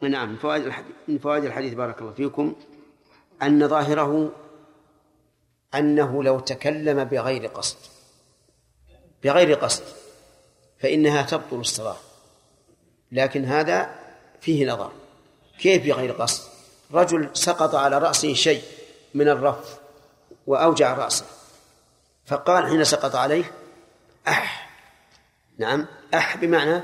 [0.00, 2.54] نعم من فوائد الحديث من فوائد الحديث بارك الله فيكم
[3.42, 4.32] أن ظاهره
[5.74, 7.76] أنه لو تكلم بغير قصد
[9.24, 9.82] بغير قصد
[10.78, 11.96] فإنها تبطل الصلاة.
[13.12, 13.90] لكن هذا
[14.40, 14.92] فيه نظر.
[15.58, 16.50] كيف بغير قصد؟
[16.92, 18.62] رجل سقط على رأسه شيء
[19.14, 19.78] من الرف
[20.46, 21.26] وأوجع رأسه
[22.26, 23.44] فقال حين سقط عليه
[24.28, 24.70] أح.
[25.58, 26.82] نعم أح بمعنى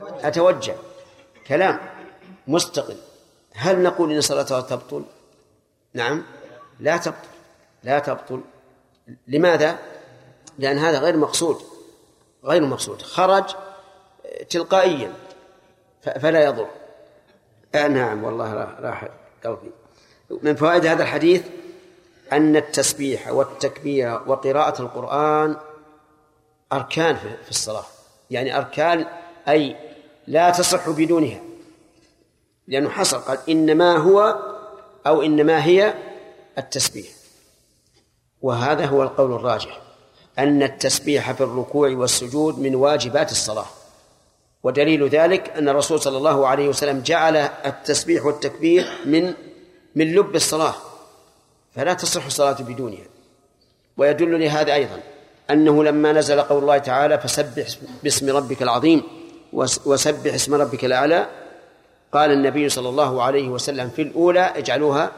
[0.00, 0.74] أتوجع
[1.46, 1.97] كلام.
[2.48, 2.96] مستقل.
[3.54, 5.04] هل نقول إن صلاته تبطل؟
[5.94, 6.24] نعم.
[6.80, 7.28] لا تبطل.
[7.84, 8.40] لا تبطل.
[9.28, 9.78] لماذا؟
[10.58, 11.62] لأن هذا غير مقصود.
[12.44, 13.02] غير مقصود.
[13.02, 13.44] خرج
[14.50, 15.12] تلقائيا.
[16.02, 16.68] فلا يضر.
[17.74, 18.24] آه نعم.
[18.24, 19.08] والله راح
[19.44, 19.70] قلبي
[20.42, 21.42] من فوائد هذا الحديث
[22.32, 25.56] أن التسبيح والتكبير وقراءة القرآن
[26.72, 27.84] أركان في الصلاة.
[28.30, 29.06] يعني أركان
[29.48, 29.76] أي
[30.26, 31.40] لا تصح بدونها.
[32.68, 34.36] لأنه حصل قال إنما هو
[35.06, 35.94] أو إنما هي
[36.58, 37.06] التسبيح.
[38.42, 39.80] وهذا هو القول الراجح
[40.38, 43.66] أن التسبيح في الركوع والسجود من واجبات الصلاة.
[44.62, 49.34] ودليل ذلك أن الرسول صلى الله عليه وسلم جعل التسبيح والتكبير من
[49.94, 50.74] من لب الصلاة.
[51.74, 53.06] فلا تصح الصلاة بدونها.
[53.96, 55.00] ويدل لهذا أيضا
[55.50, 57.66] أنه لما نزل قول الله تعالى فسبح
[58.02, 59.02] باسم ربك العظيم
[59.86, 61.28] وسبح اسم ربك الأعلى
[62.12, 65.12] قال النبي صلى الله عليه وسلم في الأولى اجعلوها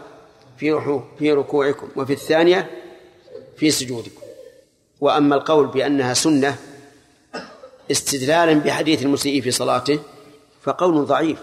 [0.57, 2.71] في في ركوعكم وفي الثانية
[3.57, 4.21] في سجودكم.
[5.01, 6.57] وأما القول بأنها سنة
[7.91, 9.99] استدلالا بحديث المسيء في صلاته
[10.63, 11.39] فقول ضعيف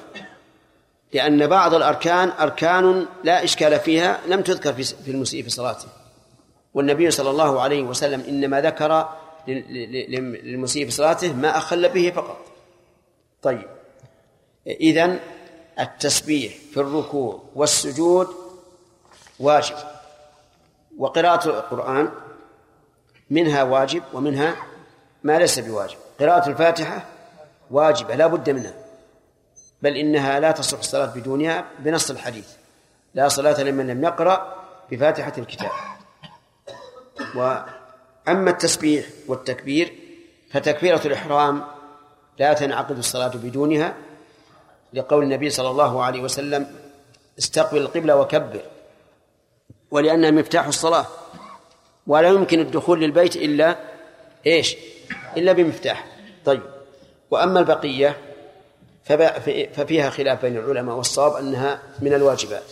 [1.13, 5.87] لأن بعض الأركان أركان لا إشكال فيها لم تذكر في المسيء في صلاته.
[6.73, 9.09] والنبي صلى الله عليه وسلم إنما ذكر
[9.47, 12.37] للمسيء في صلاته ما أخل به فقط.
[13.41, 13.67] طيب
[14.67, 15.19] إذن
[15.79, 18.27] التسبيح في الركوع والسجود
[19.39, 19.75] واجب.
[20.97, 22.11] وقراءة القرآن
[23.29, 24.55] منها واجب ومنها
[25.23, 25.97] ما ليس بواجب.
[26.19, 27.05] قراءة الفاتحة
[27.71, 28.73] واجبة لا بد منها.
[29.81, 32.47] بل إنها لا تصح الصلاة بدونها بنص الحديث.
[33.13, 35.71] لا صلاة لمن لم يقرأ بفاتحة الكتاب.
[37.35, 39.95] وأما التسبيح والتكبير
[40.51, 41.63] فتكبيرة الإحرام
[42.39, 43.93] لا تنعقد الصلاة بدونها
[44.93, 46.75] لقول النبي صلى الله عليه وسلم
[47.39, 48.61] استقبل القبلة وكبر
[49.91, 51.05] ولأنها مفتاح الصلاة.
[52.07, 53.75] ولا يمكن الدخول للبيت إلا
[54.47, 54.77] إيش؟
[55.37, 56.07] إلا بمفتاح.
[56.45, 56.61] طيب.
[57.31, 58.17] وأما البقية
[59.73, 62.71] ففيها خلاف بين العلماء والصواب أنها من الواجبات.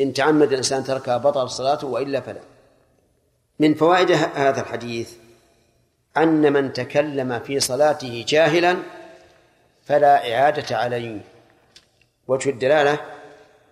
[0.00, 2.40] إن تعمد الإنسان تركها بطل صلاته وإلا فلا.
[3.58, 5.12] من فوائد هذا الحديث
[6.16, 8.76] أن من تكلم في صلاته جاهلا
[9.86, 11.33] فلا إعادة عليه.
[12.28, 12.98] وجه الدلالة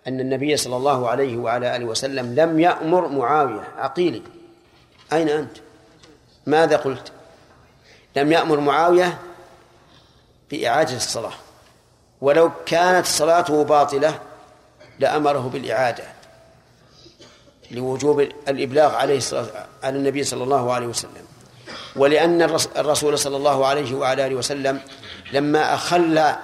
[0.07, 3.67] أن النبي صلى الله عليه وعلى آله وسلم لم يأمر معاوية.
[3.77, 4.21] عقيلي.
[5.13, 5.57] أين أنت؟
[6.45, 7.11] ماذا قلت؟
[8.15, 9.19] لم يأمر معاوية
[10.51, 11.33] بإعادة الصلاة.
[12.21, 14.19] ولو كانت صلاته باطلة
[14.99, 16.03] لأمره بالإعادة
[17.71, 19.19] لوجوب الإبلاغ عليه
[19.83, 21.25] على النبي صلى الله عليه وسلم.
[21.95, 22.41] ولأن
[22.77, 24.79] الرسول صلى الله عليه وعلى آله وسلم
[25.33, 26.35] لما أخل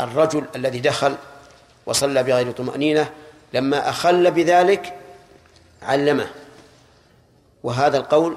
[0.00, 1.14] الرجل الذي دخل
[1.86, 3.10] وصلى بغير طمأنينة
[3.52, 4.94] لما أخل بذلك
[5.82, 6.26] علمه.
[7.62, 8.36] وهذا القول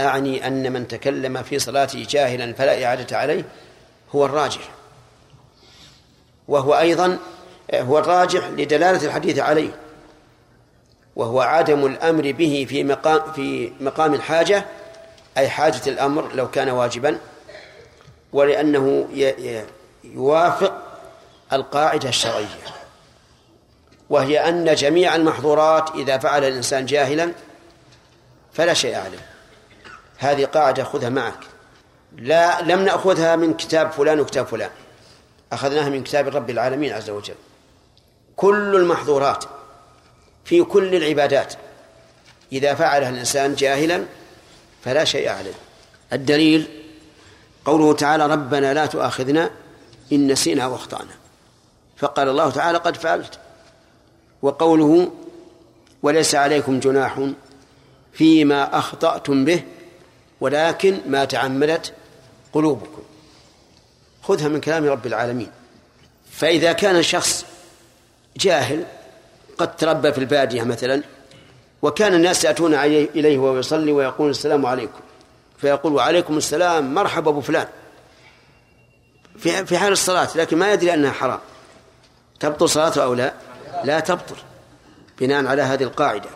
[0.00, 3.44] أعني أن من تكلم في صلاته جاهلا فلا إعادة عليه
[4.14, 4.70] هو الراجح.
[6.48, 7.18] وهو أيضا
[7.74, 9.70] هو الراجح لدلالة الحديث عليه.
[11.16, 14.64] وهو عدم الأمر به في مقام في مقام الحاجة
[15.38, 17.18] أي حاجة الأمر لو كان واجبا
[18.32, 19.08] ولأنه
[20.04, 20.93] يوافق
[21.54, 22.46] القاعدة الشرعية
[24.10, 27.32] وهي أن جميع المحظورات إذا فعل الإنسان جاهلا
[28.52, 29.26] فلا شيء عليه
[30.18, 31.38] هذه قاعدة خذها معك.
[32.16, 34.70] لا لم نأخذها من كتاب فلان وكتاب فلان.
[35.52, 37.34] أخذناها من كتاب رب العالمين عز وجل.
[38.36, 39.44] كل المحظورات
[40.44, 41.54] في كل العبادات
[42.52, 44.04] إذا فعلها الإنسان جاهلا
[44.84, 45.54] فلا شيء عليه
[46.12, 46.68] الدليل
[47.64, 49.50] قوله تعالى ربنا لا تؤاخذنا
[50.12, 51.23] إن نسينا وأخطأنا.
[51.96, 53.38] فقال الله تعالى قد فعلت.
[54.42, 55.12] وقوله
[56.02, 57.28] وليس عليكم جناح
[58.12, 59.62] فيما أخطأتم به
[60.40, 61.92] ولكن ما تعمدت
[62.52, 63.02] قلوبكم.
[64.22, 65.50] خذها من كلام رب العالمين.
[66.30, 67.44] فإذا كان شخص
[68.36, 68.84] جاهل
[69.58, 71.02] قد تربى في البادية مثلا
[71.82, 75.00] وكان الناس يأتون إليه وهو يصلي ويقول السلام عليكم.
[75.58, 77.66] فيقول وعليكم السلام مرحبا أبو فلان.
[79.38, 81.40] في حال الصلاة لكن ما يدري أنها حرام.
[82.44, 83.34] تبطل صلاته أو لا؟
[83.84, 84.36] لا تبطل
[85.20, 86.30] بناء على هذه القاعدة.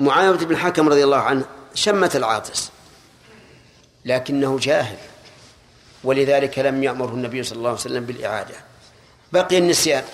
[0.00, 1.44] معاوية بن الحكم رضي الله عنه
[1.74, 2.70] شمت العاطس
[4.04, 4.96] لكنه جاهل
[6.04, 8.54] ولذلك لم يأمره النبي صلى الله عليه وسلم بالإعادة.
[9.32, 10.04] بقي النسيان.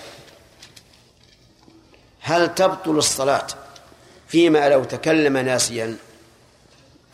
[2.21, 3.47] هل تبطل الصلاة
[4.29, 5.97] فيما لو تكلم ناسيا؟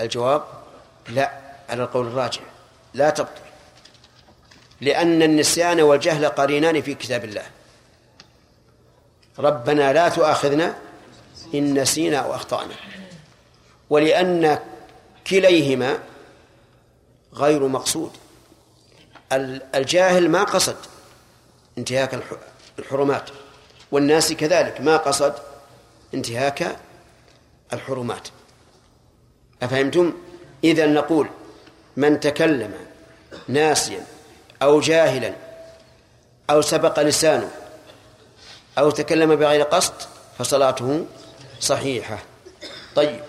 [0.00, 0.42] الجواب
[1.08, 1.32] لا
[1.69, 2.40] على القول الراجح
[2.94, 3.40] لا تبطل
[4.81, 7.56] لأن النسيان والجهل قرينان في كتاب الله.
[9.38, 10.75] ربنا لا تؤاخذنا
[11.55, 12.75] إن نسينا أو أخطأنا.
[13.91, 14.59] ولأن
[15.27, 15.99] كليهما
[17.35, 18.11] غير مقصود.
[19.75, 20.77] الجاهل ما قصد
[21.79, 22.21] انتهاك
[22.79, 23.31] الحرمات
[23.93, 25.35] والناس كذلك ما قصد
[26.15, 26.77] انتهاك
[27.73, 28.29] الحرمات.
[29.62, 30.12] أفهمتم؟
[30.65, 31.29] إذا نقول
[31.97, 32.75] من تكلم
[33.49, 34.05] ناسيا
[34.62, 35.35] أو جاهلا
[36.50, 37.50] أو سبق لسانه
[38.78, 39.94] أو تكلم بغير قصد
[40.38, 41.06] فصلاته
[41.61, 42.19] صحيحة.
[42.94, 43.20] طيب.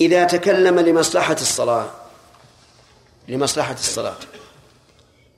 [0.00, 1.90] إذا تكلم لمصلحة الصلاة
[3.28, 4.16] لمصلحة الصلاة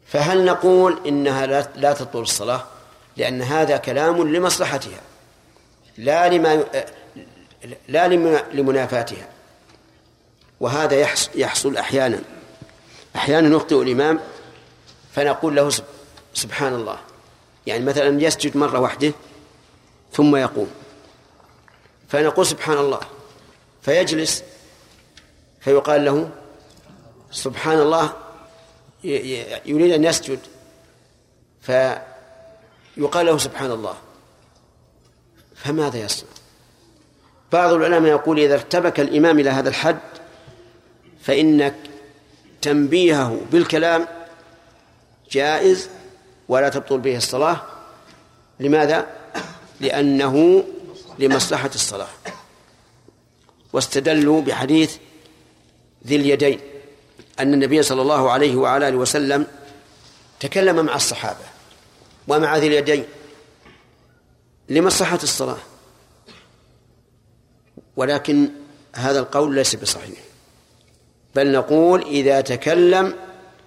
[0.06, 2.64] فهل نقول إنها لا تطول الصلاة؟
[3.16, 5.00] لأن هذا كلام لمصلحتها
[5.98, 6.64] لا لما
[7.88, 8.08] لا
[8.52, 9.28] لمنافاتها.
[10.60, 12.20] وهذا يحصل أحيانا.
[13.16, 14.20] أحيانا نخطئ الإمام
[15.14, 15.72] فنقول له
[16.34, 16.98] سبحان الله.
[17.66, 19.12] يعني مثلا يسجد مرة واحدة
[20.12, 20.70] ثم يقوم.
[22.08, 23.00] فنقول سبحان الله.
[23.82, 24.42] فيجلس
[25.60, 26.30] فيقال له
[27.30, 28.12] سبحان الله
[29.66, 30.38] يريد أن يسجد.
[31.60, 33.94] فيقال له سبحان الله.
[35.56, 36.28] فماذا يصنع؟
[37.52, 39.98] بعض العلماء يقول إذا ارتبك الإمام إلى هذا الحد
[41.22, 41.74] فإن
[42.62, 44.08] تنبيهه بالكلام
[45.30, 45.88] جائز
[46.48, 47.62] ولا تبطل به الصلاة.
[48.60, 49.06] لماذا؟
[49.80, 50.64] لأنه
[51.18, 52.08] لمصلحة الصلاة.
[53.72, 54.96] واستدلوا بحديث
[56.06, 56.60] ذي اليدين
[57.40, 59.46] أن النبي صلى الله عليه وعلى آله وسلم
[60.40, 61.44] تكلم مع الصحابة
[62.28, 63.04] ومع ذي اليدين
[64.68, 65.58] لمصلحة الصلاة.
[67.96, 68.48] ولكن
[68.94, 70.18] هذا القول ليس بصحيح.
[71.34, 73.14] بل نقول إذا تكلم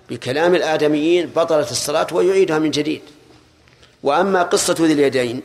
[0.10, 3.02] بكلام الآدميين بطلت الصلاة ويعيدها من جديد.
[4.04, 5.42] وأما قصة ذي اليدين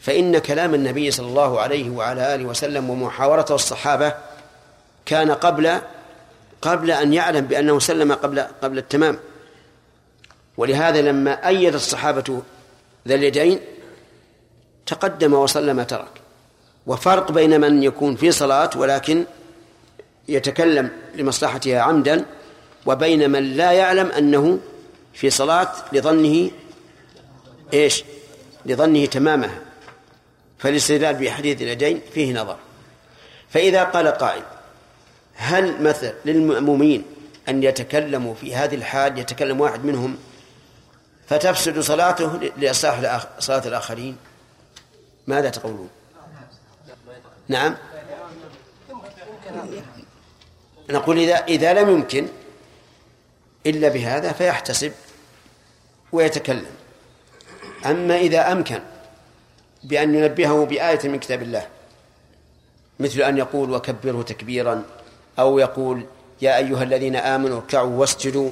[0.00, 4.14] فإن كلام النبي صلى الله عليه وعلى آله وسلم ومحاورته الصحابة
[5.06, 5.78] كان قبل
[6.62, 9.18] قبل أن يعلم بأنه سلم قبل قبل التمام.
[10.56, 12.42] ولهذا لما أيد الصحابة
[13.08, 13.60] ذا اليدين
[14.86, 16.20] تقدم وصلى ما ترك.
[16.86, 19.24] وفرق بين من يكون في صلاة ولكن
[20.28, 22.24] يتكلم لمصلحتها عمدا
[22.86, 24.58] وبين من لا يعلم أنه
[25.14, 26.50] في صلاة لظنه
[27.72, 28.04] إيش؟
[28.66, 29.58] لظنه تمامها.
[30.58, 32.56] فالاستدلال بحديث اليدين فيه نظر.
[33.50, 34.42] فإذا قال قائل
[35.34, 37.04] هل مثل للمأمومين
[37.48, 40.18] أن يتكلموا في هذه الحال يتكلم واحد منهم
[41.28, 44.16] فتفسد صلاته لإصلاح صلاة الآخرين؟
[45.26, 45.88] ماذا تقولون؟
[47.48, 47.76] نعم.
[50.90, 52.26] نقول إذا إذا لم يمكن
[53.66, 54.92] إلا بهذا فيحتسب
[56.12, 56.66] ويتكلم.
[57.86, 58.80] أما إذا أمكن
[59.84, 61.66] بأن ينبهه بآية من كتاب الله
[63.00, 64.84] مثل أن يقول وكبره تكبيرا
[65.38, 66.06] أو يقول
[66.42, 68.50] يا أيها الذين آمنوا اركعوا واسجدوا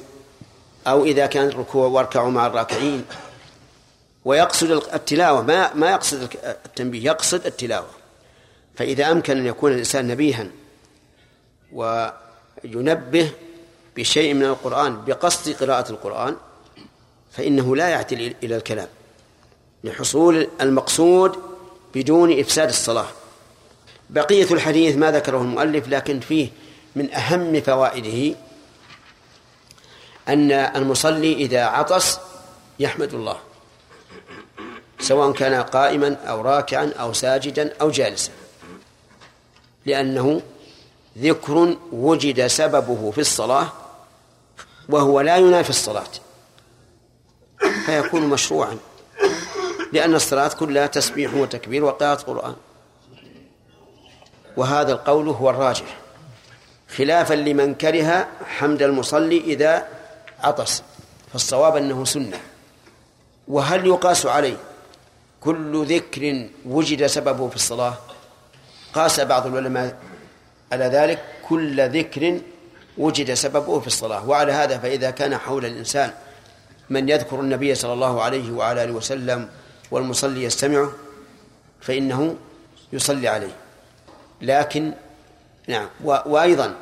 [0.87, 3.05] أو إذا كان الركوع واركعوا مع الراكعين.
[4.25, 7.89] ويقصد التلاوة ما ما يقصد التنبيه يقصد التلاوة.
[8.75, 10.47] فإذا أمكن أن يكون الإنسان نبيها
[11.73, 13.31] وينبه
[13.99, 16.35] بشيء من القرآن بقصد قراءة القرآن
[17.31, 18.87] فإنه لا يعتل إلى الكلام.
[19.83, 21.35] لحصول المقصود
[21.95, 23.07] بدون إفساد الصلاة.
[24.09, 26.49] بقية الحديث ما ذكره المؤلف لكن فيه
[26.95, 28.35] من أهم فوائده
[30.27, 32.19] أن المصلي إذا عطس
[32.79, 33.37] يحمد الله
[34.99, 38.31] سواء كان قائما أو راكعا أو ساجدا أو جالسا
[39.85, 40.41] لأنه
[41.17, 43.71] ذكر وجد سببه في الصلاة
[44.89, 46.11] وهو لا ينافي الصلاة.
[47.85, 48.77] فيكون مشروعا.
[49.93, 52.55] لأن الصلاة كلها تسبيح وتكبير وقراءة قرآن.
[54.57, 55.97] وهذا القول هو الراجح.
[56.95, 59.87] خلافا لمن كره حمد المصلي إذا
[60.39, 60.83] عطس.
[61.31, 62.39] فالصواب أنه سنة.
[63.47, 64.57] وهل يقاس عليه؟
[65.41, 67.93] كل ذكر وجد سببه في الصلاة.
[68.93, 69.97] قاس بعض العلماء
[70.71, 71.25] على ذلك.
[71.49, 72.39] كل ذكر
[72.99, 74.29] وجد سببه في الصلاة.
[74.29, 76.11] وعلى هذا فإذا كان حول الإنسان
[76.89, 79.49] من يذكر النبي صلى الله عليه وعلى آله وسلم
[79.91, 80.91] والمصلي يستمعه
[81.81, 82.35] فإنه
[82.93, 83.55] يصلي عليه.
[84.41, 84.93] لكن
[85.67, 86.75] نعم وأيضا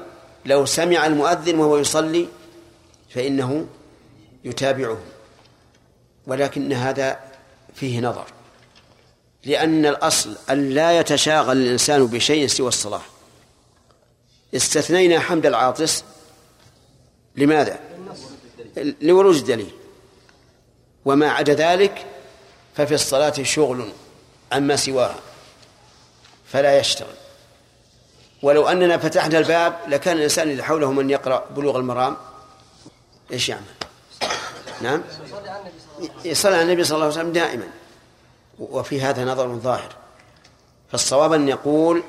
[0.46, 2.28] لو سمع المؤذن وهو يصلي
[3.10, 3.68] فإنه
[4.44, 4.98] يتابعه.
[6.28, 7.20] ولكن هذا
[7.76, 8.26] فيه نظر.
[9.46, 13.02] لأن الأصل أن لا يتشاغل الإنسان بشيء سوى الصلاة.
[14.56, 16.04] استثنينا حمد العاطس.
[17.36, 17.80] لماذا؟
[19.01, 19.72] لورود الدليل.
[21.06, 22.06] وما عدا ذلك
[22.75, 23.89] ففي الصلاة شغل
[24.51, 25.20] عما سواها
[26.46, 27.16] فلا يشتغل.
[28.44, 32.18] ولو أننا فتحنا الباب لكان الإنسان اللي حوله من يقرأ بلوغ المرام.
[33.32, 33.63] إيش يعمل؟
[34.82, 35.04] نعم؟
[36.25, 37.68] يصلي على النبي صلى الله عليه وسلم دائما.
[38.60, 39.96] وفي هذا نظر ظاهر.
[40.92, 42.04] فالصواب أن يقول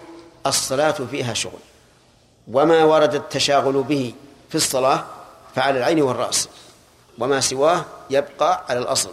[0.46, 1.60] الصلاة فيها شغل.
[2.52, 4.14] وما ورد التشاغل به
[4.48, 5.04] في الصلاة
[5.54, 6.48] فعلى العين والرأس
[7.18, 9.10] وما سواه يبقى على الأصل.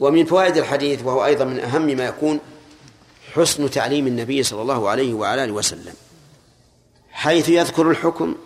[0.00, 2.40] ومن فوائد الحديث وهو أيضا من أهم ما يكون
[3.34, 5.94] حسن تعليم النبي صلى الله عليه وعلى آله وسلم
[7.10, 8.36] حيث يذكر الحكم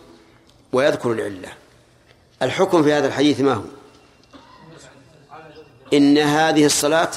[0.73, 1.53] ويذكر العلة.
[2.43, 3.63] الحكم في هذا الحديث ما هو؟
[5.93, 7.11] إن هذه الصلاة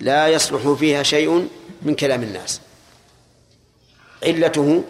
[0.00, 1.48] لا يصلح فيها شيء
[1.82, 2.60] من كلام الناس.
[4.22, 4.84] علته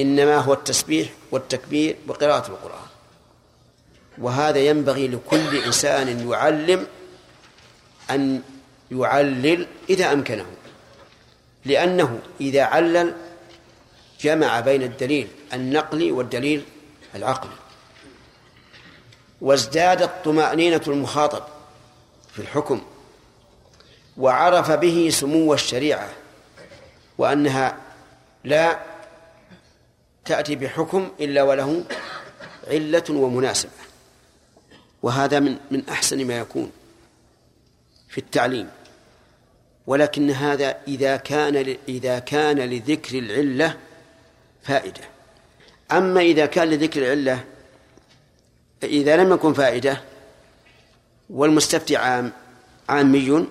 [0.00, 2.86] إنما هو التسبيح والتكبير وقراءة القرآن.
[4.18, 6.86] وهذا ينبغي لكل إنسان يعلم
[8.10, 8.42] أن
[8.90, 10.46] يعلل إذا أمكنه.
[11.64, 13.14] لأنه إذا علل
[14.20, 16.64] جمع بين الدليل النقلي والدليل
[17.14, 17.56] العقلي.
[19.40, 21.42] وازدادت طمأنينة المخاطب
[22.32, 22.82] في الحكم
[24.16, 26.08] وعرف به سمو الشريعة
[27.18, 27.76] وأنها
[28.44, 28.78] لا
[30.26, 31.84] تأتي بحكم إلا وله
[32.68, 33.70] علة ومناسبة.
[35.02, 36.70] وهذا من من أحسن ما يكون
[38.08, 38.68] في التعليم.
[39.86, 43.76] ولكن هذا إذا كان إذا كان لذكر العلة
[44.62, 45.02] فائدة.
[45.92, 47.44] أما إذا كان لذكر العلة
[48.82, 50.02] إذا لم يكن فائدة
[51.30, 52.32] والمستفتي عام
[52.88, 53.46] عامي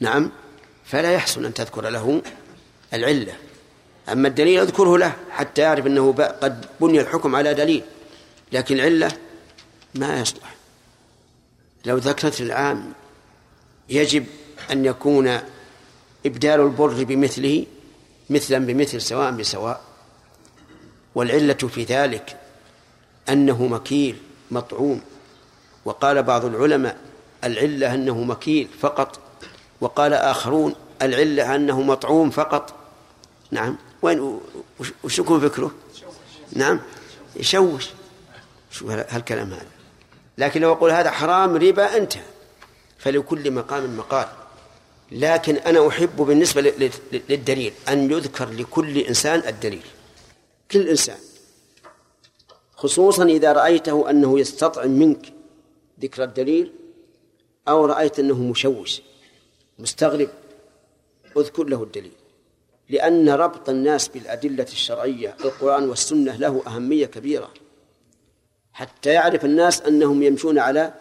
[0.00, 0.30] نعم
[0.84, 2.22] فلا يحسن أن تذكر له
[2.94, 3.43] العلة.
[4.12, 7.82] أما الدليل أذكره له حتى يعرف أنه قد بني الحكم على دليل.
[8.52, 9.12] لكن العلة
[9.94, 10.54] ما يصلح.
[11.84, 12.92] لو ذكرت العام
[13.88, 14.26] يجب
[14.70, 15.38] أن يكون
[16.26, 17.66] إبدال البر بمثله
[18.30, 19.80] مثلا بمثل سواء بسواء.
[21.14, 22.40] والعلة في ذلك
[23.28, 24.16] أنه مكيل
[24.50, 25.00] مطعوم.
[25.84, 26.96] وقال بعض العلماء
[27.44, 29.18] العلة أنه مكيل فقط.
[29.80, 32.74] وقال آخرون العلة أنه مطعوم فقط.
[33.50, 33.76] نعم.
[34.04, 34.40] وين
[35.04, 35.74] وش يكون فكره
[36.52, 36.80] نعم.
[37.36, 37.88] يشوش.
[38.70, 39.66] شو هالكلام هذا.
[40.38, 42.22] لكن لو أقول هذا حرام ربا انتهى
[42.98, 44.28] فلكل مقام مقال.
[45.12, 46.60] لكن أنا أحب بالنسبة
[47.12, 49.86] للدليل أن يذكر لكل إنسان الدليل.
[50.70, 51.18] كل إنسان.
[52.76, 55.32] خصوصا إذا رأيته أنه يستطعم منك
[56.00, 56.72] ذكر الدليل
[57.68, 59.02] أو رأيت أنه مشوش
[59.78, 60.28] مستغرب
[61.36, 62.23] أذكر له الدليل.
[62.88, 67.50] لأن ربط الناس بالأدلة الشرعية القرآن والسنة له أهمية كبيرة.
[68.72, 70.94] حتى يعرف الناس أنهم يمشون على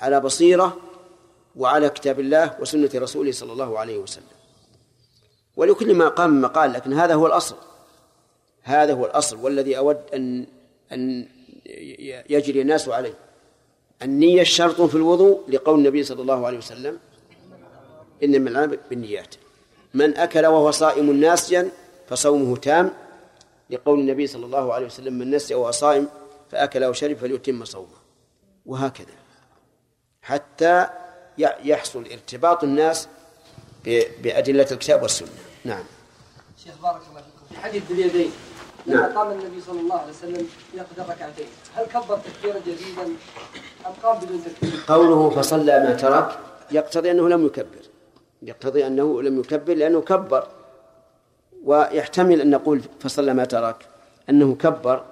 [0.00, 0.76] على بصيرة
[1.56, 4.24] وعلى كتاب الله وسنة رسوله صلى الله عليه وسلم.
[5.56, 7.56] ولكل ما قام مقال لكن هذا هو الأصل.
[8.62, 10.46] هذا هو الأصل والذي أود أن
[10.92, 11.28] أن
[12.30, 13.14] يجري الناس عليه.
[14.02, 16.98] النية شرط في الوضوء لقول النبي صلى الله عليه وسلم
[18.22, 19.34] إنما العمل بالنيات.
[19.94, 21.70] من أكل وهو صائم ناسيا
[22.08, 22.92] فصومه تام
[23.70, 26.08] لقول النبي صلى الله عليه وسلم من نسي وهو صائم
[26.50, 27.98] فأكل أو شرب فليتم صومه.
[28.66, 29.14] وهكذا.
[30.22, 30.86] حتى
[31.38, 33.08] يحصل ارتباط الناس
[34.22, 35.28] بأدلة الكتاب والسنة.
[35.64, 35.84] نعم.
[36.64, 37.54] شيخ بارك الله فيكم.
[37.54, 38.32] في حديث باليدين.
[38.86, 39.18] لما نعم.
[39.18, 41.46] قام النبي صلى الله عليه وسلم يقضي ركعتين.
[41.74, 43.02] هل كبر تكبيرا جديدا
[43.86, 46.38] أم قام بدون تكبير؟ قوله فصلى ما ترك
[46.70, 47.87] يقتضي أنه لم يكبر.
[48.42, 50.48] يقتضي أنه لم يكبر لأنه كبر
[51.64, 53.88] ويحتمل أن نقول فصلى ما ترك
[54.30, 55.04] أنه كبر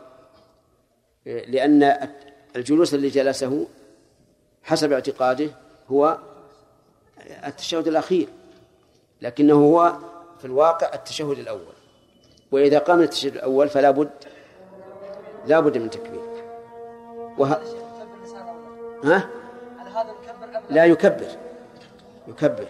[1.26, 1.96] لأن
[2.56, 3.66] الجلوس اللي جلسه
[4.62, 5.50] حسب اعتقاده
[5.88, 6.18] هو
[7.46, 8.28] التشهد الأخير
[9.22, 9.96] لكنه هو
[10.38, 11.74] في الواقع التشهد الأول.
[12.52, 14.10] وإذا قام التشهد الأول فلا بد
[15.46, 16.20] لا بد من تكبير.
[17.38, 17.62] وه...
[19.04, 19.28] ها؟
[20.70, 21.26] لا يكبر.
[22.28, 22.66] يكبر.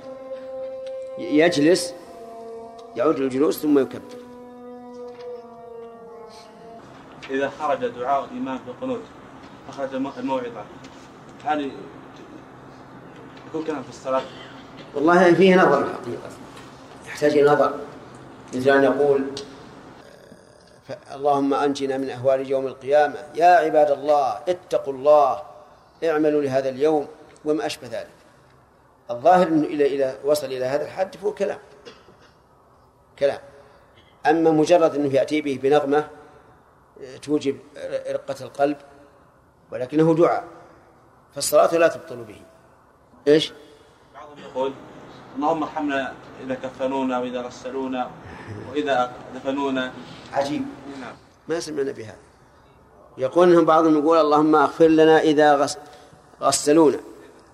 [1.19, 1.95] يجلس
[2.97, 4.01] يعود للجلوس ثم يكبر.
[7.31, 9.03] إذا خرج دعاء الإمام في القنوت
[9.69, 10.65] أخرج الموعظة
[11.45, 11.71] هل
[13.49, 14.23] يكون كلام في الصلاة؟
[14.95, 16.29] والله فيه نظر الحقيقة.
[17.07, 17.75] يحتاج إلى نظر.
[18.55, 19.25] مثل أن يقول
[21.15, 23.19] اللهم أنجنا من أهوال يوم القيامة.
[23.35, 25.43] يا عباد الله اتقوا الله
[26.05, 27.07] اعملوا لهذا اليوم.
[27.45, 28.16] وما أشبه ذلك.
[29.11, 31.59] الظاهر أنه إلى إلى وصل إلى هذا الحد فهو كلام.
[33.19, 33.41] كلام.
[34.27, 36.09] أما مجرد أنه يأتي به بنغمة
[37.23, 37.59] توجب
[38.11, 38.77] رقة القلب
[39.73, 40.45] ولكنه دعاء
[41.35, 42.41] فالصلاة لا تبطل به.
[43.29, 43.53] إيش؟
[44.15, 44.73] بعضهم يقول
[45.37, 46.13] اللهم ارحمنا
[46.45, 48.11] إذا كفنونا وإذا غسلونا
[48.71, 49.93] وإذا دفنونا.
[50.33, 50.63] عجيب.
[51.01, 51.17] نعم.
[51.49, 52.19] ما سمعنا بهذا.
[53.19, 55.69] يقول إنهم بعضهم يقول اللهم اغفر لنا إذا
[56.41, 57.01] غسلونا.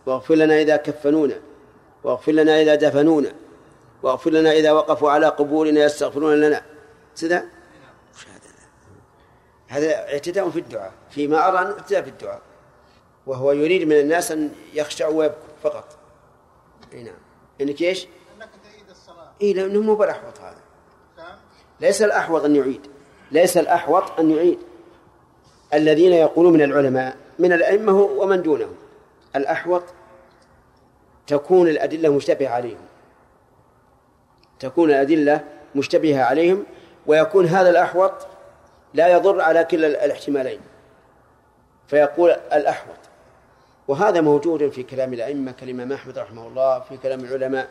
[0.06, 1.40] واغفر لنا إذا كفنونا
[2.04, 3.32] واغفر لنا إذا دفنونا
[4.02, 6.62] واغفر لنا إذا وقفوا على قبورنا يستغفرون لنا.
[7.20, 7.44] كذا
[9.68, 12.40] هذا اعتداء في الدعاء فيما أرى انه اعتداء في الدعاء.
[13.26, 15.96] وهو يريد من الناس أن يخشعوا ويبكوا فقط.
[16.92, 17.14] أي نعم.
[17.60, 18.06] إنك إيش؟
[18.36, 19.32] أنك تعيد الصلاة.
[19.42, 20.62] إي لأنه مو بالأحوط هذا.
[21.80, 22.80] ليس الأحوط أن يعيد
[23.30, 24.58] ليس الأحوط أن يعيد.
[25.74, 28.74] الذين يقولون من العلماء من الأئمة ومن دونهم
[29.36, 29.82] الأحوط
[31.26, 32.86] تكون الأدلة مشتبهة عليهم.
[34.60, 36.64] تكون الأدلة مشتبهة عليهم
[37.06, 38.12] ويكون هذا الأحوط
[38.94, 40.60] لا يضر على كلا الاحتمالين.
[41.88, 42.96] فيقول الأحوط
[43.88, 47.68] وهذا موجود في كلام الأئمة كالإمام أحمد رحمه الله في كلام العلماء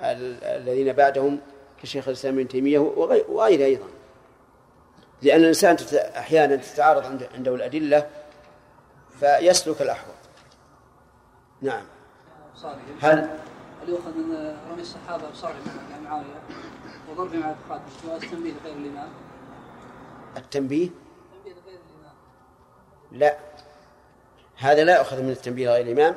[0.00, 1.40] الذين بعدهم
[1.82, 3.86] كشيخ الإسلام ابن تيمية وغيره أيضا.
[5.22, 5.76] لأن الإنسان
[6.16, 8.06] أحيانا تتعارض عنده الأدلة
[9.20, 10.13] فيسلك الأحوط.
[11.64, 11.84] نعم.
[13.00, 13.18] هل
[13.82, 16.40] هل يؤخذ من رمي الصحابة بصرع مع معاوية
[17.10, 19.08] وضرب مع الخاتم والتنبيه غير الإمام؟
[20.36, 22.14] التنبيه؟ التنبيه غير الإمام.
[23.12, 23.38] لا.
[24.56, 26.14] هذا لا يؤخذ من التنبيه غير الإمام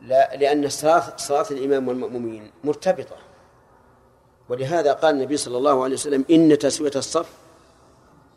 [0.00, 3.16] لا لأن صلاة صلاة الإمام والمأمومين مرتبطة.
[4.48, 7.28] ولهذا قال النبي صلى الله عليه وسلم إن تسوية الصف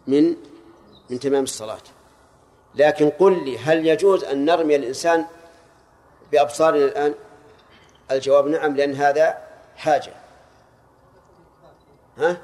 [0.08, 0.36] من
[1.10, 1.84] من تمام الصلاة.
[2.76, 5.26] لكن قل لي هل يجوز أن نرمي الإنسان
[6.32, 7.16] بأبصارنا الآن
[8.12, 9.38] الجواب نعم لأن هذا
[9.76, 10.14] حاجة.
[12.18, 12.38] ها؟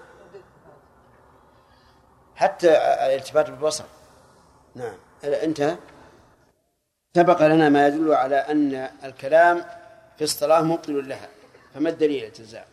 [2.35, 3.83] حتى الالتفات بالبصر.
[4.75, 4.97] نعم.
[5.23, 5.77] انتهى.
[7.15, 9.65] سبق لنا ما يدل على أن الكلام
[10.17, 11.29] في الصلاة مبطل لها.
[11.73, 12.65] فما الدليل التزام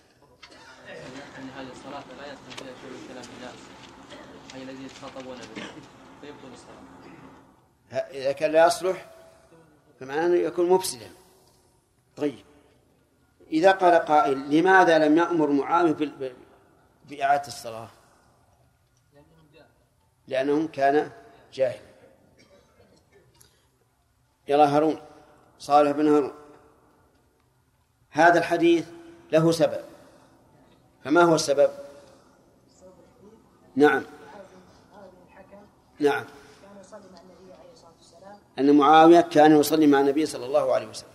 [1.38, 3.54] أن هذه الصلاة لا يدخل فيها شيء كلام الناس
[4.54, 5.66] أي الذي يتخاطبون به
[6.20, 6.80] فيبطل الصلاة.
[8.10, 9.06] إذا كان لا يصلح
[10.00, 11.10] فمعناه أنه يكون مفسدا.
[12.16, 12.44] طيب.
[13.50, 15.96] إذا قال قائل لماذا لم يأمر معاوية
[17.08, 17.88] بإعادة الصلاة؟
[20.28, 21.10] لأنه كان
[21.52, 21.90] جاهلا
[24.48, 25.00] يلا هارون
[25.58, 26.34] صالح بن هارون.
[28.10, 28.88] هذا الحديث
[29.32, 29.84] له سبب.
[31.04, 31.70] فما هو السبب؟
[33.76, 34.02] نعم.
[35.98, 36.24] نعم.
[38.60, 41.10] أن معاوية كان يصلي مع النبي صلى الله عليه وسلم.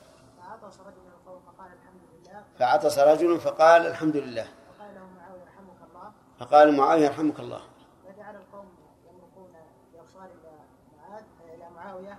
[2.60, 6.12] فعطس رجل فقال الحمد لله فقال فقال له معاوية يرحمك الله.
[6.40, 7.62] فقال معاوية يرحمك الله.
[8.04, 8.66] فجعل القوم
[9.10, 9.52] يمرقون
[9.94, 12.18] بأبصار إلى إلى معاوية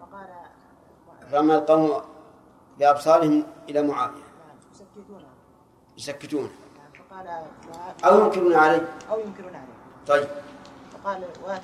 [0.00, 0.26] فقال
[1.32, 2.02] رمى القوم
[2.78, 4.14] بأبصارهم إلى معاوية.
[4.14, 5.28] نعم يسكتونه
[5.98, 6.50] يسكتونه
[8.04, 10.28] أو ينكرون عليه أو ينكرون عليه طيب.
[10.92, 11.62] فقال واثق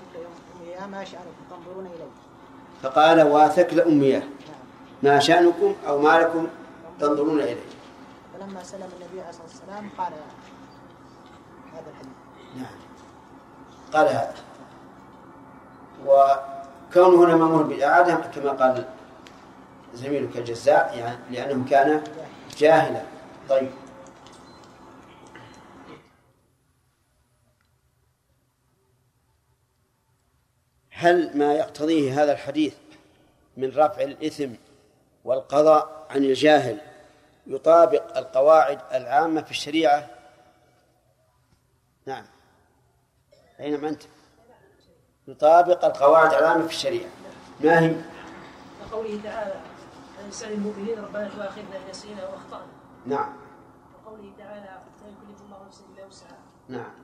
[0.60, 2.23] لأمياه ما شأنكم تنظرون إليه
[2.84, 4.22] فقال واثق لأمياه.
[5.02, 6.46] ما شأنكم أو ما لكم
[7.00, 7.56] تنظرون إليه
[8.34, 10.12] فلما سلم النبي عليه الصلاة والسلام قال
[11.72, 12.12] هذا الحديث.
[12.56, 12.76] نعم.
[13.92, 14.34] قال هذا.
[16.06, 18.84] وكونه هنا مأمور بالإعادة كما قال
[19.94, 22.02] زميلك الجزاء يعني لأنه كان
[22.58, 23.02] جاهلا.
[23.48, 23.70] طيب.
[30.96, 32.74] هل ما يقتضيه هذا الحديث
[33.56, 34.50] من رفع الإثم
[35.24, 36.80] والقضاء عن الجاهل
[37.46, 40.10] يطابق القواعد العامة في الشريعة؟
[42.06, 42.24] نعم.
[43.60, 44.02] أين أنت؟
[45.28, 47.10] يطابق القواعد العامة في الشريعة.
[47.60, 47.94] ما هي؟
[48.92, 49.54] قوله تعالى
[50.30, 52.66] سعي المؤمنين ربنا تؤاخذنا إن نسينا وأخطأنا.
[53.06, 53.36] نعم.
[54.04, 54.78] وقوله تعالى لا
[55.08, 56.38] يكلف الله نفسا إلا وسعها.
[56.68, 56.94] نعم.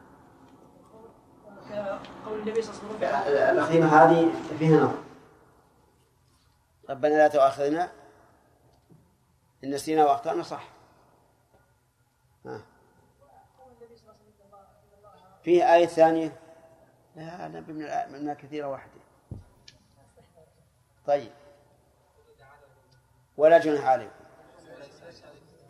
[2.27, 3.51] قول النبي صلى الله عليه وسلم.
[3.51, 4.99] الأخيرة هذه فيها نظر
[6.91, 7.93] ربنا لا تؤاخذنا
[9.65, 10.69] إن نسينا وأخطأنا صح.
[12.47, 12.63] ها.
[15.43, 16.41] فيه آية ثانية.
[17.17, 17.75] لا أنا من
[18.13, 19.01] منها كثيرة واحدة.
[21.07, 21.33] طيب.
[23.37, 24.11] ولا جناح عليكم.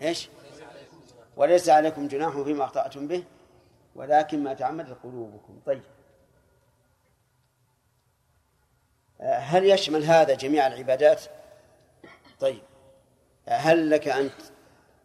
[0.02, 0.30] إيش؟
[1.36, 3.24] وليس عليكم جناح فيما أخطأتم به.
[3.94, 5.60] ولكن ما تعمدت قلوبكم.
[5.66, 5.82] طيب.
[9.20, 11.22] هل يشمل هذا جميع العبادات؟
[12.40, 12.62] طيب.
[13.48, 14.30] هل لك أن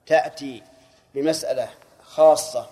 [0.05, 0.63] تأتي
[1.15, 1.69] بمسألة
[2.01, 2.69] خاصة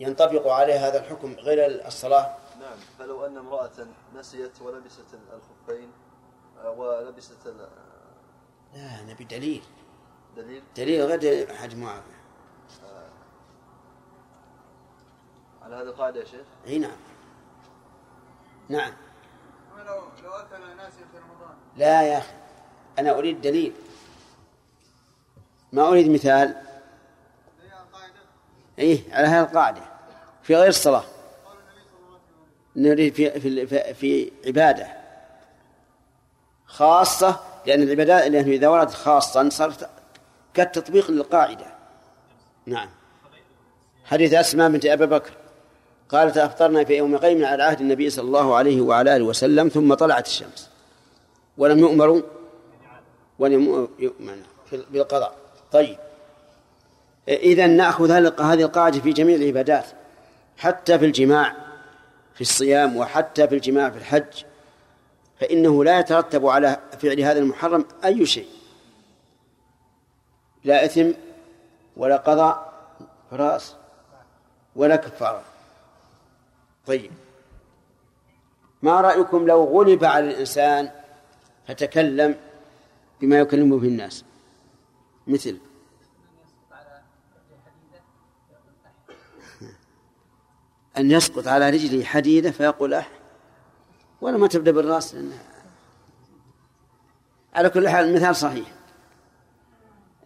[0.00, 2.78] ينطبق عليها هذا الحكم غير الصلاة؟ نعم.
[2.98, 5.90] فلو أن امرأة نسيت ولبست الخفين
[6.58, 7.46] آه، ولبست
[8.74, 9.62] لا نبي دليل.
[10.36, 12.15] دليل؟ دليل غير حج معاوية
[15.66, 16.96] على هذه القاعدة يا شيخ؟ إي نعم.
[18.68, 18.92] نعم.
[19.86, 21.56] لو لو أكل ناسي في رمضان.
[21.76, 22.32] لا يا أخي
[22.98, 23.72] أنا أريد دليل.
[25.72, 26.62] ما أريد مثال.
[28.78, 29.82] إيه على هذه القاعدة
[30.42, 31.04] في غير الصلاة.
[31.44, 32.24] قال النبي صلى الله عليه
[32.74, 32.92] وسلم.
[32.92, 34.88] نريد في في في, في عبادة
[36.66, 39.90] خاصة لأن العبادات لأنه إذا وردت خاصا صارت
[40.54, 41.66] كالتطبيق للقاعدة.
[42.66, 42.88] نعم.
[44.04, 45.45] حديث أسماء بنت أبي بكر.
[46.08, 49.94] قالت افطرنا في يوم غيم على عهد النبي صلى الله عليه وعلى آله وسلم ثم
[49.94, 50.70] طلعت الشمس.
[51.58, 52.22] ولم يؤمروا
[53.38, 55.34] ولم يؤمنوا في- بالقضاء.
[55.72, 55.98] طيب.
[57.28, 59.86] اذا نأخذ هذه القاعدة في جميع العبادات
[60.56, 61.56] حتى في الجماع
[62.34, 64.44] في الصيام وحتى في الجماع في الحج.
[65.40, 68.46] فإنه لا يترتب على فعل هذا المحرم أي شيء.
[70.64, 71.10] لا إثم
[71.96, 72.72] ولا قضاء
[73.32, 73.74] راس
[74.76, 75.42] ولا كفارة.
[76.86, 77.10] طيب.
[78.82, 80.90] ما رأيكم لو غلب على الإنسان
[81.68, 82.36] فتكلم
[83.20, 84.24] بما يكلم به الناس؟
[85.26, 85.58] مثل.
[90.98, 93.10] أن يسقط على رجله حديدة فيقول أح
[94.20, 95.32] ولا ما تبدأ بالرأس لأن
[97.54, 98.66] على كل حال المثال صحيح.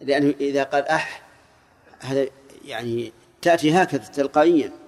[0.01, 1.23] لأنه إذا قال أح
[1.99, 2.27] هذا
[2.65, 4.80] يعني تأتي هكذا تلقائيا.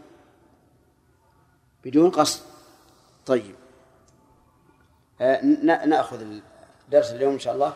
[1.85, 2.41] بدون قصد.
[3.25, 3.55] طيب.
[5.21, 5.41] آه،
[5.85, 7.73] نأخذ الدرس اليوم إن شاء الله.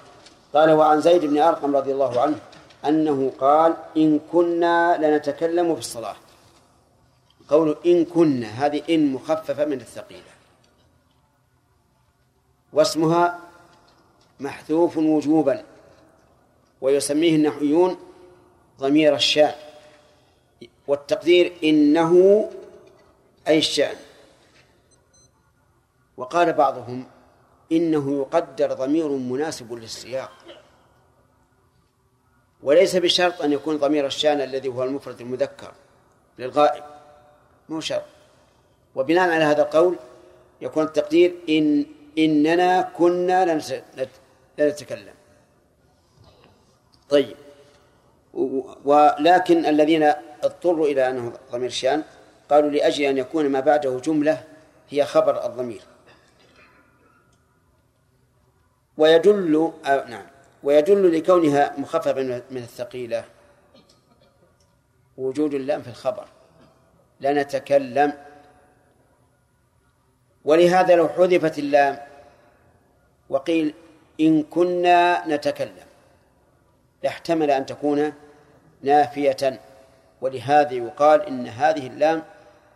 [0.53, 2.39] قال وعن زيد بن أرقم رضي الله عنه
[2.85, 6.15] أنه قال إن كنا لنتكلم في الصلاة.
[7.49, 10.37] قول إن كنا هذه إن مخففة من الثقيلة.
[12.73, 13.39] واسمها
[14.39, 15.63] محذوف وجوبا
[16.81, 17.97] ويسميه النحويون
[18.79, 19.55] ضمير الشأن
[20.87, 22.49] والتقدير إنه
[23.47, 23.95] أي الشأن
[26.17, 27.07] وقال بعضهم
[27.71, 30.31] إنه يقدر ضمير مناسب للسياق.
[32.63, 35.71] وليس بشرط أن يكون ضمير الشأن الذي هو المفرد المذكر
[36.39, 36.83] للغائب.
[37.69, 38.03] مو شرط.
[38.95, 39.95] وبناء على هذا القول
[40.61, 41.85] يكون التقدير إن
[42.17, 43.81] إننا كنا لنس-
[44.57, 45.13] لا نتكلم.
[47.09, 47.37] طيب.
[48.85, 50.03] ولكن الذين
[50.43, 52.03] اضطروا إلى أنه ضمير شان
[52.49, 54.43] قالوا لأجل أن يكون ما بعده جملة
[54.89, 55.81] هي خبر الضمير.
[58.97, 60.25] ويدل آه نعم.
[60.63, 63.25] ويدل لكونها مخففة من الثقيلة.
[65.17, 66.25] وجود اللام في الخبر.
[67.19, 68.13] لا نتكلم.
[70.45, 71.99] ولهذا لو حذفت اللام
[73.29, 73.73] وقيل
[74.19, 75.87] إن كنا نتكلم.
[77.03, 78.13] لاحتمل أن تكون
[78.81, 79.59] نافية.
[80.21, 82.23] ولهذا يقال إن هذه اللام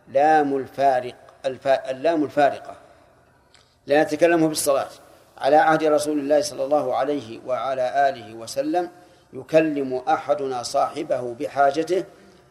[0.08, 1.14] لام الفارق
[1.46, 2.76] الفا اللام الفارقة.
[3.86, 4.88] لا نتكلم بالصلاة.
[5.38, 8.90] على عهد رسول الله صلى الله عليه وعلى آله وسلم
[9.32, 12.04] يكلم أحدنا صاحبه بحاجته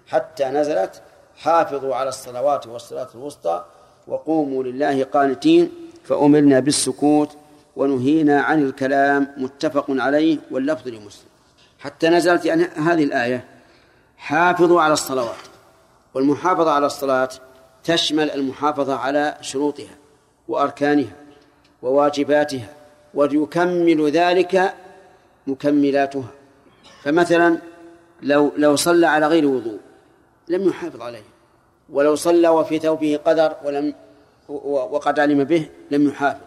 [0.07, 1.01] حتى نزلت
[1.37, 3.65] حافظوا على الصلوات والصلاة الوسطى
[4.07, 5.71] وقوموا لله قانتين
[6.03, 7.37] فأمرنا بالسكوت
[7.75, 11.27] ونهينا عن الكلام متفق عليه واللفظ لمسلم.
[11.79, 13.45] حتى نزلت يعني هذه الآية
[14.17, 15.50] حافظوا على الصلوات.
[16.13, 17.29] والمحافظة على الصلاة
[17.83, 19.97] تشمل المحافظة على شروطها
[20.47, 21.15] وأركانها
[21.81, 22.73] وواجباتها
[23.13, 24.73] ويكمل ذلك
[25.47, 26.31] مكملاتها.
[27.03, 27.57] فمثلا
[28.21, 29.79] لو لو صلى على غير وضوء
[30.47, 31.23] لم يحافظ عليه
[31.89, 33.93] ولو صلى وفي ثوبه قدر ولم
[34.47, 36.41] وقد علم به لم يحافظ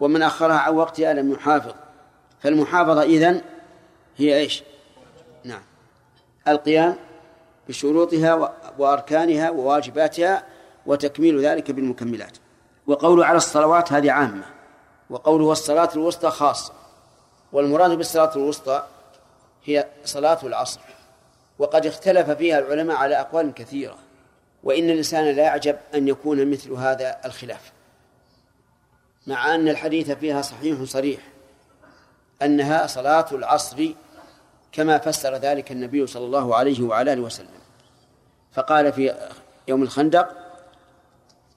[0.00, 1.72] ومن أخرها عن وقتها لم يحافظ.
[2.40, 3.40] فالمحافظة إذن
[4.16, 4.62] هي إيش؟
[5.44, 5.62] نعم.
[6.48, 6.96] القيام
[7.68, 10.42] بشروطها وأركانها وواجباتها
[10.86, 12.38] وتكميل ذلك بالمكملات.
[12.86, 14.44] وقوله على الصلوات هذه عامة.
[15.10, 16.72] وقوله والصلاة الوسطى خاصة.
[17.52, 18.82] والمراد بالصلاة الوسطى
[19.64, 20.80] هي صلاة العصر.
[21.58, 23.96] وقد اختلف فيها العلماء على أقوال كثيرة.
[24.64, 27.72] وإن الإنسان لا يعجب أن يكون مثل هذا الخلاف.
[29.26, 31.20] مع أن الحديث فيها صحيح صريح.
[32.42, 33.88] أنها صلاة العصر
[34.72, 37.65] كما فسر ذلك النبي صلى الله عليه وعلى آله وسلم.
[38.56, 39.30] فقال في
[39.68, 40.28] يوم الخندق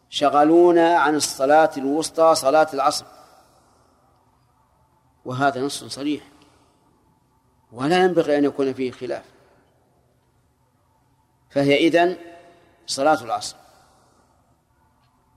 [0.10, 3.06] شغلونا عن الصلاة الوسطى صلاة العصر.
[5.26, 6.24] وهذا نص صريح.
[7.72, 9.24] ولا ينبغي أن يكون فيه خلاف.
[11.50, 12.18] فهي إذن
[12.88, 13.56] صلاة العصر.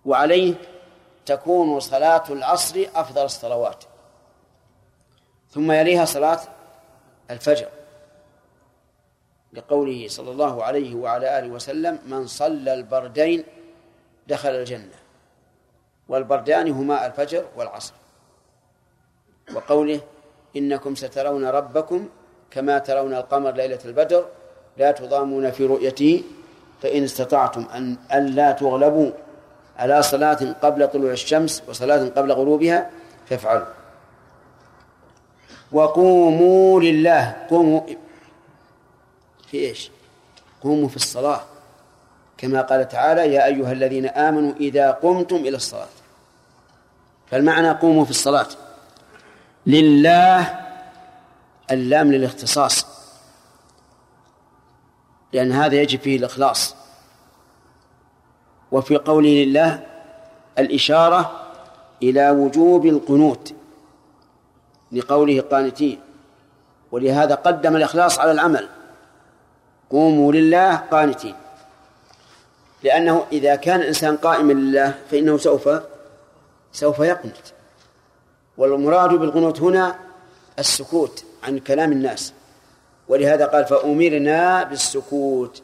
[0.05, 0.55] وعليه
[1.27, 3.85] تكون صلاة العصر أفضل الصلوات.
[5.51, 6.41] ثم يليها صلاة
[7.31, 7.69] الفجر.
[9.53, 13.45] لقوله صلى الله عليه وعلى آله وسلم من صلى البردين
[14.29, 14.99] دخل الجنة.
[16.09, 17.95] والبردان هما الفجر والعصر.
[19.55, 20.01] وقوله
[20.57, 22.09] إنكم سترون ربكم
[22.51, 24.25] كما ترون القمر ليلة البدر
[24.77, 26.23] لا تضامون في رؤيته
[26.83, 29.11] فإن استطعتم أن ألا تغلبوا
[29.77, 32.91] على صلاة قبل طلوع الشمس وصلاة قبل غروبها
[33.27, 33.67] فافعلوا.
[35.73, 37.81] وقوموا لله قوموا
[39.53, 39.91] في إيش؟
[40.63, 41.41] قوموا في الصلاة.
[42.39, 45.89] كما قال تعالى يا أيها الذين آمنوا إذا قمتم إلى الصلاة.
[47.31, 48.47] فالمعنى قوموا في الصلاة.
[49.67, 50.61] لله
[51.71, 52.87] اللام للاختصاص.
[55.33, 56.77] لأن هذا يجب فيه الإخلاص.
[58.73, 59.87] وفي قوله لله
[60.59, 61.51] الإشارة
[62.03, 63.55] إلى وجوب القنوت.
[64.93, 66.01] لقوله قانتين
[66.93, 68.69] ولهذا قدم الإخلاص على العمل.
[69.93, 71.35] قوموا لله قانتين.
[72.83, 75.69] لأنه إذا كان الإنسان قائما لله فإنه سوف
[76.73, 77.37] سوف يقنت.
[78.59, 79.99] والمراد بالقنوت هنا
[80.59, 82.33] السكوت عن كلام الناس.
[83.09, 85.63] ولهذا قال فأمرنا بالسكوت.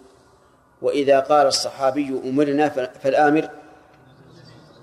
[0.82, 2.68] وإذا قال الصحابي أمرنا
[3.02, 3.50] فالآمر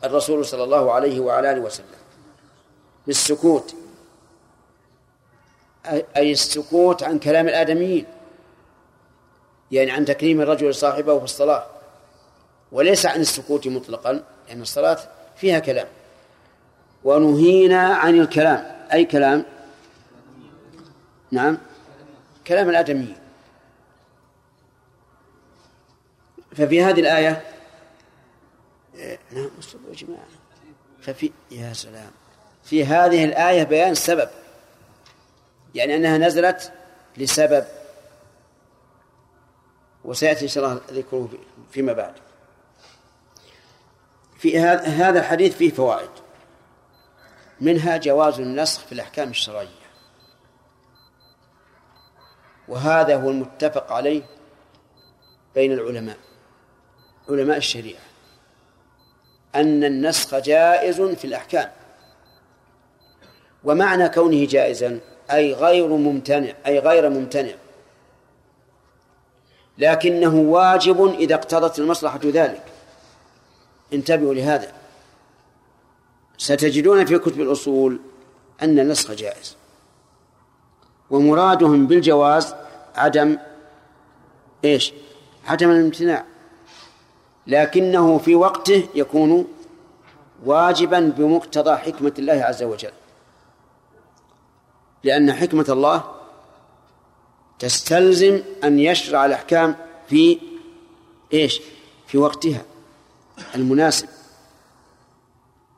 [0.03, 1.85] الرسول صلى الله عليه وعلى آله وسلم.
[3.07, 3.75] بالسكوت.
[6.17, 8.05] أي السكوت عن كلام الآدميين.
[9.75, 11.65] يعني عن تكريم الرجل صاحبه في الصلاة.
[12.71, 14.99] وليس عن السكوت مطلقا لأن يعني الصلاة
[15.35, 15.87] فيها كلام.
[17.03, 18.87] ونهينا عن الكلام.
[18.93, 19.45] أي كلام؟
[21.31, 21.57] نعم.
[22.47, 23.17] كلام الآدميين
[26.55, 27.41] ففي هذه الآية
[29.31, 29.49] نعم
[29.89, 30.25] يا جماعة.
[31.01, 32.11] ففي يا سلام.
[32.63, 34.29] في هذه الآية بيان السبب.
[35.75, 36.71] يعني أنها نزلت
[37.17, 37.65] لسبب.
[40.05, 41.29] وسيأتي إن شاء الله ذكره
[41.71, 42.13] فيما بعد.
[44.37, 46.09] في هذا الحديث فيه فوائد.
[47.61, 49.85] منها جواز النسخ في الأحكام الشرعية.
[52.67, 54.23] وهذا هو المتفق عليه
[55.55, 56.17] بين العلماء
[57.29, 58.01] علماء الشريعة
[59.55, 61.71] أن النسخ جائز في الأحكام.
[63.63, 64.99] ومعنى كونه جائزا
[65.31, 67.53] أي غير ممتنع أي غير ممتنع.
[69.77, 72.63] لكنه واجب إذا اقتضت المصلحة ذلك.
[73.93, 74.71] انتبهوا لهذا.
[76.37, 77.99] ستجدون في كتب الأصول
[78.61, 79.55] أن النسخ جائز.
[81.09, 82.55] ومرادهم بالجواز
[82.95, 83.37] عدم
[84.65, 84.93] إيش؟
[85.47, 86.25] عدم الامتناع.
[87.47, 89.47] لكنه في وقته يكون
[90.45, 92.91] واجبا بمقتضى حكمة الله عز وجل.
[95.03, 96.14] لأن حكمة الله
[97.59, 99.75] تستلزم أن يشرع الأحكام
[100.09, 100.39] في
[101.33, 101.61] إيش؟
[102.07, 102.61] في وقتها
[103.55, 104.07] المناسب.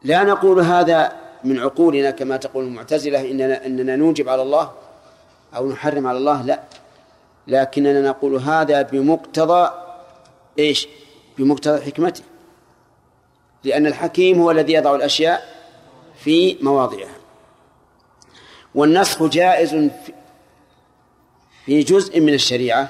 [0.04, 4.72] لا نقول هذا من عقولنا كما تقول المعتزلة إننا, إننا نوجب على الله
[5.56, 6.63] أو نحرم على الله لا.
[7.48, 9.72] لكننا نقول هذا بمقتضى
[10.60, 10.88] إيش؟
[11.38, 12.24] بمقتضى حكمته.
[13.63, 15.56] لأن الحكيم هو الذي يضع الأشياء
[16.24, 17.16] في مواضعها.
[18.76, 19.90] والنسخ جائز
[21.68, 22.90] في جزء من الشريعة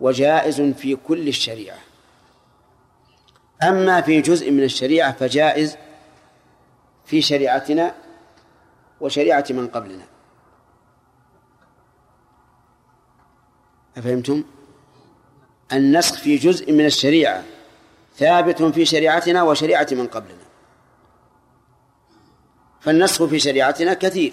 [0.00, 1.78] وجائز في كل الشريعة.
[3.62, 5.76] أما في جزء من الشريعة فجائز
[7.04, 7.94] في شريعتنا
[9.00, 10.04] وشريعة من قبلنا.
[13.96, 14.44] أفهمتم؟
[15.72, 17.44] النسخ في جزء من الشريعة
[18.16, 20.44] ثابت في شريعتنا وشريعة من قبلنا.
[22.80, 24.32] فالنسخ في شريعتنا كثير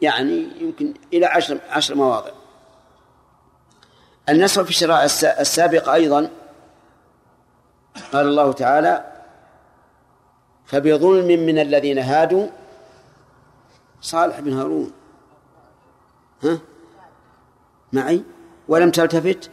[0.00, 2.41] يعني يمكن إلى عشر, عشر مواضع.
[4.28, 5.04] النسخ في الشرائع
[5.40, 6.30] السابقة أيضا
[8.12, 9.12] قال الله تعالى
[10.66, 12.46] فبظلم من الذين هادوا
[14.00, 14.92] صالح بن هارون.
[16.44, 16.58] ها؟
[17.92, 18.22] معي؟
[18.68, 19.50] ولم تلتفت؟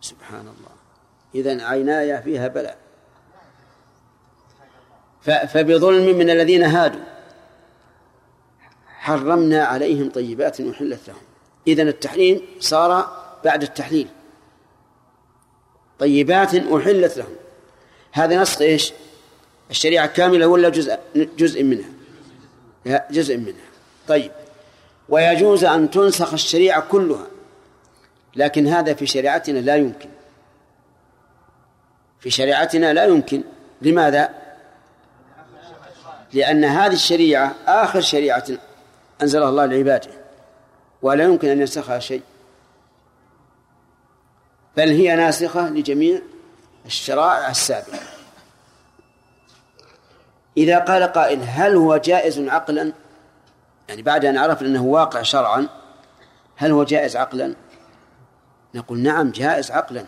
[0.00, 0.70] سبحان الله
[1.34, 2.78] إذا عيناي فيها بلاء
[5.22, 7.04] فبظلم من الذين هادوا.
[8.86, 11.29] حرمنا عليهم طيبات أحلت لهم.
[11.66, 14.08] إذن التحريم صار بعد التحليل.
[15.98, 17.36] طيبات أحلت لهم.
[18.12, 18.92] هذا نسخ إيش؟
[19.70, 21.88] الشريعة كاملة ولا جزء جزء منها؟
[23.10, 23.70] جزء منها.
[24.08, 24.32] طيب.
[25.08, 27.26] ويجوز أن تنسخ الشريعة كلها
[28.36, 30.08] لكن هذا في شريعتنا لا يمكن.
[32.20, 33.42] في شريعتنا لا يمكن.
[33.82, 34.28] لماذا؟
[36.32, 38.44] لأن هذه الشريعة آخر شريعة
[39.22, 40.19] أنزلها الله لعباده.
[41.02, 42.22] ولا يمكن أن ينسخها شيء.
[44.76, 46.20] بل هي ناسخة لجميع
[46.86, 47.98] الشرائع السابقة.
[50.56, 52.92] إذا قال قائل هل هو جائز عقلا؟
[53.88, 55.68] يعني بعد أن عرف أنه واقع شرعا
[56.56, 57.54] هل هو جائز عقلا؟
[58.74, 60.06] نقول نعم جائز عقلا.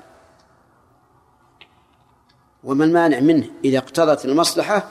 [2.65, 4.89] وما المانع منه؟ إذا اقتضت المصلحة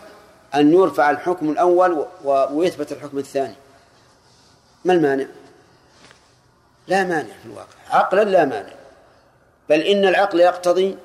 [0.55, 3.55] أن يرفع الحكم الأول ويثبت الحكم الثاني.
[4.85, 5.25] ما المانع؟
[6.87, 8.73] لا مانع في الواقع عقلا لا مانع.
[9.69, 10.97] بل إن العقل يقتضي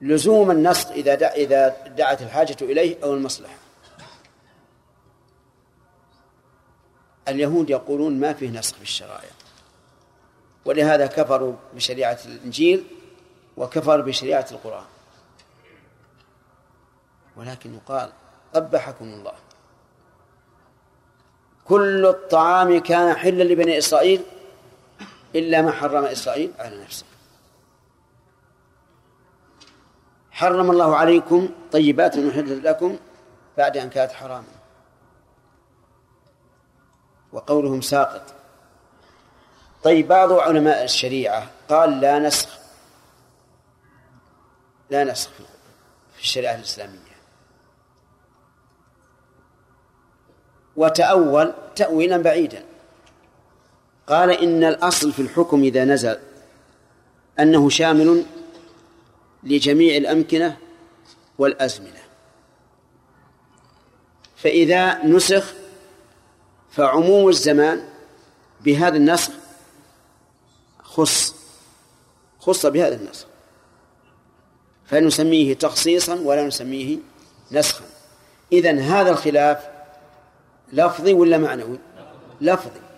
[0.00, 3.54] لزوم النسخ إذا دع إذا دعت الحاجة إليه أو المصلحة.
[7.28, 9.30] اليهود يقولون ما فيه نسخ في الشرائع.
[10.64, 12.84] ولهذا كفروا بشريعة الإنجيل
[13.56, 14.84] وكفروا بشريعة القرآن.
[17.36, 18.12] ولكن يقال
[18.54, 19.32] قبحكم الله.
[21.64, 24.22] كل الطعام كان حلا لبني إسرائيل
[25.34, 27.06] إلا ما حرم إسرائيل على نفسه.
[30.30, 32.98] حرم الله عليكم طيبات محلت لكم
[33.58, 34.44] بعد أن كانت حراما.
[37.32, 38.34] وقولهم ساقط.
[39.82, 42.58] طيب بعض علماء الشريعة قال لا نسخ.
[44.90, 45.30] لا نسخ
[46.14, 47.10] في الشريعة الإسلامية.
[50.76, 52.69] وتأول تأويلا بعيدا.
[54.10, 56.18] قال إن الأصل في الحكم إذا نزل
[57.40, 58.24] أنه شامل
[59.42, 60.56] لجميع الأمكنة
[61.38, 62.00] والأزمنة.
[64.36, 65.52] فإذا نسخ
[66.70, 67.88] فعموم الزمان
[68.60, 69.32] بهذا النسخ
[70.82, 71.34] خص
[72.38, 73.26] خص بهذا النسخ.
[74.86, 76.98] فنسميه تخصيصا ولا نسميه
[77.52, 77.84] نسخا.
[78.52, 79.68] إذن هذا الخلاف
[80.72, 81.78] لفظي ولا معنوي؟
[82.40, 82.89] لفظي.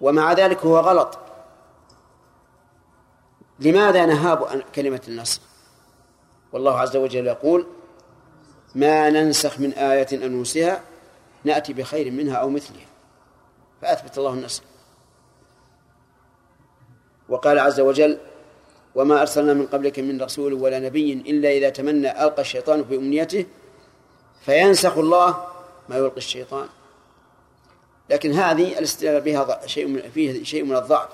[0.00, 1.18] ومع ذلك هو غلط.
[3.58, 5.40] لماذا نهاب كلمة النسخ
[6.52, 7.66] والله عز وجل يقول
[8.74, 10.80] ما ننسخ من آية أن ننسها
[11.44, 12.86] نأتي بخير منها أو مثلها.
[13.82, 14.62] فأثبت الله النسخ
[17.28, 18.18] وقال عز وجل
[18.94, 23.46] وما أرسلنا من قبلك من رسول ولا نبي إلا إذا تمنى ألقى الشيطان في أمنيته
[24.40, 25.46] فينسخ الله
[25.88, 26.68] ما يلقي الشيطان.
[28.10, 31.08] لكن هذه الاستدلال بها شيء فيه شيء من الضعف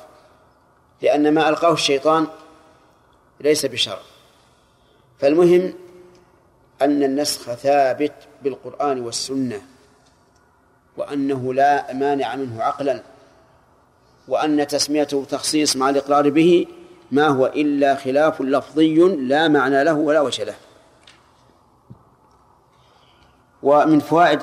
[1.03, 2.27] لأن ما ألقاه الشيطان
[3.41, 3.99] ليس بشر.
[5.19, 5.75] فالمهم
[6.83, 9.63] أن النسخ ثابت بالقرآن والسنة
[10.97, 13.03] وأنه لا مانع منه عقلا
[14.29, 16.67] وأن تسميته تخصيص مع الإقرار به
[17.11, 20.55] ما هو إلا خلاف لفظي لا معنى له ولا وجه له.
[23.63, 24.41] ومن فوائد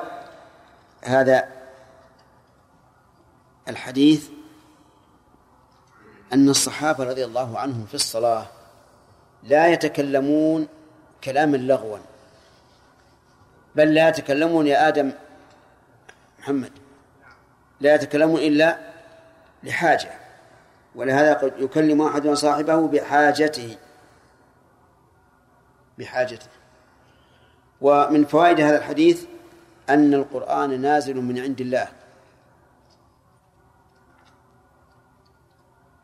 [1.01, 1.52] هذا
[3.67, 4.29] الحديث
[6.33, 8.45] أن الصحابة رضي الله عنهم في الصلاة
[9.43, 10.67] لا يتكلمون
[11.23, 11.97] كلاما لغوا
[13.75, 15.11] بل لا يتكلمون يا آدم
[16.39, 16.71] محمد
[17.81, 18.79] لا يتكلمون إلا
[19.63, 20.11] لحاجة
[20.95, 23.77] ولهذا قد يكلم أحد صاحبه بحاجته
[25.97, 26.47] بحاجته.
[27.81, 29.25] ومن فوائد هذا الحديث
[29.89, 31.87] أن القرآن نازل من عند الله.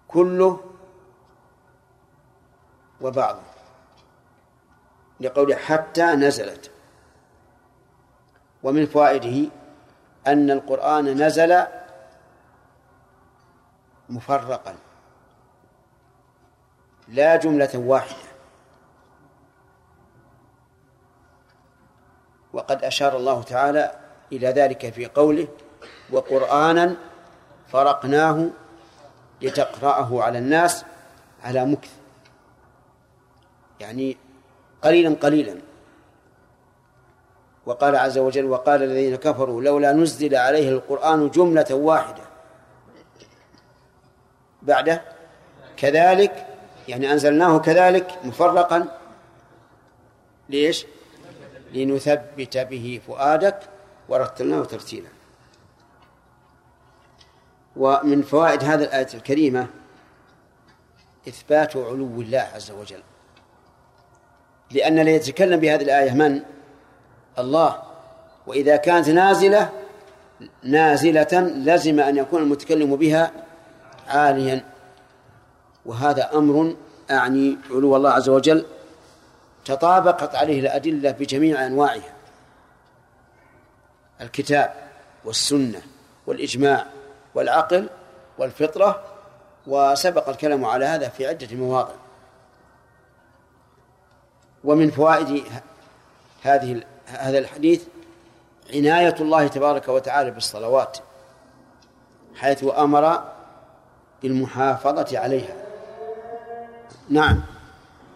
[0.10, 0.60] كله
[3.02, 3.42] وبعضه.
[5.20, 6.72] لقوله حتى نزلت.
[8.64, 9.50] ومن فوائده
[10.28, 11.64] أن القرآن نزل
[14.10, 14.76] مفرقا.
[17.08, 18.30] لا جملة واحدة.
[22.54, 24.00] وقد أشار الله تعالى
[24.32, 25.48] إلى ذلك في قوله
[26.12, 26.96] وقرآنا
[27.68, 28.50] فرقناه
[29.42, 30.86] لتقرأه على الناس
[31.44, 31.92] على مكث.
[33.80, 34.18] يعني
[34.82, 35.56] قليلا قليلا.
[37.66, 42.24] وقال عز وجل وقال الذين كفروا لولا نزل عليه القرآن جملة واحدة.
[44.62, 45.02] بعده
[45.78, 46.48] كذلك
[46.88, 48.88] يعني أنزلناه كذلك مفرقا.
[50.50, 50.86] ليش؟
[51.74, 53.60] لنثبت به فؤادك
[54.10, 55.10] ورتلناه ترتيلا.
[57.80, 59.68] ومن فوائد هذه الآية الكريمة
[61.28, 63.02] إثبات علو الله عز وجل.
[64.72, 66.42] لأن الذي يتكلم بهذه الآية من؟
[67.40, 67.82] الله.
[68.48, 69.70] وإذا كانت نازلة
[70.64, 73.32] نازلة لزم أن يكون المتكلم بها
[74.08, 74.66] عاليا.
[75.86, 76.76] وهذا أمر
[77.12, 78.66] أعني علو الله عز وجل
[79.66, 82.14] تطابقت عليه الأدلة بجميع أنواعها.
[84.22, 84.74] الكتاب
[85.26, 85.82] والسنة
[86.28, 86.86] والإجماع
[87.36, 87.90] والعقل
[88.38, 89.04] والفطرة
[89.68, 91.94] وسبق الكلام على هذا في عدة مواضع.
[94.64, 95.44] ومن فوائد
[96.44, 97.84] هذه هذا الحديث
[98.74, 100.98] عناية الله تبارك وتعالى بالصلوات
[102.36, 103.24] حيث أمر
[104.24, 105.56] بالمحافظة عليها.
[107.10, 107.44] نعم.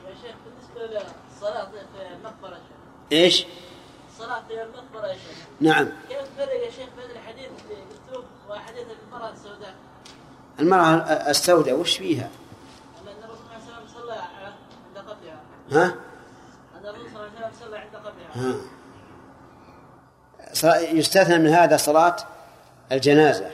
[0.07, 0.99] يا شيخ بالنسبة
[1.32, 2.57] للصلاة في المقبرة
[3.11, 3.45] إيش؟
[4.24, 8.84] الصلاة في المقبرة يا شيخ نعم كيف تفرق يا شيخ بين الحديث اللي قلتوه وحديث
[9.08, 9.74] المرأة السوداء؟
[10.60, 12.30] المرأة السوداء وش فيها؟
[13.06, 13.46] لأن الرسول
[13.94, 14.58] صلى الله عليه وسلم
[14.96, 15.96] صلى عند قبرها ها؟
[16.80, 18.56] أن الرسول صلى الله عليه وسلم صلى عند قبرها
[20.64, 20.94] ها.
[20.94, 22.16] يستثنى من هذا صلاة
[22.92, 23.52] الجنازة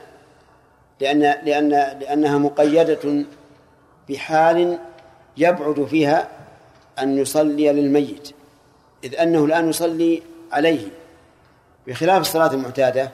[1.02, 3.26] لأن لأن لأنها مقيدة
[4.10, 4.80] بحال
[5.38, 6.30] يبعد فيها
[7.00, 8.36] أن يصلي للميت
[9.04, 10.88] إذ أنه الآن يصلي عليه.
[11.88, 13.12] بخلاف الصلاة المعتادة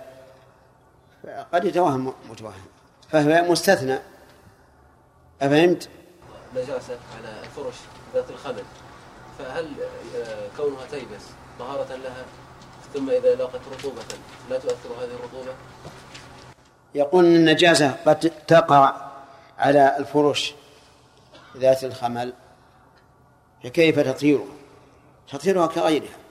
[1.54, 2.66] قد يتوهم متوهم
[3.10, 4.00] فهي مستثنى.
[5.42, 5.90] أفهمت؟
[6.56, 7.76] نجاسة على الفرش
[8.14, 8.64] ذات الخلل.
[9.40, 9.68] فهل
[10.16, 11.24] آه، كونها تيبس
[11.60, 12.26] طهارة لها
[12.94, 14.02] ثم إذا لاقت رطوبة
[14.50, 15.54] لا تؤثر هذه الرطوبة؟
[16.96, 19.12] يقول إن النجاسة قد تقع
[19.58, 20.54] على الفرش
[21.58, 22.34] ذات الخمل
[23.64, 24.46] فكيف تطهيرها؟
[25.32, 26.25] تطهيرها كغيرها.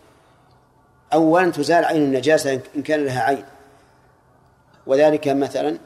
[1.14, 3.44] اولا تزال عين النجاسة ان كان لها عين.
[4.86, 5.78] وذلك مثلا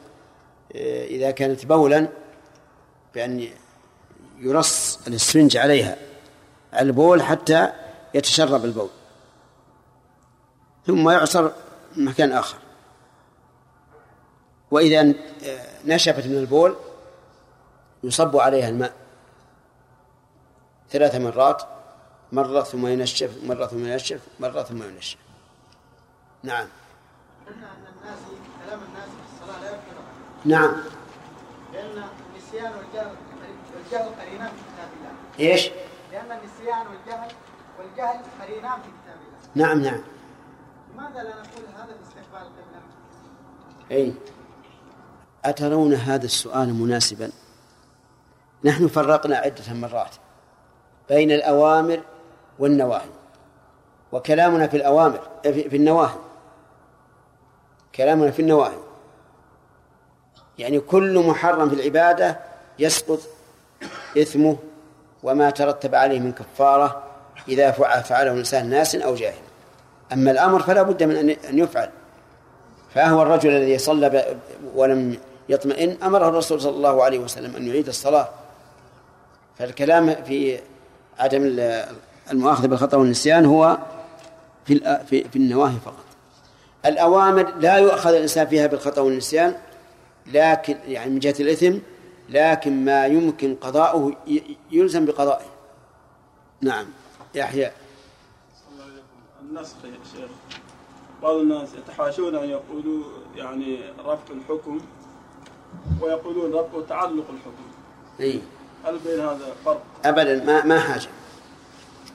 [0.77, 2.09] آه، إذا كانت بولا
[3.15, 3.49] بأن
[4.39, 5.97] يرص الإسفنج عليها
[6.81, 7.73] البول حتى
[8.15, 8.89] يتشرب البول.
[10.87, 11.51] ثم يعصر
[11.97, 12.59] مكان آخر.
[14.71, 15.15] وإذا
[15.85, 16.77] نشفت من البول
[18.05, 18.93] يصب عليها الماء
[20.91, 21.78] ثلاث مرات.
[22.33, 25.19] مرة ثم ينشف مرة ثم ينشف مرة ثم ينشف.
[26.43, 26.69] نعم.
[27.47, 28.19] قلنا ان الناس
[28.65, 29.79] كلام الناس في الصلاه لا
[30.45, 30.77] نعم.
[31.73, 32.05] لأن
[32.35, 33.17] النسيان والجهل
[33.75, 34.09] والجهل
[34.49, 35.71] في كتاب الله إيش؟
[36.13, 37.33] لأن النسيان والجهل
[37.79, 40.01] والجهل قرينان في كتاب الله نعم نعم.
[40.95, 42.83] لماذا لا نقول هذا باستقبال القبله؟
[43.91, 44.15] أي
[45.45, 47.31] أترون هذا السؤال مناسبا؟
[48.65, 50.15] نحن فرقنا عدة مرات
[51.09, 52.03] بين الأوامر
[52.59, 53.09] والنواهي.
[54.13, 56.17] وكلامنا في الأوامر في النواهي.
[57.95, 58.79] كلامنا في النواهي.
[60.59, 62.39] يعني كل محرم في العبادة
[62.79, 63.21] يسقط
[64.19, 64.57] إثمه
[65.23, 67.03] وما ترتب عليه من كفارة
[67.49, 69.43] إذا فعل فعله الإنسان ناس أو جاهل.
[70.13, 71.91] أما الأمر فلا بد من أن- يفعل.
[72.95, 74.37] فهو الرجل الذي صلى
[74.75, 78.29] ولم يطمئن أمره الرسول صلى الله عليه وسلم أن يعيد الصلاة.
[79.59, 80.61] فالكلام في
[81.19, 81.43] عدم
[82.33, 83.79] المؤاخذة بالخطأ والنسيان هو
[84.65, 86.05] في في, في النواهي فقط.
[86.87, 89.55] الأوامر لا يؤخذ الإنسان فيها بالخطأ والنسيان
[90.27, 91.79] لكن يعني من جهة الإثم
[92.29, 94.17] لكن ما يمكن قضاؤه
[94.71, 95.47] يلزم بقضائه.
[96.61, 96.87] نعم.
[97.35, 97.71] يحيى.
[99.43, 100.31] النسخ يا شيخ.
[101.23, 103.05] بعض الناس يتحاشون أن يقولوا
[103.37, 104.81] يعني رفع الحكم
[106.01, 107.65] ويقولون رفع تعلق الحكم.
[108.21, 108.41] إيه.
[108.85, 111.09] هل بين هذا فرق؟ أبدا ما ما حاجة.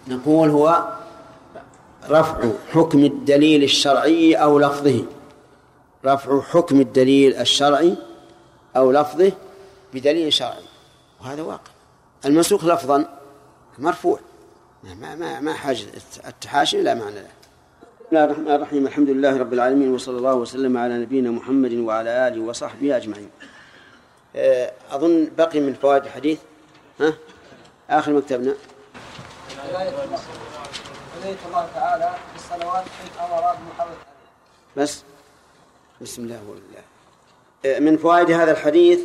[0.07, 0.87] نقول هو
[2.09, 5.05] رفع حكم الدليل الشرعي أو لفظه.
[6.05, 7.95] رفع حكم الدليل الشرعي
[8.77, 9.31] أو لفظه
[9.93, 10.63] بدليل شرعي.
[11.21, 11.71] وهذا واقع.
[12.25, 13.19] المنسوخ لفظا
[13.79, 14.19] مرفوع.
[14.83, 15.85] ما ما ما حاجة
[16.27, 17.21] التحاشي لا معنى له.
[17.21, 18.87] بسم الله الرحمن الرحيم.
[18.87, 23.29] الحمد لله رب العالمين وصلى الله وسلم على نبينا محمد وعلى آله وصحبه أجمعين.
[24.35, 26.39] آه، أظن بقي من فوائد الحديث.
[26.99, 27.13] ها؟
[27.89, 28.53] آخر مكتبنا.
[34.77, 35.03] بس.
[36.01, 36.83] بسم الله والله.
[37.65, 39.01] آه، من فوائد هذا الحديث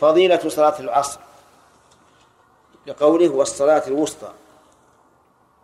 [0.00, 1.20] فضيلة صلاة العصر.
[2.86, 4.32] لقوله والصلاة الوسطى.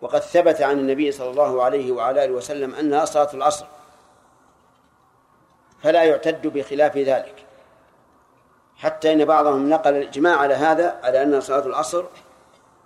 [0.00, 3.66] وقد ثبت عن النبي صلى الله عليه وعلى آله وسلم أنها صلاة العصر.
[5.82, 7.44] فلا يعتد بخلاف ذلك.
[8.76, 12.04] حتى إن بعضهم نقل الإجماع على هذا على أنها صلاة العصر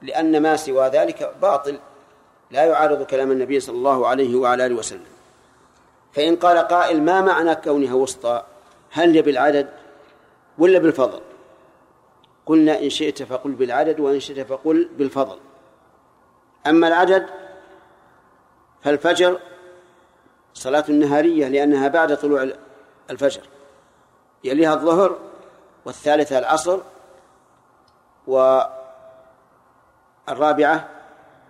[0.02, 1.78] لأن ما سوى ذلك باطل
[2.50, 5.04] لا يعارض كلام النبي صلى الله عليه وعلى آله وسلم.
[6.12, 8.42] فإن قال قائل ما معنى كونها وسطى؟
[8.90, 9.68] هل هي بالعدد
[10.58, 11.20] ولا بالفضل؟
[12.46, 15.38] قلنا إن شئت فقل بالعدد وإن شئت فقل بالفضل.
[16.66, 17.26] أما العدد
[18.82, 19.38] فالفجر
[20.54, 22.48] صلاة النهارية لأنها بعد طلوع
[23.10, 23.42] الفجر.
[24.44, 25.18] يليها الظهر
[25.84, 26.80] والثالثة العصر
[30.28, 30.88] والرابعة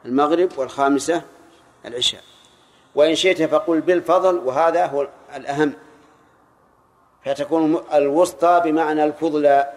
[0.04, 1.22] المغرب والخامسة
[1.84, 2.22] العشاء
[2.94, 5.72] وإن شئت فقل بالفضل وهذا هو الأهم
[7.24, 9.72] فتكون الوسطى بمعنى الفضلى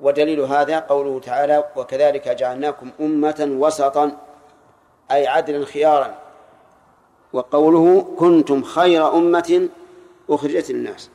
[0.00, 4.16] ودليل هذا قوله تعالى وكذلك جعلناكم أمة وسطا
[5.10, 6.14] أي عدلا خيارا
[7.32, 9.68] وقوله كنتم خير أمة
[10.30, 11.10] أخرجت للناس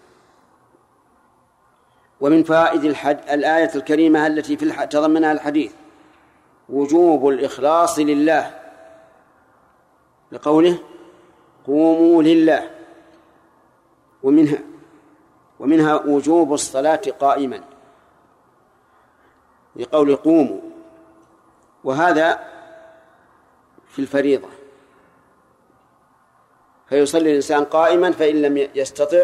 [2.21, 2.85] ومن فوائد.
[3.29, 4.87] الآية الكريمة التي في.
[4.87, 5.71] تضمنها الحديث
[6.69, 8.59] وجوب الإخلاص لله.
[10.31, 10.77] لقوله
[11.67, 12.71] قوموا لله.
[14.23, 14.59] ومنها
[15.59, 17.63] ومنها وجوب الصلاة قائما.
[19.75, 20.61] لقول قوموا.
[21.83, 22.39] وهذا
[23.87, 24.47] في الفريضة.
[26.89, 29.23] فيصلي الإنسان قائما فإن لم يستطع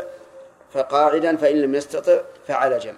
[0.71, 2.97] فقاعدا فإن لم يستطع فعلى جنب.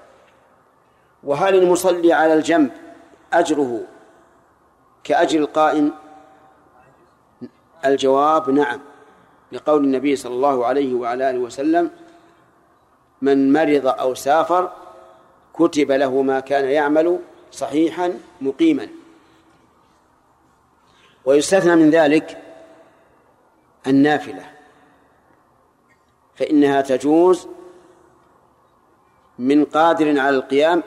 [1.24, 2.72] وهل المصلي على الجنب
[3.34, 3.93] أجره
[5.04, 5.92] كأجر القائم
[7.86, 8.80] الجواب نعم.
[9.52, 11.92] لقول النبي صلى الله عليه وعلى آله وسلم
[13.22, 14.72] من مرض أو سافر
[15.54, 17.20] كتب له ما كان يعمل
[17.52, 18.88] صحيحا مقيما.
[21.26, 22.42] ويستثنى من ذلك
[23.88, 24.46] النافلة
[26.36, 27.48] فإنها تجوز
[29.40, 30.84] من قادر على القيام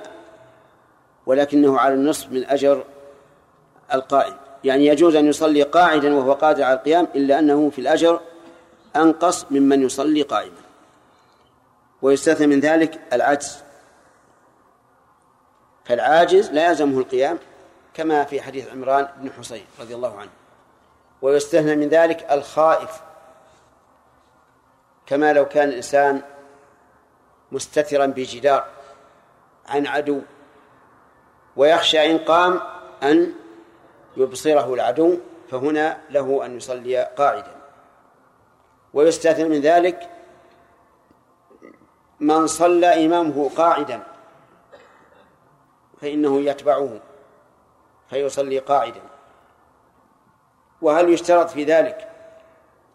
[1.26, 2.84] ولكنه على النصف من أجر
[3.94, 8.20] القائم يعني يجوز أن يصلي قاعدا وهو قادر على القيام إلا أنه في الأجر
[8.96, 10.60] أنقص ممن يصلي قائما
[12.02, 13.58] ويستثنى من ذلك العجز.
[15.84, 17.38] فالعاجز لا يلزمه القيام
[17.94, 20.30] كما في حديث عمران بن حصين رضي الله عنه.
[21.22, 23.00] ويستثنى من ذلك الخائف.
[25.06, 26.22] كما لو كان الإنسان
[27.52, 28.64] مستترا بجدار
[29.68, 30.20] عن عدو
[31.56, 32.60] ويخشى إن قام
[33.02, 33.32] أن
[34.16, 35.18] يبصره العدو
[35.50, 37.56] فهنا له أن يصلي قاعدا.
[38.94, 40.10] ويستثنى من ذلك
[42.20, 44.02] من صلى إمامه قاعدا
[46.00, 47.00] فإنه يتبعه
[48.10, 49.00] فيصلي قاعدا.
[50.82, 52.08] وهل يشترط في ذلك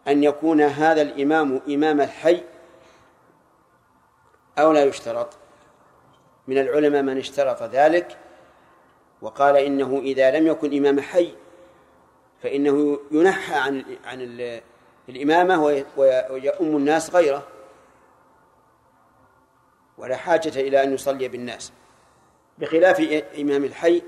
[0.08, 2.42] أن يكون هذا الإمام إمام الحي؟
[4.58, 5.28] أو لا يشترط؟
[6.46, 8.18] من العلماء من اشترط ذلك
[9.22, 11.34] وقال إنه إذا لم يكن إمام حي
[12.42, 14.60] فإنه ينحى عن عن
[15.08, 15.84] الإمامة
[16.30, 17.46] ويؤم الناس غيره.
[19.98, 21.72] ولا حاجة إلى أن يصلي بالناس.
[22.58, 23.00] بخلاف
[23.38, 24.02] إمام الحي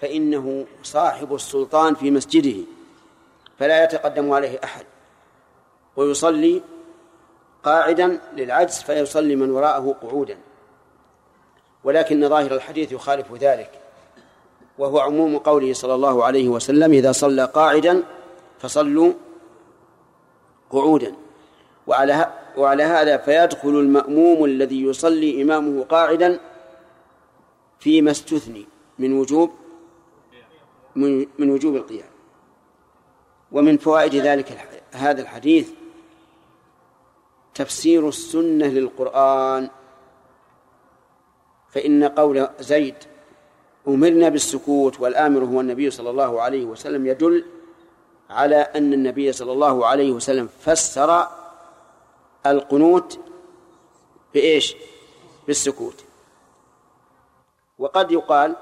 [0.00, 2.64] فإنه صاحب السلطان في مسجده
[3.58, 4.86] فلا يتقدم عليه أحد.
[5.96, 6.62] ويصلي
[7.62, 10.38] قاعدا للعجز فيصلي من وراءه قعودا.
[11.84, 13.70] ولكن ظاهر الحديث يخالف ذلك.
[14.80, 18.02] وهو عموم قوله صلى الله عليه وسلم إذا صلى قاعدا
[18.58, 19.12] فصلوا
[20.70, 21.14] قعودا.
[21.86, 26.40] وعلى وعلى هذا فيدخل المأموم الذي يصلي إمامه قاعدا
[27.78, 28.66] فيما استثني
[28.98, 29.50] من وجوب
[31.38, 32.10] من وجوب القيام.
[33.52, 35.70] ومن فوائد ذلك هذا الحديث
[37.54, 39.70] تفسير السنة للقرآن.
[41.68, 42.94] فإن قول زيد
[43.88, 47.44] أمرنا بالسكوت والآمر هو النبي صلى الله عليه وسلم يدل
[48.30, 51.28] على أن النبي صلى الله عليه وسلم فسر
[52.46, 53.18] القنوت
[54.34, 54.76] بإيش؟
[55.46, 56.04] بالسكوت
[57.78, 58.56] وقد يقال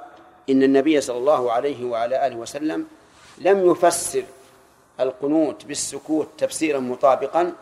[0.51, 2.87] إن النبي صلى الله عليه وعلى آله وسلم
[3.39, 4.23] لم يفسر
[5.01, 7.53] القنوت بالسكوت تفسيرا مطابقا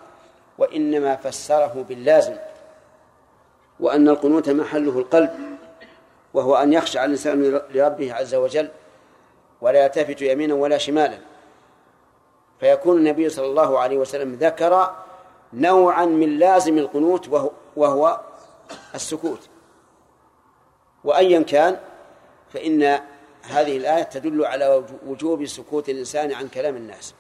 [0.59, 2.37] وإنما فسره باللازم
[3.81, 5.31] وأن القنوت محله القلب
[6.37, 8.71] وهو أن يخشع الإنسان لربه عز وجل
[9.61, 11.19] ولا يلتفت يمينا ولا شمالا.
[12.61, 14.95] فيكون النبي صلى الله عليه وسلم ذكر
[15.53, 18.21] نوعا من لازم القنوت وهو, وهو
[18.95, 19.49] السكوت.
[21.05, 21.79] وأيا كان
[22.53, 22.83] فإن
[23.43, 27.15] هذه الآية تدل على وجوب سكوت الإنسان عن كلام الناس.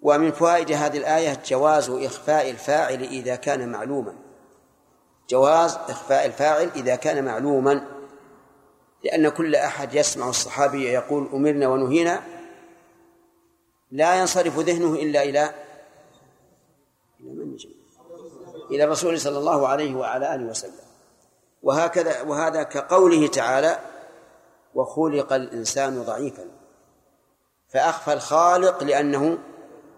[0.00, 4.14] ومن فوائد هذه الآية جواز إخفاء الفاعل إذا كان معلوما.
[5.28, 7.86] جواز إخفاء الفاعل إذا كان معلوما
[9.04, 12.22] لأن كل أحد يسمع الصحابي يقول أمرنا ونهينا
[13.90, 15.54] لا ينصرف ذهنه إلا إلى
[17.20, 17.56] إلى من
[18.70, 20.72] إلى الرسول صلى الله عليه وعلى آله وسلم.
[21.62, 23.78] وهكذا وهذا كقوله تعالى
[24.74, 26.44] وخلق الإنسان ضعيفا
[27.68, 29.38] فأخفى الخالق لأنه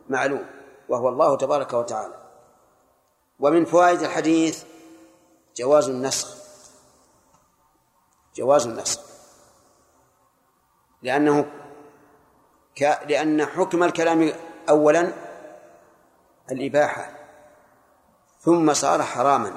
[0.08, 0.46] معلوم
[0.88, 2.14] وهو الله تبارك وتعالى.
[3.40, 4.64] ومن فوائد الحديث
[5.56, 6.36] جواز النسخ.
[8.34, 9.00] جواز النسخ.
[11.02, 11.50] لأنه
[12.76, 12.82] ك...
[12.82, 14.32] لأن حكم الكلام
[14.68, 15.12] أولا
[16.50, 17.10] الإباحة
[18.40, 19.52] ثم صار حراما.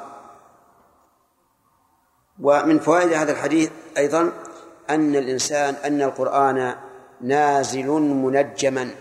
[2.41, 4.31] ومن فوائد هذا الحديث أيضا
[4.89, 6.75] أن الإنسان أن القرآن
[7.21, 8.95] نازل منجما.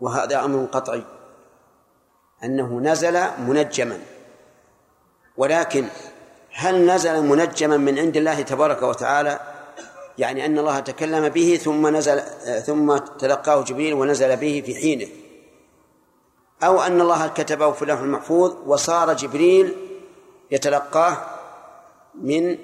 [0.00, 1.04] وهذا أمر قطعي.
[2.44, 4.17] أنه نزل منجما.
[5.38, 5.88] ولكن
[6.52, 9.40] هل نزل منجما من عند الله تبارك وتعالى؟
[10.18, 12.20] يعني أن الله تكلم به ثم نزل
[12.66, 15.08] ثم تلقاه جبريل ونزل به في حينه.
[16.62, 19.76] أو أن الله كتبه في اللوح المحفوظ وصار جبريل
[20.50, 21.16] يتلقاه
[22.14, 22.58] من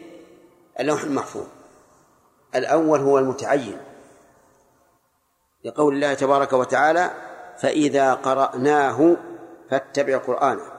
[0.81, 1.47] اللوح المحفوظ.
[2.55, 3.79] الأول هو المتعين.
[5.64, 7.11] لقول الله تبارك وتعالى
[7.59, 9.16] فإذا قرأناه
[9.70, 10.74] فاتبع قرآنه.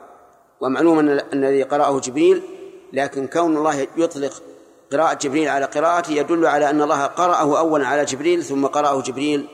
[0.62, 2.44] ومعلوم أن الذي قرأه جبريل
[2.94, 4.42] لكن كون الله يطلق
[4.92, 9.48] قراءة جبريل على قراءته يدل على أن الله قرأه أولا على جبريل ثم قرأه جبريل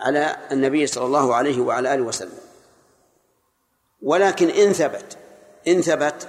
[0.00, 2.38] على النبي صلى الله عليه وعلى آله وسلم.
[4.02, 5.18] ولكن إن ثبت
[5.68, 6.28] إن ثبت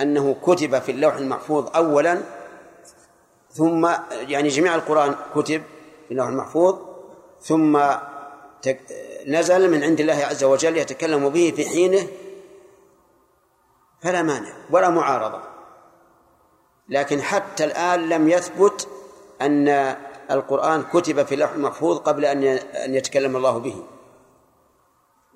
[0.00, 2.18] أنه كتب في اللوح المحفوظ أولا
[3.52, 5.62] ثم يعني جميع القرآن كتب
[6.08, 6.76] في اللوح المحفوظ
[7.42, 7.78] ثم
[9.26, 12.06] نزل من عند الله عز وجل يتكلم به في حينه
[14.02, 15.42] فلا مانع ولا معارضة.
[16.88, 18.88] لكن حتى الآن لم يثبت
[19.40, 19.68] أن
[20.30, 22.44] القرآن كتب في اللوح المحفوظ قبل أن
[22.84, 23.84] أن يتكلم الله به.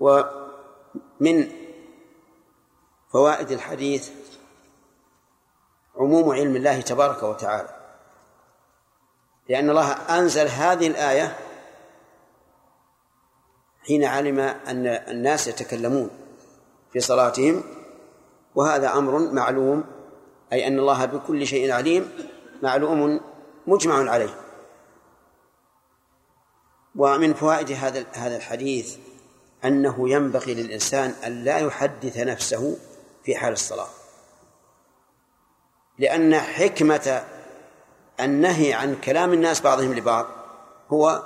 [0.01, 1.51] ومن
[3.13, 4.11] فوائد الحديث
[5.97, 7.77] عموم علم الله تبارك وتعالى.
[9.49, 11.37] لأن الله أنزل هذه الآية
[13.87, 16.11] حين علم أن الناس يتكلمون
[16.93, 17.82] في صلاتهم
[18.55, 19.85] وهذا أمر معلوم
[20.53, 22.11] أي أن الله بكل شيء عليم
[22.63, 23.21] معلوم
[23.67, 24.35] مجمع عليه.
[26.97, 28.97] ومن فوائد هذا هذا الحديث
[29.65, 32.77] أنه ينبغي للإنسان أن لا يحدث نفسه
[33.25, 33.89] في حال الصلاة.
[35.99, 37.25] لأن حكمة
[38.21, 40.27] النهي عن كلام الناس بعضهم لبعض
[40.91, 41.23] هو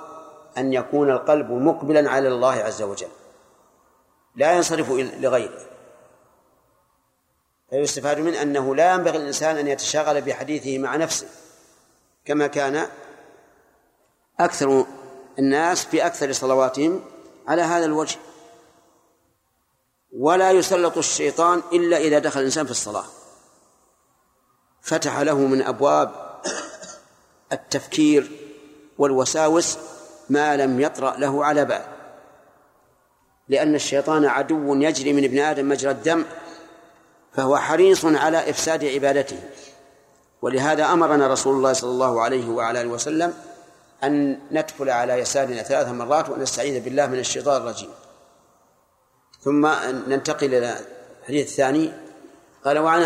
[0.59, 3.09] أن يكون القلب مقبلا على الله عز وجل.
[4.37, 5.76] لا ينصرف لغيره.
[7.71, 11.27] فيستفاد من أنه لا ينبغي الإنسان أن يتشاغل بحديثه مع نفسه
[12.25, 12.89] كما كان
[14.41, 14.87] أكثر
[15.39, 17.05] الناس في أكثر صلواتهم
[17.49, 18.19] على هذا الوجه.
[20.13, 23.05] ولا يسلط الشيطان إلا إذا دخل الإنسان في الصلاة.
[24.83, 26.41] فتح له من أبواب
[27.53, 28.31] التفكير
[28.99, 29.79] والوساوس
[30.31, 31.83] ما لم يطرأ له على بال
[33.49, 36.25] لأن الشيطان عدو يجري من ابن آدم مجرى الدم
[37.37, 39.39] فهو حريص على إفساد عبادته.
[40.43, 43.35] ولهذا أمرنا رسول الله صلى الله عليه وعلى آله وسلم
[44.05, 47.91] أن ندخل على يسارنا ثلاث مرات ونستعيذ بالله من الشيطان الرجيم.
[49.45, 49.67] ثم
[50.09, 50.77] ننتقل إلى
[51.23, 51.93] الحديث الثاني.
[52.65, 53.03] قال وعن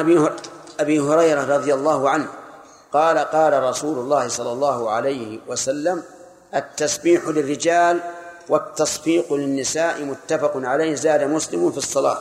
[0.80, 2.28] أبي هريرة رضي الله عنه
[2.92, 6.02] قال قال رسول الله صلى الله عليه وسلم
[6.54, 8.00] التسبيح للرجال
[8.48, 12.18] والتصفيق للنساء متفق عليه زاد مسلم في الصلاة.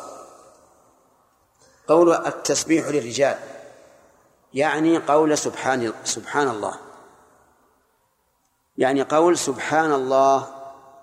[1.89, 3.37] قول التسبيح للرجال
[4.53, 6.75] يعني قول سبحان سبحان الله.
[8.77, 10.47] يعني قول سبحان الله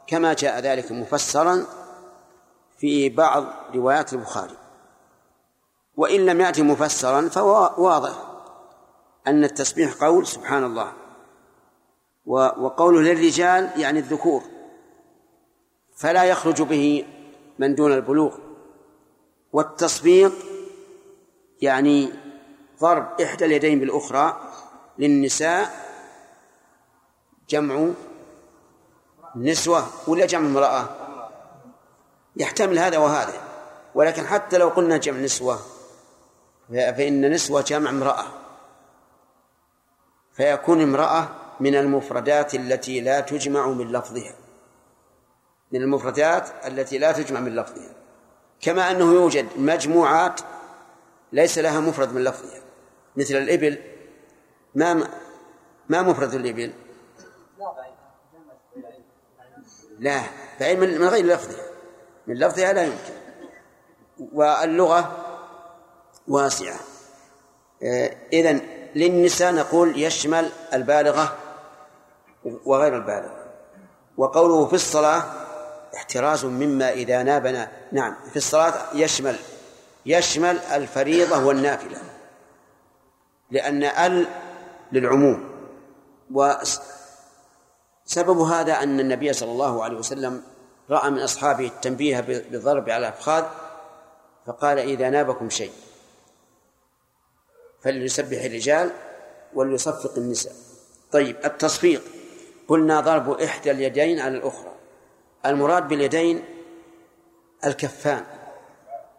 [0.07, 1.67] كما جاء ذلك مفسرا
[2.79, 4.57] في بعض روايات البخاري.
[5.97, 8.13] وإن لم يأتي مفسرا فهو واضح
[9.27, 10.93] أن التسبيح قول سبحان الله.
[12.27, 14.43] وقوله للرجال يعني الذكور.
[15.97, 17.07] فلا يخرج به
[17.59, 18.35] من دون البلوغ.
[19.53, 20.33] والتصفيق
[21.63, 22.13] يعني
[22.81, 24.41] ضرب إحدى اليدين بالأخرى
[24.99, 25.87] للنساء
[27.49, 27.89] جمع
[29.37, 30.89] نسوة ولا جمع امرأة؟
[32.37, 33.41] يحتمل هذا وهذا
[33.95, 35.61] ولكن حتى لو قلنا جمع نسوة
[36.69, 38.25] فإن نسوة جمع امرأة.
[40.33, 41.29] فيكون امرأة
[41.61, 44.35] من المفردات التي لا تجمع من لفظها.
[45.73, 47.95] من المفردات التي لا تجمع من لفظها.
[48.61, 50.41] كما أنه يوجد مجموعات
[51.33, 52.61] ليس لها مفرد من لفظها.
[53.17, 53.79] مثل الإبل
[54.75, 55.09] ما
[55.89, 56.73] ما مفرد الإبل؟
[59.99, 60.21] لا
[60.61, 61.65] بعيد من غير لفظها.
[62.27, 63.15] من لفظها لا يمكن.
[64.33, 65.27] واللغة
[66.29, 66.77] واسعة.
[68.33, 68.61] إذن
[68.95, 71.37] للنساء نقول يشمل البالغة
[72.65, 73.47] وغير البالغة.
[74.17, 75.23] وقوله في الصلاة
[75.97, 77.73] احتراز مما إذا نابنا.
[77.93, 79.37] نعم في الصلاة يشمل
[80.07, 81.99] يشمل الفريضة والنافلة
[83.51, 84.27] لأن ال
[84.93, 85.51] للعموم
[86.31, 86.79] وسبب
[88.39, 90.43] هذا أن النبي صلى الله عليه وسلم
[90.91, 93.45] رأى من أصحابه التنبيه بالضرب على الأفخاذ
[94.47, 95.73] فقال إذا نابكم شيء
[97.81, 98.91] فليسبح الرجال
[99.55, 100.53] وليصفق النساء.
[101.13, 102.03] طيب التصفيق.
[102.69, 104.73] قلنا ضرب إحدى اليدين على الأخرى
[105.47, 106.45] المراد باليدين
[107.65, 108.25] الكفان.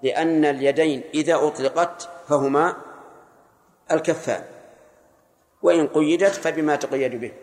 [0.03, 2.75] لأن اليدين إذا أطلقت فهما
[3.91, 4.43] الكفان
[5.61, 7.33] وإن قيدت فبما تقيد به.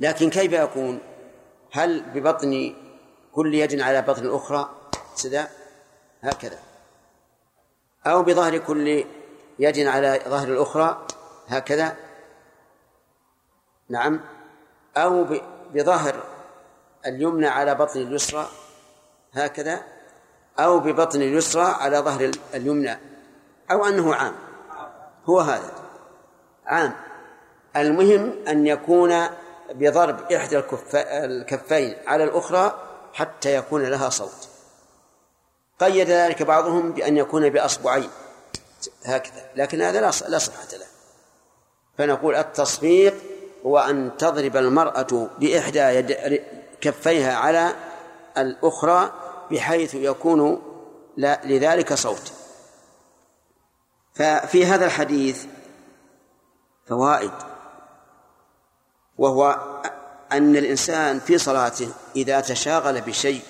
[0.00, 0.98] لكن كيف يكون
[1.72, 2.74] هل ببطن
[3.32, 4.70] كل يد على بطن الأخرى
[6.22, 6.58] هكذا.
[8.06, 9.04] أو بظهر كل
[9.58, 11.06] يد على ظهر الأخرى؟
[11.48, 11.96] هكذا.
[13.88, 14.20] نعم.
[14.96, 15.26] أو
[15.74, 16.24] بظهر
[17.06, 18.48] اليمنى على بطن اليسرى؟
[19.32, 19.99] هكذا.
[20.58, 22.98] أو ببطن اليسرى على ظهر اليمنى
[23.70, 24.34] أو أنه عام.
[25.24, 25.72] هو هذا.
[26.66, 26.92] عام.
[27.76, 29.26] المهم أن يكون
[29.74, 30.62] بضرب إحدى
[30.94, 32.78] الكفين على الأخرى
[33.12, 34.48] حتى يكون لها صوت.
[35.80, 38.10] قيد ذلك بعضهم بأن يكون بأصبعين.
[39.04, 39.44] هكذا.
[39.56, 40.86] لكن هذا لا صحة له.
[41.98, 43.14] فنقول التصفيق
[43.66, 46.40] هو أن تضرب المرأة بإحدى يد
[46.80, 47.72] كفيها على
[48.38, 49.12] الأخرى
[49.50, 50.62] بحيث يكون
[51.18, 52.32] لذلك صوت.
[54.14, 55.44] ففي هذا الحديث
[56.86, 57.32] فوائد
[59.18, 59.58] وهو
[60.32, 63.42] أن الإنسان في صلاته إذا تشاغل بشيء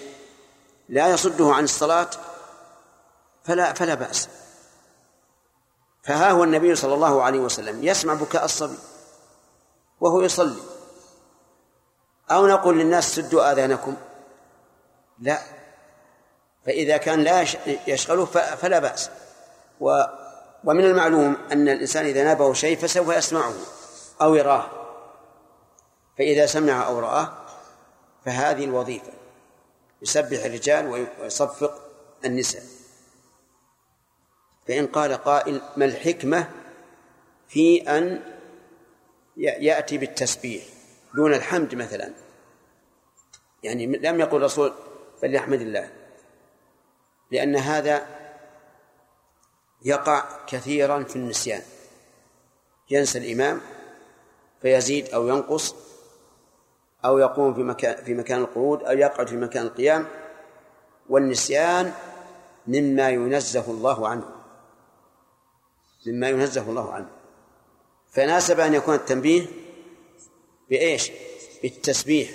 [0.88, 2.10] لا يصده عن الصلاة
[3.44, 4.28] فلا فلا بأس.
[6.02, 8.78] فها هو النبي صلى الله عليه وسلم يسمع بكاء الصبي
[10.00, 10.60] وهو يصلي.
[12.30, 13.96] أو نقول للناس سدوا آذانكم.
[15.18, 15.59] لا.
[16.66, 17.46] فإذا كان لا
[17.86, 18.24] يشغله
[18.56, 19.10] فلا بأس.
[19.80, 20.02] و
[20.64, 23.54] ومن المعلوم أن الإنسان إذا نابه شيء فسوف يسمعه
[24.22, 24.70] أو يراه.
[26.18, 27.32] فإذا سمع أو رآه
[28.24, 29.12] فهذه الوظيفة.
[30.02, 31.80] يسبح الرجال ويصفق
[32.24, 32.62] النساء.
[34.68, 36.50] فإن قال قائل ما الحكمة
[37.48, 38.22] في أن
[39.36, 40.64] يأتي بالتسبيح
[41.14, 42.12] دون الحمد مثلا.
[43.62, 44.72] يعني لم يقل الرسول
[45.22, 45.99] فليحمد الله.
[47.30, 48.06] لأن هذا
[49.82, 51.62] يقع كثيرا في النسيان.
[52.90, 53.60] ينسى الإمام
[54.62, 55.74] فيزيد أو ينقص
[57.04, 60.06] أو يقوم في مكان في مكان القعود أو يقعد في مكان القيام
[61.08, 61.92] والنسيان
[62.66, 64.24] مما ينزه الله عنه.
[66.06, 67.08] مما ينزه الله عنه.
[68.10, 69.46] فناسب أن يكون التنبيه
[70.70, 71.12] بإيش؟
[71.62, 72.30] بالتسبيح.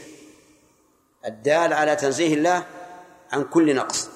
[1.26, 2.66] الدال على تنزيه الله
[3.32, 4.15] عن كل نقص.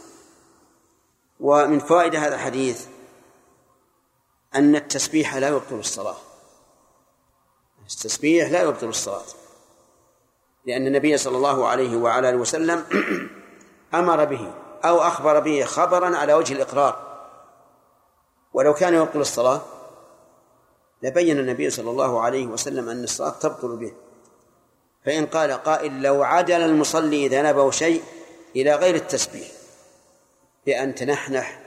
[1.40, 2.86] ومن فوائد هذا الحديث
[4.56, 6.16] أن التسبيح لا يبطل الصلاة.
[7.82, 9.26] التسبيح لا يبطل الصلاة.
[10.66, 12.86] لأن النبي صلى الله عليه وعلى آله وسلم
[13.94, 14.54] أمر به
[14.86, 17.10] أو أخبر به خبرا على وجه الإقرار.
[18.54, 19.62] ولو كان يبطل الصلاة
[21.04, 23.94] لبين النبي صلى الله عليه وسلم أن الصلاة تبطل به.
[25.06, 28.04] فإن قال قائل لو عدل المصلي إذا نبه شيء
[28.56, 29.59] إلى غير التسبيح.
[30.70, 31.62] بأن تنحنح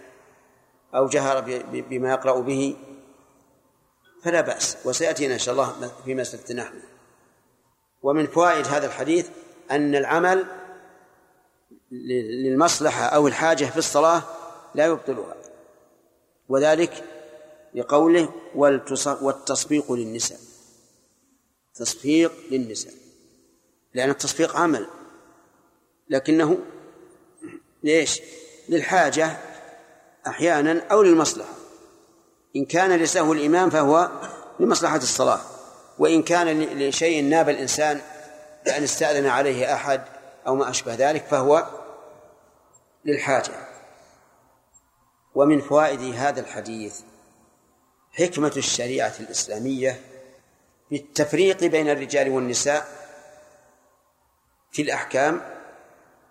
[0.94, 1.40] أو جهر
[1.72, 2.76] بما يقرأ به
[4.22, 4.76] فلا بأس.
[4.84, 6.82] وسيأتينا إن شاء الله في مسألة التنحنح
[8.02, 9.28] ومن فوائد هذا الحديث
[9.70, 10.46] أن العمل
[11.90, 14.22] للمصلحة أو الحاجة في الصلاة
[14.74, 15.36] لا يبطلها.
[16.48, 17.04] وذلك
[17.74, 20.38] لقوله والتصفيق للنساء.
[21.74, 22.92] تصفيق للنساء.
[23.94, 24.86] لأن التصفيق عمل.
[26.08, 26.58] لكنه
[27.82, 28.20] ليش؟
[28.72, 29.36] للحاجة
[30.26, 31.52] أحيانا أو للمصلحة.
[32.56, 34.10] إن كان لسهو الإمام فهو
[34.60, 35.40] لمصلحة الصلاة
[35.98, 38.00] وإن كان لشيء ناب الإنسان
[38.64, 40.02] بأن استأذن عليه أحد
[40.46, 41.66] أو ما أشبه ذلك فهو
[43.04, 43.52] للحاجة.
[45.34, 47.00] ومن فوائد هذا الحديث
[48.12, 50.00] حكمة الشريعة الإسلامية
[50.90, 52.88] بالتفريق بين الرجال والنساء
[54.70, 55.42] في الأحكام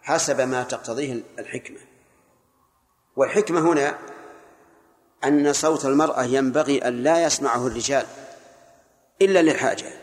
[0.02, 1.91] حسب ما تقتضيه الحكمة.
[3.16, 3.97] والحكمة هنا
[5.24, 8.07] أن صوت المرأة ينبغي أن لا يسمعه الرجال
[9.22, 9.93] إلا للحاجة.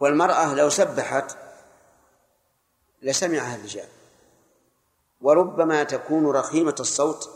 [0.00, 1.36] والمرأة لو سبحت
[3.02, 3.88] لسمعها الرجال.
[5.20, 7.30] وربما تكون رخيمة الصوت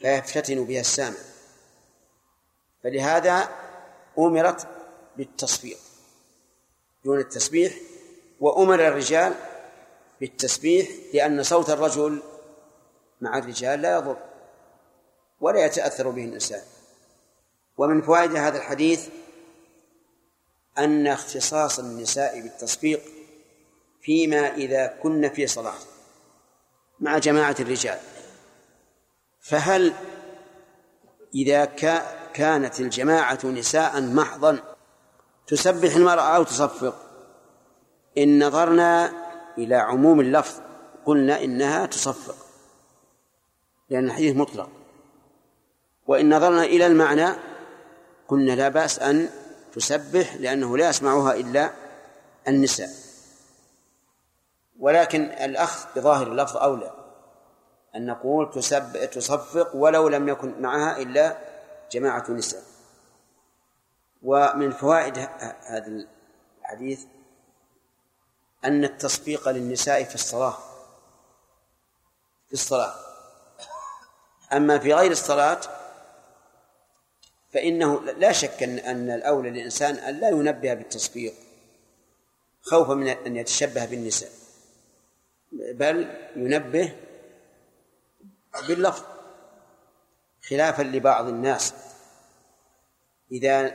[0.00, 1.18] فيفتتن بها السامع.
[2.84, 3.48] فلهذا
[4.18, 4.66] أمرت
[5.16, 5.78] بالتصفيق
[7.04, 7.74] دون التسبيح
[8.40, 9.34] وأمر الرجال
[10.20, 12.22] بالتسبيح لأن صوت الرجل
[13.24, 14.16] مع الرجال لا يضر
[15.40, 16.62] ولا يتأثر به الإنسان.
[17.76, 19.08] ومن فوائد هذا الحديث
[20.78, 23.02] أن اختصاص النساء بالتصفيق
[24.02, 25.78] فيما إذا كن في صلاة
[27.00, 27.98] مع جماعة الرجال.
[29.40, 29.92] فهل
[31.34, 31.64] إذا
[32.34, 34.58] كانت الجماعة نساء محضا
[35.46, 36.94] تسبح المرأة أو تصفق؟
[38.18, 39.12] إن نظرنا
[39.58, 40.60] إلى عموم اللفظ
[41.04, 42.43] قلنا إنها تصفق.
[43.90, 44.68] لأن الحديث مطلق.
[46.06, 47.28] وإن نظرنا إلى المعنى
[48.28, 49.30] قلنا لا بأس أن
[49.72, 51.70] تسبح لأنه لا يسمعها إلا
[52.48, 52.90] النساء.
[54.78, 56.94] ولكن الأخذ بظاهر اللفظ أولى.
[57.96, 61.38] أن نقول تسب تصفق ولو لم يكن معها إلا
[61.92, 62.62] جماعة نساء
[64.22, 66.04] ومن فوائد هذا
[66.60, 67.04] الحديث
[68.64, 70.56] أن التصفيق للنساء في الصلاة
[72.46, 72.94] في الصلاة.
[74.56, 75.60] أما في غير الصلاة
[77.52, 81.34] فإنه لا شك أن أن الأولى للإنسان أن لا ينبه بالتصفيق
[82.62, 84.30] خوفا من أن يتشبه بالنساء
[85.52, 86.96] بل ينبه
[88.68, 89.04] باللفظ
[90.48, 91.74] خلافا لبعض الناس.
[93.32, 93.72] إذا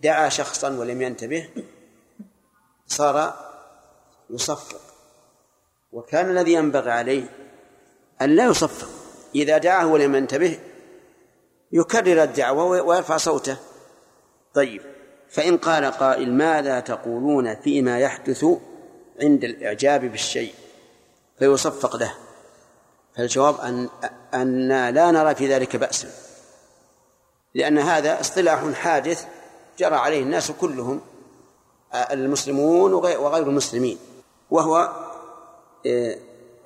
[0.00, 1.48] دعا شخصا ولم ينتبه
[2.86, 3.48] صار
[4.30, 4.80] يصفق
[5.92, 7.24] وكان الذي ينبغي عليه
[8.22, 8.97] أن لا يصفق.
[9.34, 10.58] إذا دعاه ولم ينتبه
[11.72, 13.56] يكرر الدعوة ويرفع صوته.
[14.54, 14.82] طيب
[15.30, 18.44] فإن قال قائل ماذا تقولون فيما يحدث
[19.22, 20.54] عند الإعجاب بالشيء؟
[21.38, 22.14] فيصفق له.
[23.16, 23.88] فالجواب أن
[24.34, 26.08] أن لا نرى في ذلك بأسا
[27.54, 29.26] لأن هذا اصطلاح حادث
[29.78, 31.00] جرى عليه الناس كلهم
[31.94, 33.98] المسلمون وغير المسلمين.
[34.50, 34.92] وهو
[35.86, 36.16] آه،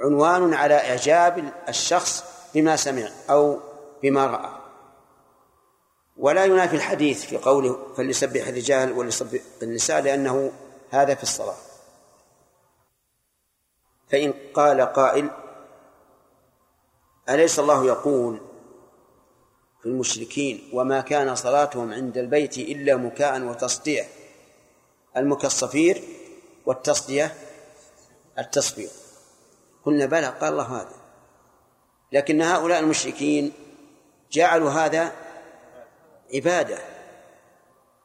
[0.01, 2.25] عنوان على إعجاب الشخص
[2.55, 3.61] بما سمع أو
[4.03, 4.51] بما رأى.
[6.17, 10.53] ولا ينافي الحديث في قوله فليسبح الرجال وليسبح النساء لأنه
[10.91, 11.57] هذا في الصلاة.
[14.09, 15.31] فإن قال قائل
[17.29, 18.41] أليس الله يقول
[19.83, 24.07] في المشركين وما كان صلاتهم عند البيت إلا مكاء وتصديع؟
[25.17, 26.03] المكالصفير
[26.67, 27.35] والتصدية
[28.39, 28.91] التصفير.
[29.85, 31.02] قلنا بلى قال الله هذا.
[32.13, 33.53] لكن هؤلاء المشركين
[34.33, 35.13] جعلوا هذا
[36.35, 36.79] عبادة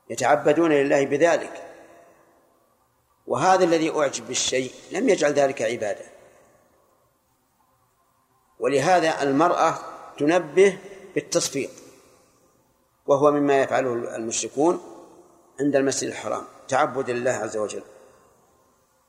[0.10, 1.64] يتعبدون لله بذلك.
[3.28, 6.06] وهذا الذي أعجب بالشيء لم يجعل ذلك عبادة.
[8.60, 9.80] ولهذا المرأة
[10.18, 10.78] تنبه
[11.16, 11.70] بالتصفيق
[13.06, 14.82] وهو مما يفعله المشركون
[15.60, 17.84] عند المسجد الحرام تعبد لله عز وجل.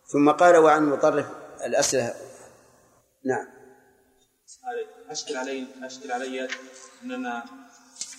[0.07, 1.27] ثم قال وعن مطرف
[1.65, 2.15] الأسئلة
[3.25, 3.58] نعم.
[5.11, 6.49] أشكل علي أشكل علي
[7.03, 7.45] أننا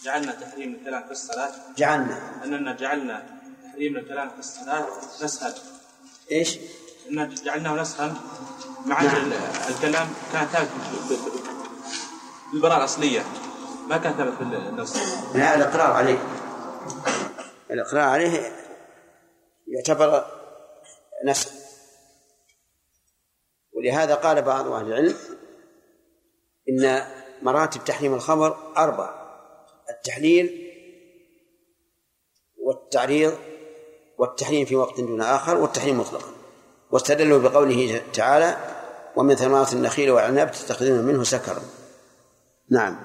[0.04, 1.52] جعلنا تحريم الكلام في الصلاة.
[1.78, 2.44] جعلنا.
[2.44, 4.88] أننا جعلنا تحريم الكلام في الصلاة
[5.24, 5.54] نسهل.
[6.32, 6.60] إيش؟
[7.10, 8.16] أن جعلناه نسخا
[8.86, 9.32] مع نعم.
[9.70, 10.70] الكلام كان ثابت
[12.52, 13.26] بالبراءة الأصلية.
[13.88, 14.96] ما كان ثابت في النص.
[15.36, 16.20] لا الإقرار عليه.
[17.72, 18.52] الإقرار عليه
[19.68, 20.26] يعتبر
[21.26, 21.52] نسخ
[23.74, 25.16] ولهذا قال بعض أهل العلم
[26.70, 27.06] إن
[27.42, 29.10] مراتب تحريم الخمر أربع
[29.90, 30.70] التحليل
[32.64, 33.38] والتعريض
[34.18, 36.32] والتحريم في وقت دون آخر والتحريم مطلقا.
[36.92, 38.58] واستدلوا بقوله تعالى
[39.16, 41.62] ومن ثمرات النخيل والعنب تتخذون منه سكرا
[42.70, 43.00] نعم.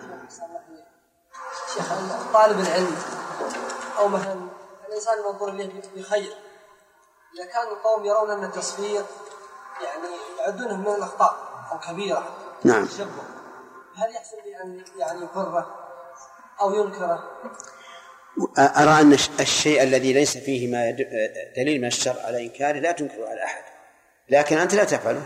[1.74, 1.92] شيخ
[2.32, 2.96] طالب العلم
[3.98, 4.36] أو مثلا
[4.88, 6.32] الإنسان المنظور إليه بخير
[7.34, 9.04] إذا كان القوم يرون أن التصفير
[9.82, 10.08] يعني
[10.38, 11.36] يعدونه من الأخطاء
[11.74, 12.24] الكبيرة.
[12.64, 12.86] نعم.
[12.86, 13.33] تشبه
[13.96, 15.66] هل يحسن بان يعني يقره
[16.60, 17.30] أو ينكره؟
[18.58, 20.90] أرى أن الشيء الذي ليس فيه ما
[21.56, 23.62] دليل من الشرع على إنكاره لا تنكره على أحد.
[24.28, 25.22] لكن أنت لا تفعله.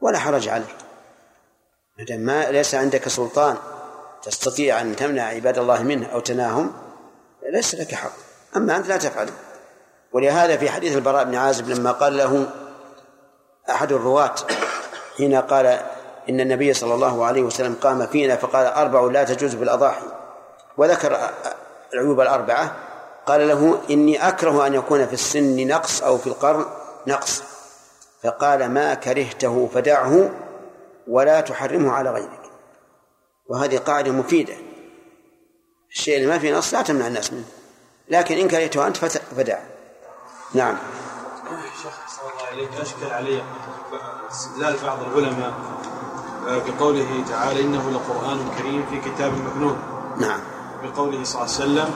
[0.00, 0.76] ولا حرج عليك.
[2.10, 3.56] ما ليس عندك سلطان
[4.22, 6.72] تستطيع أن تمنع عباد الله منه أو تناهم
[7.52, 8.12] ليس لك حق.
[8.56, 9.32] أما أنت لا تفعله.
[10.12, 12.50] ولهذا في حديث البراء بن عازب لما قال له
[13.70, 14.34] أحد الرواة
[15.16, 15.80] حين قال
[16.30, 20.06] إن النبي صلى الله عليه وسلم قام فينا فقال أربع لا تجوز بالأضاحي.
[20.76, 21.30] وذكر
[21.94, 22.76] العيوب الأربعة.
[23.26, 26.64] قال له إني أكره أن يكون في السن نقص أو في القرن
[27.06, 27.42] نقص.
[28.22, 30.30] فقال ما كرهته فدعه
[31.08, 32.40] ولا تحرمه على غيرك.
[33.46, 34.54] وهذه قاعدة مفيدة.
[35.90, 37.44] الشيء اللي ما فيه نص لا تمنع الناس منه.
[38.08, 39.58] لكن إن كرهته أنت فدع.
[40.54, 40.76] نعم.
[41.82, 43.42] شيخ صلى الله عليك أشكل علي
[44.30, 45.52] استدلال بعض العلماء.
[46.46, 49.76] بقوله تعالى إنه لقرآن كريم في كتاب مكنون.
[50.16, 50.40] نعم.
[50.82, 51.94] بقوله صلى الله عليه وسلم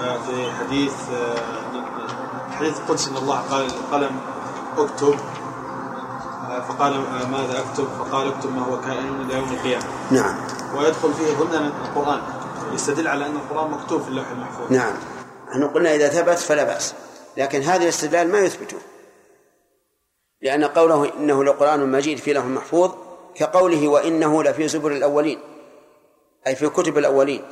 [0.00, 4.20] آه، في حديث آه، حديث القدس إن الله قال القلم
[4.78, 5.14] أكتب.
[6.50, 9.84] آه، فقال آه، ماذا أكتب؟ فقال أكتب ما هو كائن إلى يوم القيامة.
[10.10, 10.34] نعم.
[10.76, 12.20] ويدخل فيه ضمن القرآن
[12.74, 14.72] يستدل على أن القرآن مكتوب في اللوح المحفوظ.
[14.72, 14.92] نعم.
[15.50, 16.94] نحن قلنا إذا ثبت فلا بأس
[17.36, 18.76] لكن هذا الاستدلال ما يثبته
[20.42, 22.90] لأن قوله إنه لقرآن مجيد في له محفوظ
[23.34, 25.40] كقوله وإنه لفي زبر الأولين
[26.46, 27.44] أي في كتب الأولين.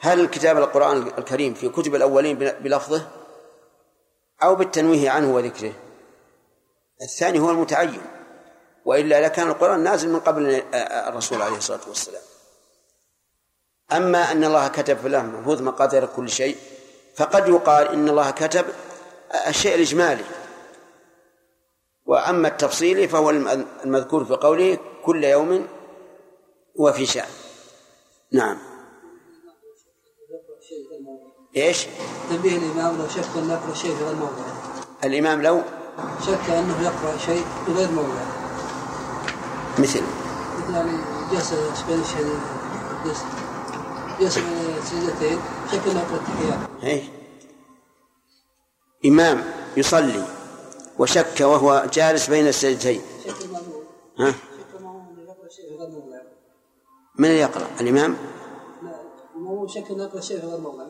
[0.00, 3.08] هل كتاب القرآن الكريم في كتب الأولين بلفظه
[4.42, 5.72] أو بالتنويه عنه وذكره؟
[7.02, 8.00] الثاني هو المتعين
[8.84, 10.62] وإلا لكان القرآن نازل من قبل
[11.08, 12.22] الرسول عليه الصلاة والسلام.
[13.92, 16.56] أما أن الله كتب في الله محفوظ مقادير كل شيء
[17.16, 18.64] فقد يقال إن الله كتب
[19.46, 20.24] الشيء الإجمالي.
[22.06, 25.66] وأما التفصيلي فهو الم- المذكور في قوله كل يوم
[26.80, 27.28] هو في شأن.
[28.32, 28.58] نعم.
[31.56, 31.86] إيش؟
[32.30, 34.44] تنبيه الإمام لو شك أن يقرأ شيء في غير موضع.
[35.04, 35.62] الإمام لو؟
[36.26, 38.24] شك أنه يقرأ شيء في غير موضع.
[39.78, 40.02] مثل؟
[40.58, 40.98] مثل يعني
[41.32, 41.54] جلس
[41.88, 42.40] بين الشهادتين
[43.04, 43.22] جلس
[44.20, 45.38] جلس بين السجدتين
[45.72, 46.82] شك أنه يقرأ التحيات.
[46.82, 47.02] إيه؟
[49.04, 49.44] إمام
[49.76, 50.24] يصلي
[50.98, 53.02] وشك وهو جالس بين السجدتين.
[54.18, 56.20] ها شك المأمون أنه يقرأ شيء في غير موضع
[57.18, 58.16] من يقرأ؟ الإمام؟
[59.34, 60.84] المأمون شك أنه يقرأ شيء في غير موضع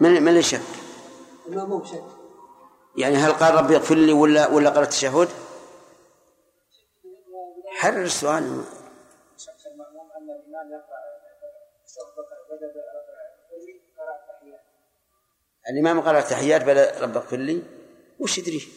[0.00, 0.60] من من اللي شك؟
[1.46, 2.04] المأمون شك
[2.96, 5.28] يعني هل قال ربي اغفر لي ولا ولا قرأ التشهد
[7.68, 8.64] حرر السؤال.
[15.68, 17.62] أن الإمام قرأ التحيات بلا رب اغفر لي.
[18.20, 18.68] وش يدري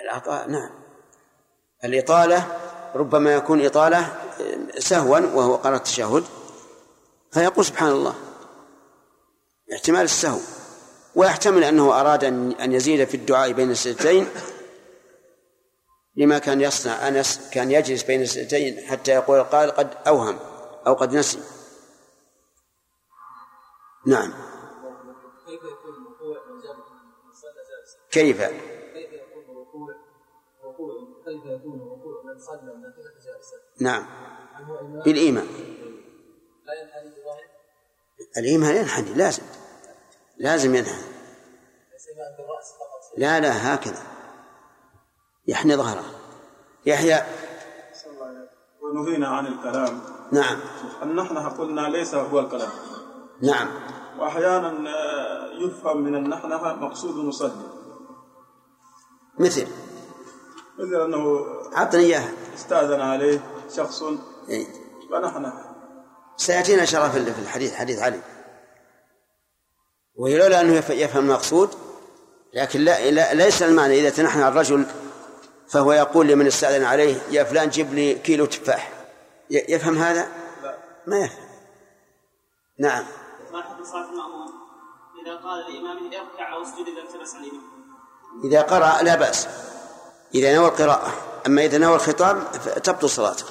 [0.00, 0.83] العطاء نعم.
[1.84, 2.58] الإطالة
[2.94, 4.16] ربما يكون إطالة
[4.78, 6.24] سهوا وهو قرأ التشهد
[7.32, 8.14] فيقول سبحان الله
[9.72, 10.38] احتمال السهو
[11.14, 14.28] ويحتمل أنه أراد أن أن يزيد في الدعاء بين السجدتين
[16.16, 20.38] لما كان يصنع أن يس كان يجلس بين السجدتين حتى يقول القائل قد أوهم
[20.86, 21.38] أو قد نسي.
[24.06, 24.32] نعم.
[25.46, 26.78] كيف يكون الوقوع من جانب
[27.24, 29.94] من صلى جالسا؟ كيف كيف يكون الوقوع
[30.64, 34.06] وقوع كيف يكون وقوع من صلى النافلة جالسا؟ نعم.
[35.04, 35.46] بالإيمان.
[36.64, 37.44] لا ينحني بظاهر
[38.36, 39.42] الإيمان ينحني لازم.
[40.38, 41.14] لازم ينحني.
[43.16, 44.02] لا لا هكذا.
[45.46, 46.04] يحني ظهره.
[46.86, 47.22] يحيى
[48.82, 50.00] ونهينا عن الكلام.
[50.32, 50.60] نعم.
[51.02, 52.70] النحنة قلنا ليس هو الكلام.
[53.42, 53.68] نعم.
[54.18, 57.66] وأحيانا آه، يفهم من النحنة مقصود المصلي
[59.38, 59.66] مثل.
[60.78, 61.46] مثل أنه
[61.76, 62.32] أعطني إياها.
[62.54, 63.40] استأذن عليه
[63.76, 64.02] شخص.
[64.48, 64.66] إيه.
[65.10, 65.52] فنحن
[66.36, 66.84] سيأتينا
[67.18, 68.20] الله في الحديث حديث علي.
[70.14, 71.70] وهي لولا أنه يف- يفهم المقصود
[72.54, 74.86] لكن لا, لا ليس المعنى إذا تنحنى الرجل
[75.68, 78.92] فهو يقول لمن استأذن عليه يا فلان جيب لي كيلو تفاح.
[79.50, 80.28] يفهم هذا؟
[81.06, 81.44] ما يفهم.
[82.78, 83.04] نعم.
[83.52, 84.48] ما حكم صلاة المأموم
[85.26, 87.62] إذا قال لإمامه اركع أو اسجد إذا التبس الإمام
[88.44, 89.48] إذا قرأ لا بأس.
[90.34, 91.12] إذا نوى القراءة
[91.46, 93.44] أما إذا نوى الخطاب فتبطل صلاته.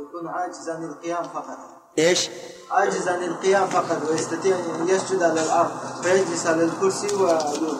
[0.00, 1.58] يكون عاجز عن القيام فقط.
[1.98, 2.30] إيش؟
[2.70, 5.70] عاجز عن القيام فقط ويستطيع أن يسجد على الأرض
[6.02, 7.76] فيجلس على الكرسي ويدور.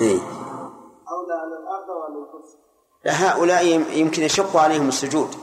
[0.00, 0.18] إيه؟
[1.10, 2.56] أو لا على الأرض أو على الكرسي.
[3.04, 5.34] لا هؤلاء يم- يمكن يشق عليهم السجود.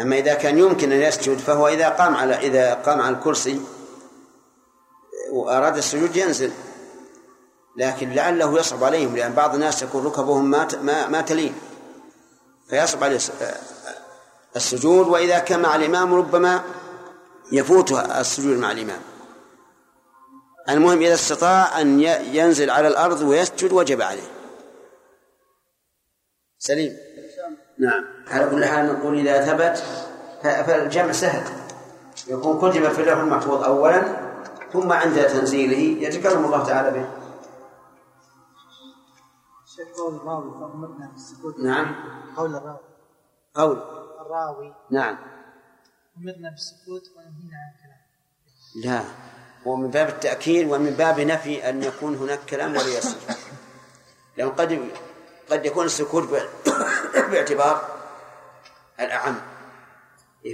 [0.00, 3.60] أما إذا كان يمكن أن يسجد فهو إذا قام على إذا قام على الكرسي
[5.32, 6.52] وأراد السجود ينزل.
[7.78, 11.54] لكن لعله يصعب عليهم لأن بعض الناس يكون ركبهم ما ما ما تلين.
[12.70, 13.32] فيصعب عليه الس-
[14.56, 16.62] السجود وإذا كان مع الإمام ربما
[17.52, 19.00] يفوت السجود مع الإمام.
[20.68, 22.00] المهم إذا استطاع أن
[22.32, 24.28] ينزل على الأرض ويسجد وجب عليه.
[26.58, 26.96] سليم.
[27.78, 28.04] نعم.
[28.28, 29.82] على كل حال نقول إذا ثبت
[30.42, 31.42] فالجمع سهل.
[32.28, 34.02] يكون كتب في اللوح المحفوظ أولا
[34.72, 37.08] ثم عند تنزيله يتكلم الله تعالى به.
[39.84, 41.94] قول الراوي فأمرنا بالسكوت نعم.
[42.36, 42.78] قول الراوي.
[43.54, 43.82] قول.
[44.20, 44.74] الراوي.
[44.90, 45.18] نعم.
[46.18, 47.98] أمرنا بالسكوت ونهينا عن الكلام.
[48.84, 49.04] لا.
[49.66, 53.20] هو من باب التأكيد ومن باب نفي أن يكون هناك كلام ولا يصير
[54.36, 54.90] لأن قد
[55.50, 56.28] قد يكون السكوت
[57.30, 57.88] باعتبار
[59.00, 59.40] الأعم.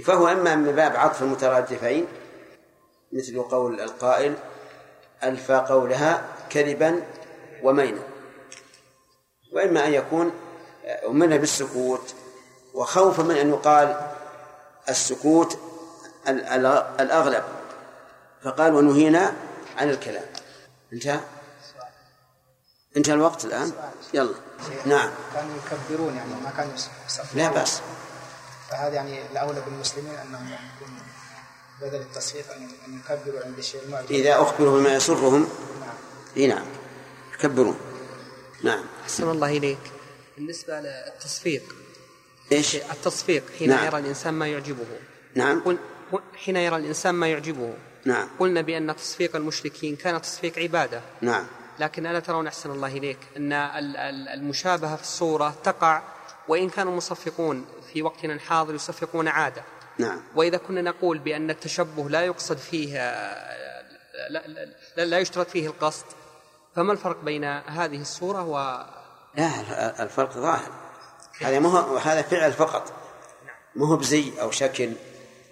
[0.03, 2.07] فهو إما من باب عطف المترادفين
[3.13, 4.35] مثل قول القائل
[5.23, 7.03] ألفى قولها كذبا
[7.63, 8.01] ومينا.
[9.55, 10.31] وإما أن يكون
[11.07, 12.13] أمرنا بالسكوت.
[12.73, 14.11] وخوفا من أن يقال
[14.89, 15.59] السكوت
[16.99, 17.43] الأغلب.
[18.43, 19.33] فقال ونهينا
[19.77, 20.25] عن الكلام.
[20.93, 21.19] انتهى؟
[22.97, 23.71] انتهى الوقت الآن؟
[24.13, 24.35] يلا.
[24.85, 25.09] نعم.
[25.33, 26.73] كانوا يكبرون يعني ما كانوا
[27.07, 27.81] يصفقون لا بأس.
[28.69, 31.01] فهذا يعني الأولى بالمسلمين أنهم يكونوا
[31.81, 35.49] بدل التصفيق أن يكبروا عند الشيء المعجب إذا أخبروا بما يسرهم.
[35.79, 35.95] نعم.
[36.37, 36.65] إي نعم.
[37.33, 37.77] يكبرون.
[38.63, 38.83] نعم.
[39.03, 39.77] أحسن الله إليك.
[40.37, 41.63] بالنسبة للتصفيق
[42.51, 43.85] إيش؟ التصفيق حين نعم.
[43.85, 44.85] يرى الإنسان ما يعجبه.
[45.35, 45.59] نعم.
[45.63, 45.77] قل
[46.35, 47.73] حين يرى الإنسان ما يعجبه.
[48.05, 48.27] نعم.
[48.39, 51.01] قلنا بأن تصفيق المشركين كان تصفيق عبادة.
[51.21, 51.45] نعم.
[51.79, 56.01] لكن ألا ترون أحسن الله إليك أن ال- ال- المشابهة في الصورة تقع
[56.47, 59.63] وإن كانوا المصفقون في وقتنا الحاضر يصفقون عادة.
[59.97, 60.21] نعم.
[60.35, 62.93] وإذا كنا نقول بأن التشبه لا يقصد فيه
[64.29, 64.47] لا,
[64.97, 66.05] لا, لا يشترط فيه القصد
[66.75, 68.85] فما الفرق بين هذه الصورة و
[69.35, 70.71] لا الفرق ظاهر.
[71.41, 72.93] هذا ما هو هذا فعل فقط.
[73.75, 74.93] ما هو بزي أو شكل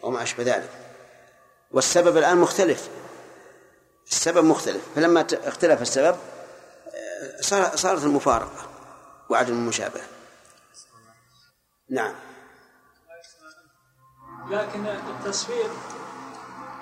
[0.03, 0.69] أو ما أشبه ذلك.
[1.71, 2.89] والسبب الآن مختلف.
[4.11, 4.82] السبب مختلف.
[4.95, 6.17] فلما ت- اختلف السبب
[6.88, 8.69] آه، صار- صارت المفارقة
[9.30, 10.03] وعدم المشابهة.
[11.89, 12.15] نعم.
[14.49, 15.69] لكن التصوير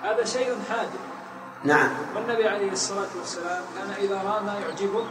[0.02, 1.11] هذا شيء حادث.
[1.64, 1.90] نعم.
[2.14, 5.06] والنبي عليه الصلاة والسلام كان إذا رأى ما يعجبه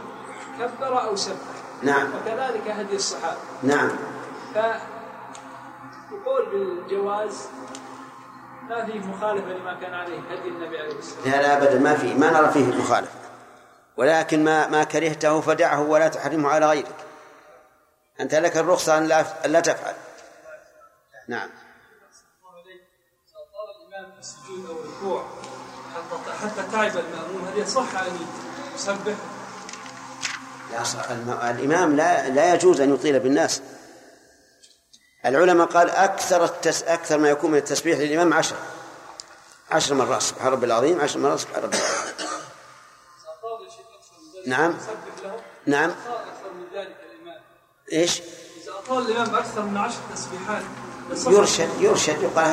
[0.58, 1.36] كبر أو سبح.
[1.82, 2.10] نعم.
[2.14, 3.38] وكذلك هدي الصحابة.
[3.62, 3.90] نعم.
[4.54, 4.80] فالقول
[6.50, 7.48] بالجواز
[8.68, 11.78] ما فيه مخالفة لما كان عليه هدي النبي عليه الصلاة لا لا ابدا.
[11.78, 13.18] ما في ما نرى فيه مخالفة.
[13.96, 16.96] ولكن ما ما كرهته فدعه ولا تحرمه على غيرك.
[18.20, 19.94] أنت لك الرخصة أن لا أن لا تفعل.
[21.28, 21.48] نعم.
[23.52, 25.24] طال الإمام السجود أو الركوع
[26.42, 28.26] حتى تعب المأموم هل يصح أن
[28.74, 29.14] يسبح؟
[30.72, 31.10] لا صح.
[31.44, 33.62] الإمام لا لا يجوز أن يطيل بالناس.
[35.26, 38.56] العلماء قال أكثر التس أكثر ما يكون من التسبيح للإمام عشر.
[39.70, 40.22] عشر مرات.
[40.22, 41.00] سبحان ربي العظيم.
[41.00, 41.76] عشر مرات سبحان ربي.
[41.76, 42.12] العظيم
[44.46, 44.74] نعم.
[45.66, 45.90] نعم.
[45.90, 47.40] أكثر من ذلك الإمام
[47.92, 48.20] إيش؟
[48.62, 50.62] إذا أطال الإمام أكثر من عشر تسبيحات
[51.26, 52.22] يرشد يرشد.
[52.22, 52.46] يقال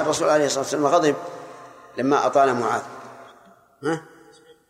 [0.00, 1.16] الرسول عليه الصلاة والسلام غضب
[1.98, 2.82] لما أطال معاذ.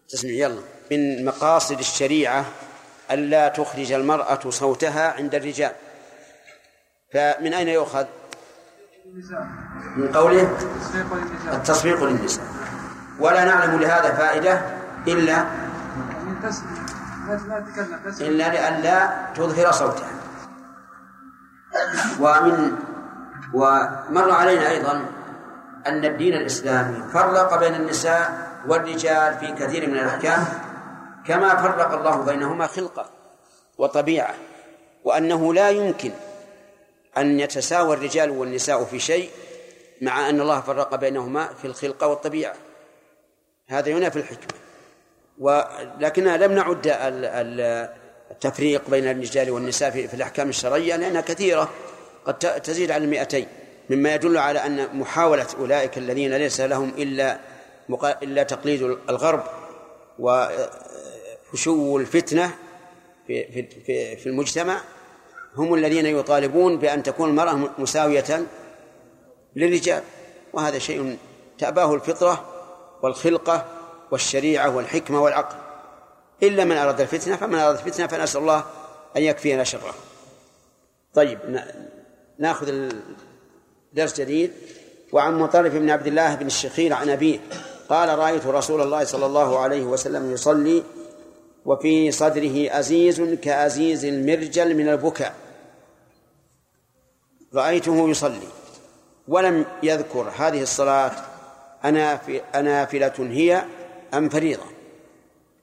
[0.09, 0.61] تسمع يلا.
[0.91, 2.45] من مقاصد الشريعة
[3.11, 5.73] ألا تخرج المرأة صوتها عند الرجال.
[7.12, 8.07] فمن أين يؤخذ؟
[9.97, 10.59] من قوله؟
[11.53, 12.45] التصفيق للنساء.
[13.21, 14.61] ولا نعلم لهذا فائدة
[15.09, 15.47] إلا
[18.21, 20.11] إلا لئلا تظهر صوتها.
[22.21, 22.73] ومن
[23.55, 25.07] ومر علينا أيضا
[25.87, 30.45] أن الدين الإسلامي فرق بين النساء والرجال في كثير من الأحكام
[31.27, 33.11] كما فرق الله بينهما خلقة
[33.79, 34.35] وطبيعة
[35.05, 36.11] وأنه لا يمكن
[37.19, 39.30] أن يتساوى الرجال والنساء في شيء
[40.03, 42.55] مع أن الله فرق بينهما في الخلقة والطبيعة.
[43.68, 44.61] هذا ينافي الحكمة.
[45.38, 47.88] ولكننا لم نعد ال- ال-
[48.30, 51.71] التفريق بين الرجال والنساء في, الأحكام الشرعية لأنها كثيرة
[52.26, 53.47] قد تزيد على المئتين
[53.91, 57.38] مما يدل على أن محاولة أولئك الذين ليس لهم إلا
[58.22, 59.42] إلا تقليد الغرب
[60.18, 62.54] وفشو الفتنة
[63.26, 64.80] في, في, في, المجتمع.
[65.57, 68.46] هم الذين يطالبون بأن تكون المرأة مساوية
[69.57, 70.03] للرجال
[70.53, 71.18] وهذا شيء
[71.58, 72.45] تأباه الفطرة
[73.03, 73.64] والخلقة
[74.11, 75.57] والشريعة والحكمة والعقل.
[76.42, 78.64] إلا من أراد الفتنة فمن أراد الفتنة فنسأل الله
[79.17, 79.95] أن يكفينا شره.
[81.14, 81.38] طيب
[82.38, 82.88] نأخذ
[83.92, 84.53] درس جديد.
[85.13, 87.38] وعن مطرف بن عبد الله بن الشخير عن أبيه.
[87.88, 90.83] قال رأيت رسول الله صلى الله عليه وسلم يصلي
[91.64, 95.34] وفي صدره أزيز كأزيز المرجل من البكاء.
[97.54, 98.49] رأيته يصلي
[99.29, 101.13] ولم يذكر هذه الصلاة
[101.83, 103.64] أناف- أنافلة هي
[104.14, 104.63] أم فريضة.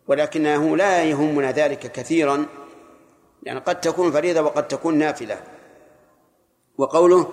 [0.07, 2.45] ولكنه لا يهمنا ذلك كثيرا
[3.43, 5.37] يعني قد تكون فريضة وقد تكون نافلة.
[6.77, 7.27] وقوله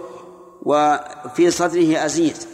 [0.62, 2.48] وفي صدره أزيز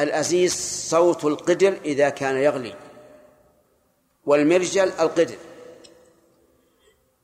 [0.00, 0.54] الأزيز
[0.90, 2.74] صوت القدر إذا كان يغلي
[4.26, 5.36] والمرجل القدر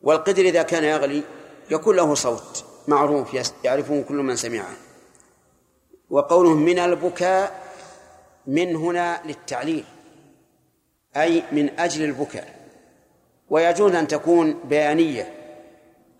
[0.02, 1.22] والقدر إذا كان يغلي
[1.70, 4.76] يكون له صوت معروف يعرفه كل من سمعه.
[6.10, 7.62] وقوله من البكاء
[8.46, 9.84] من هنا للتعليل
[11.16, 12.56] أي من أجل البكاء.
[13.50, 15.34] ويجوز أن تكون بيانية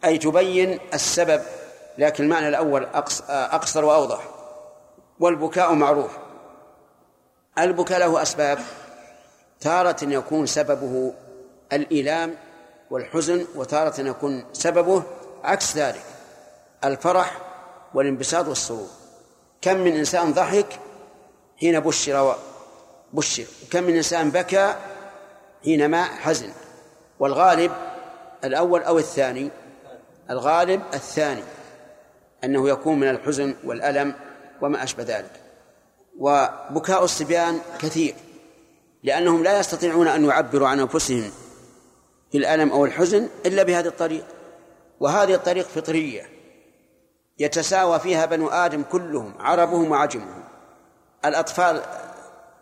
[0.04, 1.42] أي تبين السبب
[1.98, 4.28] لكن المعنى الأول أقص- أقصر وأوضح.
[5.20, 6.16] والبكاء معروف.
[7.58, 8.58] البكاء له أسباب.
[9.60, 11.14] تارة يكون سببه
[11.72, 12.34] الإيلام
[12.90, 15.02] والحزن وتارة يكون سببه
[15.44, 16.04] عكس ذلك
[16.84, 17.38] الفرح
[17.94, 18.88] والانبساط والسرور.
[19.62, 20.80] كم من إنسان ضحك
[21.56, 22.36] حين بشر
[23.12, 24.74] بشر كم من إنسان بكى
[25.64, 26.50] حينما حزن.
[27.18, 27.72] والغالب
[28.44, 29.50] الأول أو الثاني
[30.30, 31.42] الغالب الثاني
[32.44, 34.14] أنه يكون من الحزن والألم
[34.60, 35.45] وما أشبه ذلك.
[36.18, 38.14] وبكاء الصبيان كثير
[39.02, 41.30] لأنهم لا يستطيعون أن يعبروا عن أنفسهم
[42.32, 44.24] في الألم أو الحزن إلا بهذه الطريق.
[45.00, 46.28] وهذه الطريق فطرية
[47.38, 50.44] يتساوى فيها بنو آدم كلهم عربهم وعجمهم.
[51.24, 51.82] الأطفال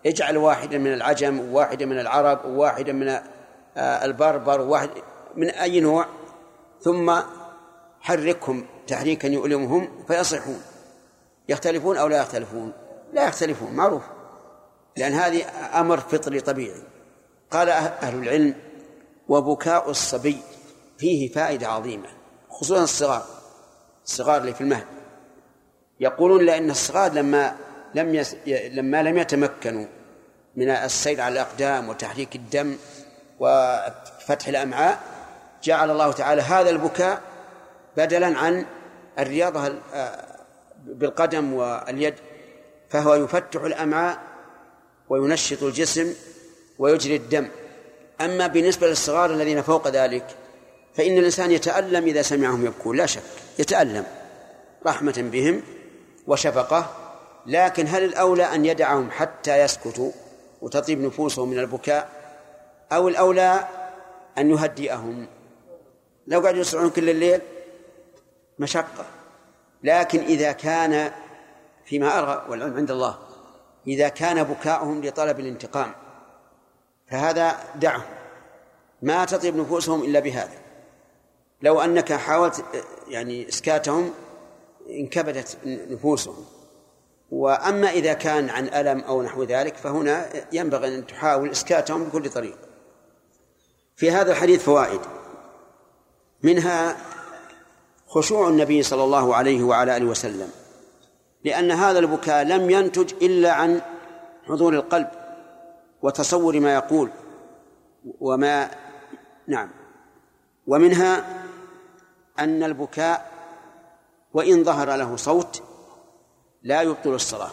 [0.06, 3.08] اجعل واحدا من العجم وواحدا من العرب وواحدا من
[3.76, 4.90] آه، البربر وواحد
[5.36, 6.06] من أي نوع
[6.80, 7.20] ثم
[8.00, 10.62] حركهم تحريكا يؤلمهم فيصيحون.
[11.48, 12.72] يختلفون أو لا يختلفون؟
[13.14, 14.02] لا يختلفون معروف.
[14.96, 15.44] لأن هذه
[15.80, 16.82] أمر فطري طبيعي.
[17.50, 18.54] قال أه- أهل العلم
[19.28, 20.38] وبكاء الصبي
[20.98, 22.08] فيه فائدة عظيمة
[22.50, 23.22] خصوصا الصغار
[24.04, 24.86] الصغار اللي في المهد.
[26.00, 27.56] يقولون لأن الصغار لما
[27.94, 28.36] لم يس...
[28.46, 29.86] لما لم يتمكنوا
[30.56, 32.76] من السير على الأقدام وتحريك الدم
[33.40, 34.98] وفتح الأمعاء
[35.62, 37.20] جعل الله تعالى هذا البكاء
[37.96, 38.66] بدلا عن
[39.18, 40.24] الرياضة ال- آه،
[40.84, 42.14] بالقدم واليد.
[42.94, 44.18] فهو يفتح الأمعاء
[45.08, 46.14] وينشط الجسم
[46.78, 47.48] ويجري الدم.
[48.20, 50.26] أما بالنسبة للصغار الذين فوق ذلك
[50.94, 53.22] فإن الإنسان يتألم إذا سمعهم يبكون لا شك
[53.58, 54.04] يتألم
[54.86, 55.62] رحمة بهم
[56.26, 56.90] وشفقة
[57.46, 60.10] لكن هل الأولى أن يدعهم حتى يسكتوا
[60.62, 62.08] وتطيب نفوسهم من البكاء
[62.92, 63.68] أو الأولى
[64.38, 65.26] أن يهدئهم؟
[66.26, 67.40] لو قعدوا يصرعون كل الليل
[68.58, 69.06] مشقة
[69.82, 71.12] لكن إذا كان
[71.86, 73.18] فيما أرى والعلم عند الله
[73.86, 75.92] إذا كان بكاؤهم لطلب الانتقام
[77.10, 78.02] فهذا دعهم
[79.02, 80.58] ما تطيب نفوسهم إلا بهذا.
[81.62, 82.64] لو أنك حاولت
[83.08, 84.14] يعني إسكاتهم
[84.90, 86.44] انكبدت نفوسهم.
[87.30, 92.58] وأما إذا كان عن ألم أو نحو ذلك فهنا ينبغي أن تحاول إسكاتهم بكل طريق.
[93.96, 95.00] في هذا الحديث فوائد.
[96.42, 96.96] منها
[98.06, 100.50] خشوع النبي صلى الله عليه وعلى آله وسلم.
[101.44, 103.80] لأن هذا البكاء لم ينتج إلا عن
[104.48, 105.08] حضور القلب
[106.02, 107.10] وتصور ما يقول
[108.20, 108.70] وما
[109.46, 109.70] نعم.
[110.66, 111.24] ومنها
[112.38, 113.32] أن البكاء
[114.32, 115.62] وإن ظهر له صوت
[116.62, 117.50] لا يبطل الصلاة.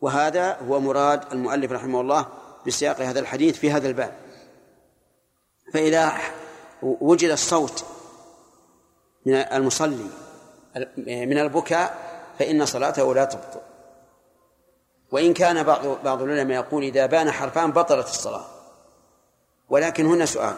[0.00, 2.26] وهذا هو مراد المؤلف رحمه الله
[2.66, 4.14] بسياق هذا الحديث في هذا الباب.
[5.72, 6.12] فإذا
[6.82, 7.84] وجد الصوت
[9.26, 10.06] من المصلي
[11.06, 12.09] من البكاء
[12.40, 13.60] فإن صلاته لا تبطل.
[15.12, 18.44] وإن كان بعض بعض العلماء يقول إذا بان حرفان بطلت الصلاة.
[19.68, 20.54] ولكن هنا سؤال.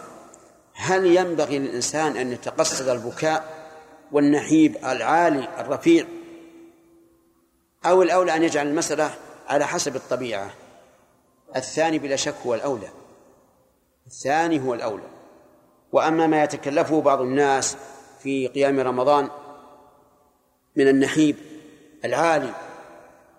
[0.74, 3.44] هل ينبغي للإنسان أن يتقصد البكاء
[4.12, 6.06] والنحيب العالي الرفيع
[7.86, 9.10] أو الأولى أن يجعل المسألة
[9.48, 10.50] على حسب الطبيعة؟
[11.56, 12.88] الثاني بلا شك هو الأولى.
[14.06, 15.08] الثاني هو الأولى.
[15.92, 17.76] وأما ما يتكلفه بعض الناس
[18.22, 19.28] في قيام رمضان
[20.76, 21.51] من النحيب
[22.04, 22.54] العالي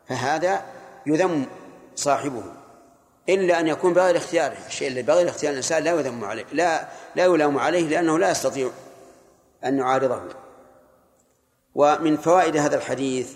[0.07, 0.65] فهذا
[1.05, 1.45] يذم
[1.95, 2.43] صاحبه.
[3.29, 7.25] إلا أن يكون بغير اختياره الشيء اللي بغير اختيار الإنسان لا يذم عليه لا لا
[7.25, 8.71] يلام عليه لأنه لا يستطيع
[9.65, 10.21] أن يعارضه.
[11.75, 13.33] ومن فوائد هذا الحديث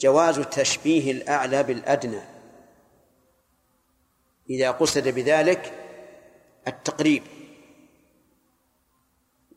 [0.00, 2.20] جواز تشبيه الأعلى بالأدنى.
[4.50, 5.72] إذا قصد بذلك
[6.68, 7.22] التقريب.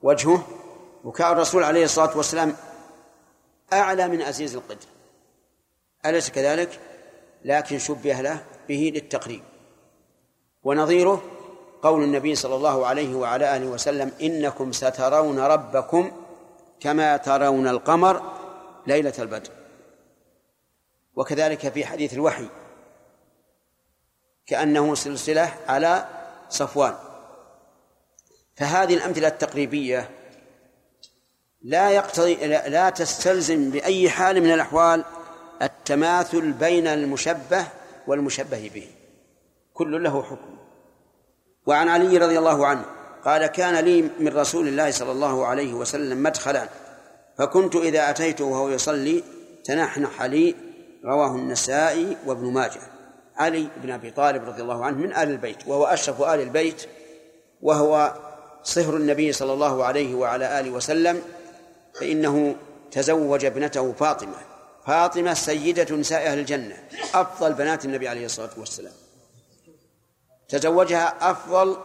[0.01, 0.47] وجهه
[1.03, 2.55] بكاء الرسول عليه الصلاة والسلام
[3.73, 4.85] أعلى من عزيز القدر.
[6.05, 6.79] أليس كذلك؟
[7.45, 9.43] لكن شبه له به للتقريب.
[10.63, 11.23] ونظيره
[11.81, 16.11] قول النبي صلى الله عليه وعلى آله وسلم إنكم سترون ربكم
[16.79, 18.33] كما ترون القمر
[18.87, 19.51] ليلة البدر.
[21.15, 22.47] وكذلك في حديث الوحي
[24.45, 26.07] كأنه سلسلة على
[26.49, 26.95] صفوان.
[28.55, 30.09] فهذه الأمثلة التقريبية
[31.65, 35.03] لا يقتضي لا تستلزم بأي حال من الأحوال
[35.61, 37.67] التماثل بين المشبه
[38.07, 38.87] والمشبه به.
[39.73, 40.57] كل له حكم.
[41.65, 42.85] وعن علي رضي الله عنه
[43.25, 46.69] قال كان لي من رسول الله صلى الله عليه وسلم مدخلا
[47.37, 49.23] فكنت إذا أتيته وهو يصلي
[49.63, 50.55] تنحنح لي.
[51.05, 52.81] رواه النسائي وابن ماجه.
[53.35, 56.85] علي بن أبي طالب رضي الله عنه من آل البيت وهو أشرف آل البيت
[57.61, 58.13] وهو
[58.63, 61.21] صهر النبي صلى الله عليه وعلى آله وسلم.
[61.99, 62.55] فإنه
[62.91, 64.37] تزوج ابنته فاطمة.
[64.85, 68.93] فاطمة سيدة نساء أهل الجنة أفضل بنات النبي عليه الصلاة والسلام.
[70.49, 71.77] تزوجها أفضل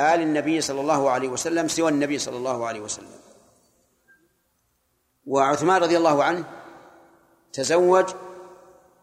[0.00, 3.20] آل النبي صلى الله عليه وسلم سوى النبي صلى الله عليه وسلم.
[5.26, 6.44] وعثمان رضي الله عنه
[7.52, 8.04] تزوج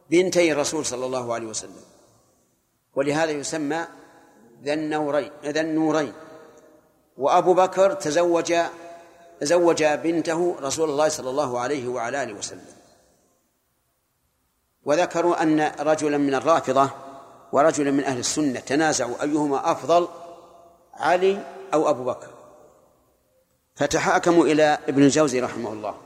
[0.10, 1.84] بنتي الرسول صلى الله عليه وسلم.
[2.96, 3.86] ولهذا يسمى
[4.64, 6.14] ذا النورين ذا النورين.
[7.18, 8.54] وأبو بكر تزوج
[9.42, 12.76] تزوج بنته رسول الله صلى الله عليه وعلى آله وسلم.
[14.84, 16.90] وذكروا أن رجلا من الرافضة
[17.52, 20.08] ورجلا من أهل السنة تنازعوا أيهما أفضل
[20.94, 22.30] علي أو أبو بكر.
[23.76, 25.98] فتحاكموا إلى ابن الجوزي رحمه الله.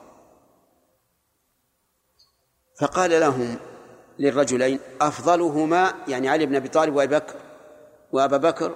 [2.80, 3.58] فقال لهم
[4.20, 7.36] للرجلين أفضلهما يعني علي بن أبي طالب وأبي بكر
[8.12, 8.76] وأبا بكر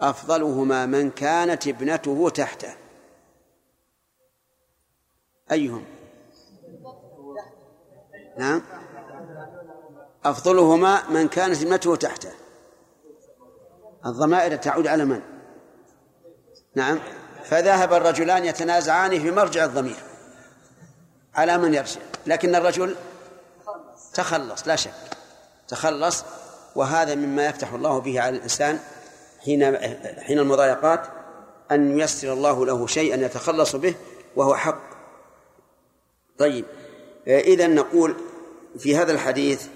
[0.00, 2.87] أفضلهما من كانت ابنته تحته.
[5.52, 5.84] أيهم؟
[8.38, 8.62] نعم.
[10.24, 12.30] أفضلهما من كانت ابنته تحته
[14.06, 15.20] الضمائر تعود على من؟
[16.74, 16.98] نعم.
[17.44, 19.96] فذهب الرجلان يتنازعان في مرجع الضمير.
[21.34, 22.96] على من يرجع؟ لكن الرجل
[24.14, 24.90] تخلص لا شك.
[25.68, 26.24] تخلص
[26.76, 28.78] وهذا مما يفتح الله به على الإنسان
[29.44, 29.76] حين
[30.20, 31.06] حين المضايقات
[31.72, 33.94] أن ييسر الله له شيئا يتخلص به
[34.36, 34.97] وهو حق.
[36.38, 36.64] طيب
[37.26, 38.14] إذا نقول
[38.78, 39.66] في هذا الحديث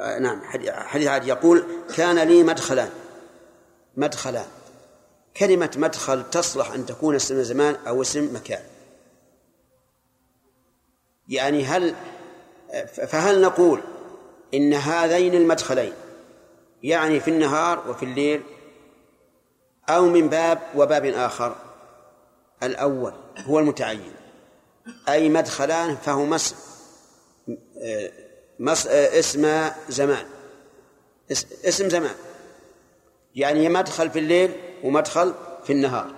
[0.00, 0.40] نعم
[0.70, 1.64] حديث عادي يقول
[1.96, 2.90] كان لي مدخلان
[3.96, 4.46] مدخلان.
[5.36, 8.62] كلمة مدخل تصلح أن تكون اسم زمان أو اسم مكان.
[11.28, 11.94] يعني هل
[13.06, 13.80] فهل نقول
[14.54, 15.92] إن هذين المدخلين
[16.82, 18.42] يعني في النهار وفي الليل
[19.88, 21.56] أو من باب وباب آخر
[22.62, 24.15] الأول هو المتعين؟
[25.08, 26.36] أي مدخلان فهما
[28.58, 28.86] مس...
[28.86, 30.26] اسم زمان.
[31.64, 32.14] اسم زمان.
[33.34, 34.52] يعني مدخل في الليل
[34.84, 35.34] ومدخل
[35.64, 36.14] في النهار.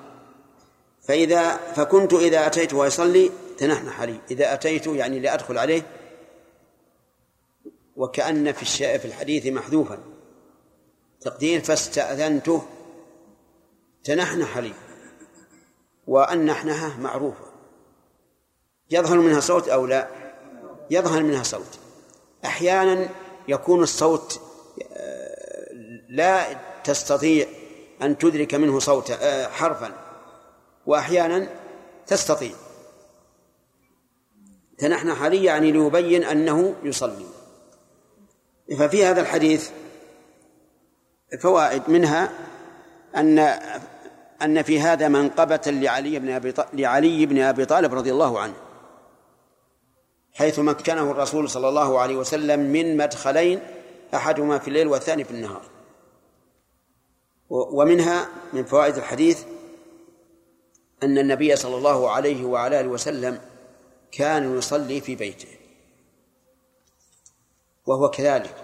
[1.02, 5.82] فإذا فكنت إذا أتيت ويصلي تنحنح علي إذا أتيت يعني لأدخل عليه
[7.96, 8.62] وكأن في
[8.98, 9.98] في الحديث محذوفا.
[11.20, 12.62] تقدير فاستأذنته
[14.04, 14.72] تنحنح لي
[16.06, 16.50] وأن
[16.98, 17.47] معروفة.
[18.90, 20.08] يظهر منها صوت أو لا؟
[20.90, 21.78] يظهر منها صوت.
[22.44, 23.08] أحيانا
[23.48, 24.40] يكون الصوت
[24.92, 25.68] آه،
[26.08, 26.46] لا
[26.84, 27.46] تستطيع
[28.02, 29.92] أن تدرك منه صوتا آه، حرفا.
[30.86, 31.48] وأحيانا
[32.06, 32.52] تستطيع.
[34.78, 37.26] تنحنح لي يعني ليبين أنه يصلي.
[38.78, 39.70] ففي هذا الحديث
[41.40, 42.30] فوائد منها
[43.16, 43.38] أن
[44.42, 48.54] أن في هذا منقبة لعلي بن أبي لعلي بن أبي طالب رضي الله عنه.
[50.38, 53.60] حيث مكنه الرسول صلى الله عليه وسلم من مدخلين
[54.14, 55.62] أحدهما في الليل والثاني في النهار.
[57.50, 59.44] ومنها من فوائد الحديث
[61.02, 63.40] أن النبي صلى الله عليه وعلى آله وسلم
[64.12, 65.48] كان يصلي في بيته.
[67.86, 68.54] وهو كذلك.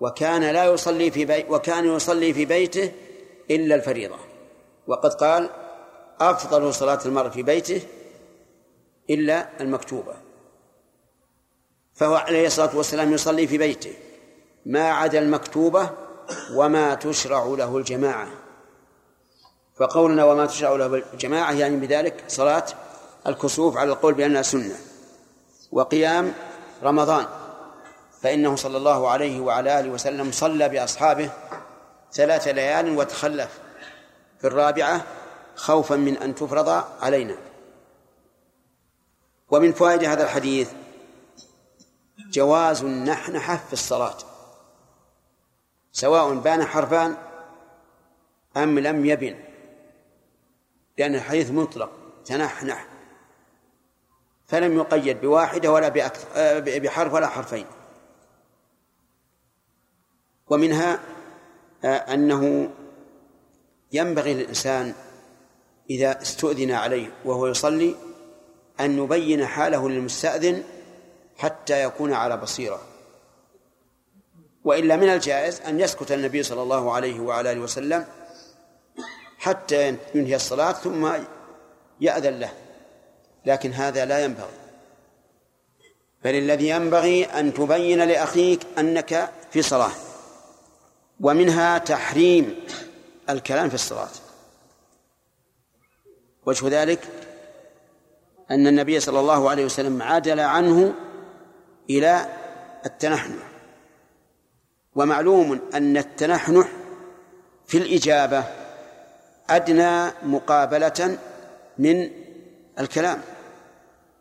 [0.00, 2.92] وكان لا يصلي في بيت وكان يصلي في بيته
[3.50, 4.18] إلا الفريضة.
[4.86, 5.50] وقد قال
[6.20, 7.82] أفضل صلاة المرء في بيته
[9.10, 10.25] إلا المكتوبة.
[11.96, 13.94] فهو عليه الصلاة والسلام يصلي في بيته.
[14.66, 15.90] ما عدا المكتوبة
[16.54, 18.28] وما تشرع له الجماعة.
[19.76, 22.64] فقولنا وما تشرع له الجماعة يعني بذلك صلاة
[23.26, 24.76] الكسوف على القول بأنها سنة
[25.72, 26.34] وقيام
[26.82, 27.26] رمضان.
[28.22, 31.30] فإنه صلى الله عليه وعلى آله وسلم صلى بأصحابه
[32.12, 33.60] ثلاث ليال وتخلف.
[34.40, 35.04] في الرابعة
[35.56, 37.36] خوفا من أن تفرض علينا.
[39.50, 40.70] ومن فوائد هذا الحديث
[42.18, 44.16] جواز النحنحة في الصلاة.
[45.92, 47.16] سواء بان حرفان
[48.56, 49.36] أم لم يبن.
[50.98, 51.90] لأن الحديث مطلق
[52.24, 52.86] تنحنح.
[54.46, 57.66] فلم يقيد بواحدة ولا بأكثر آه، بحرف ولا حرفين.
[60.46, 61.00] ومنها
[61.84, 62.70] آه، أنه
[63.92, 64.94] ينبغي للإنسان
[65.90, 67.94] إذا استؤذن عليه وهو يصلي
[68.80, 70.64] أن يبين حاله للمستأذن
[71.38, 72.80] حتى يكون على بصيرة.
[74.64, 78.04] وإلا من الجائز أن يسكت النبي صلى الله عليه وعلى آله وسلم
[79.38, 81.12] حتى ينهي الصلاة ثم
[82.00, 82.52] يأذن له.
[83.46, 84.56] لكن هذا لا ينبغي.
[86.24, 89.92] بل الذي ينبغي أن تبين لأخيك أنك في صلاة.
[91.20, 92.64] ومنها تحريم
[93.30, 94.08] الكلام في الصلاة.
[96.46, 97.00] وجه ذلك
[98.50, 100.94] أن النبي صلى الله عليه وسلم عدل عنه
[101.90, 102.26] إلى
[102.86, 103.46] التنحنح.
[104.94, 106.68] ومعلوم أن التنحنح
[107.66, 108.44] في الإجابة
[109.50, 111.18] أدنى مقابلة
[111.78, 112.10] من
[112.78, 113.20] الكلام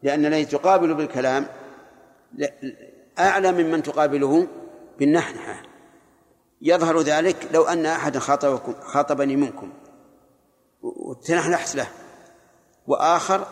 [0.04, 1.46] لأن الذي تقابل بالكلام
[3.20, 4.48] أعلى ممن تقابله
[5.00, 5.62] بالنحنحة.
[6.62, 9.74] يظهر ذلك لو أن أحدا خاطبكم خاطبني منكم
[10.82, 11.88] وتنحنحت له
[12.88, 13.48] وآخر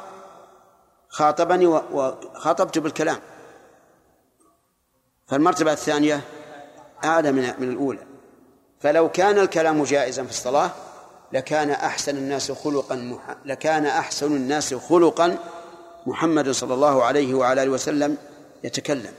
[1.10, 3.18] خاطبني وخاطبت بالكلام.
[5.34, 6.22] فالمرتبة الثانية
[7.04, 8.06] أعلى من من الأولى.
[8.80, 10.72] فلو كان الكلام جائزا في الصلاة
[11.32, 15.38] لكان أحسن الناس خلقا لكان أحسن الناس خلقا
[16.06, 18.18] محمد صلى الله عليه وعلى آله وسلم
[18.64, 19.14] يتكلم.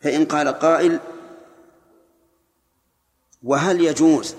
[0.00, 1.00] فإن قال قائل
[3.42, 4.34] وهل يجوز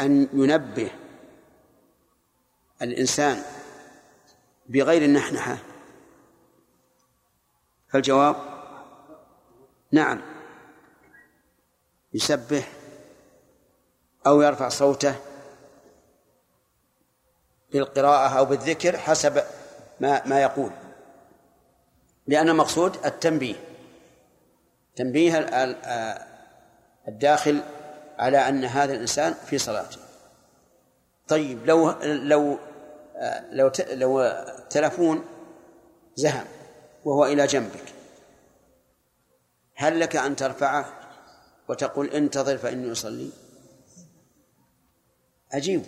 [0.00, 0.90] أن ينبه
[2.82, 3.42] الإنسان
[4.68, 5.67] بغير النحنحة؟
[7.88, 8.36] فالجواب
[9.92, 10.20] نعم.
[12.14, 12.68] يسبح
[14.26, 15.14] أو يرفع صوته
[17.72, 19.42] بالقراءة أو بالذكر حسب
[20.00, 20.70] ما ما يقول.
[22.26, 23.54] لأن المقصود التنبيه.
[24.96, 25.38] تنبيه
[27.08, 27.62] الداخل
[28.18, 29.98] على أن هذا الإنسان في صلاته.
[31.28, 32.58] طيب لو لو
[33.52, 35.24] لو لو تلفون
[36.14, 36.44] زهم.
[37.08, 37.94] وهو إلى جنبك.
[39.74, 40.86] هل لك أن ترفعه
[41.68, 43.30] وتقول انتظر فإني أصلي؟
[45.52, 45.82] عجيب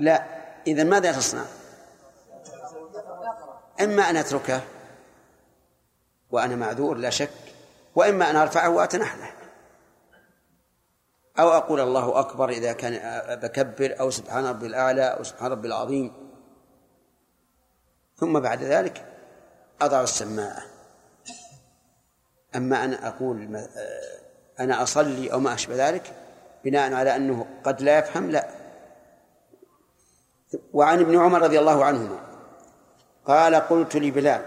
[0.00, 0.24] لا.
[0.66, 1.44] إذا ماذا تصنع؟
[3.80, 4.60] إما أن أتركه
[6.30, 7.30] وأنا معذور لا شك
[7.94, 9.36] وإما أن أرفعه وأتنحنح
[11.38, 12.92] أو أقول الله أكبر إذا كان
[13.36, 16.12] بكبر أو سبحان ربي الأعلى أو سبحان ربي العظيم.
[18.16, 19.09] ثم بعد ذلك
[19.80, 20.62] أضع السماعة
[22.56, 23.66] أما أنا أقول
[24.60, 26.12] أنا أصلي أو ما أشبه ذلك
[26.64, 28.48] بناء على أنه قد لا يفهم لا.
[30.72, 32.18] وعن ابن عمر رضي الله عنهما
[33.26, 34.42] قال قلت لبلال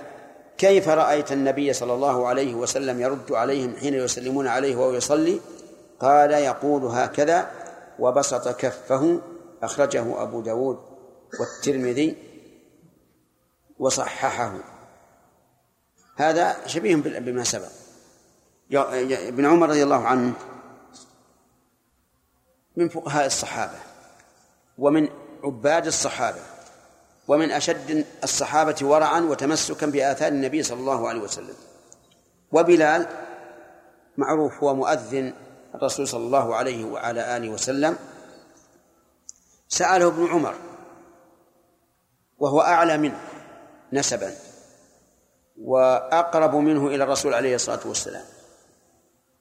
[0.57, 5.39] كيف رأيت النبي صلى الله عليه وسلم يرد عليهم حين يسلمون عليه وهو يصلي؟
[5.99, 7.51] قال يقول هكذا
[7.99, 9.22] وبسط كفه
[9.64, 10.80] أخرجه أبو داود
[11.39, 12.18] والترمذي
[13.80, 14.72] وصححه.
[16.15, 17.69] هذا شبيه بما سبق.
[18.72, 20.34] ابن عمر رضي الله عنه
[22.77, 23.80] من فقهاء الصحابة
[24.77, 25.10] ومن
[25.44, 26.40] عباد الصحابة
[27.27, 31.56] ومن أشد الصحابة ورعا وتمسكا بآثار النبي صلى الله عليه وسلم.
[32.52, 33.07] وبلال
[34.18, 35.34] معروف هو مؤذن
[35.76, 37.98] الرسول صلى الله عليه وعلى آله وسلم.
[39.69, 40.56] سأله ابن عمر
[42.38, 43.19] وهو أعلى منه
[43.94, 44.35] نسبا.
[45.61, 48.25] وأقرب منه إلى الرسول عليه الصلاة والسلام.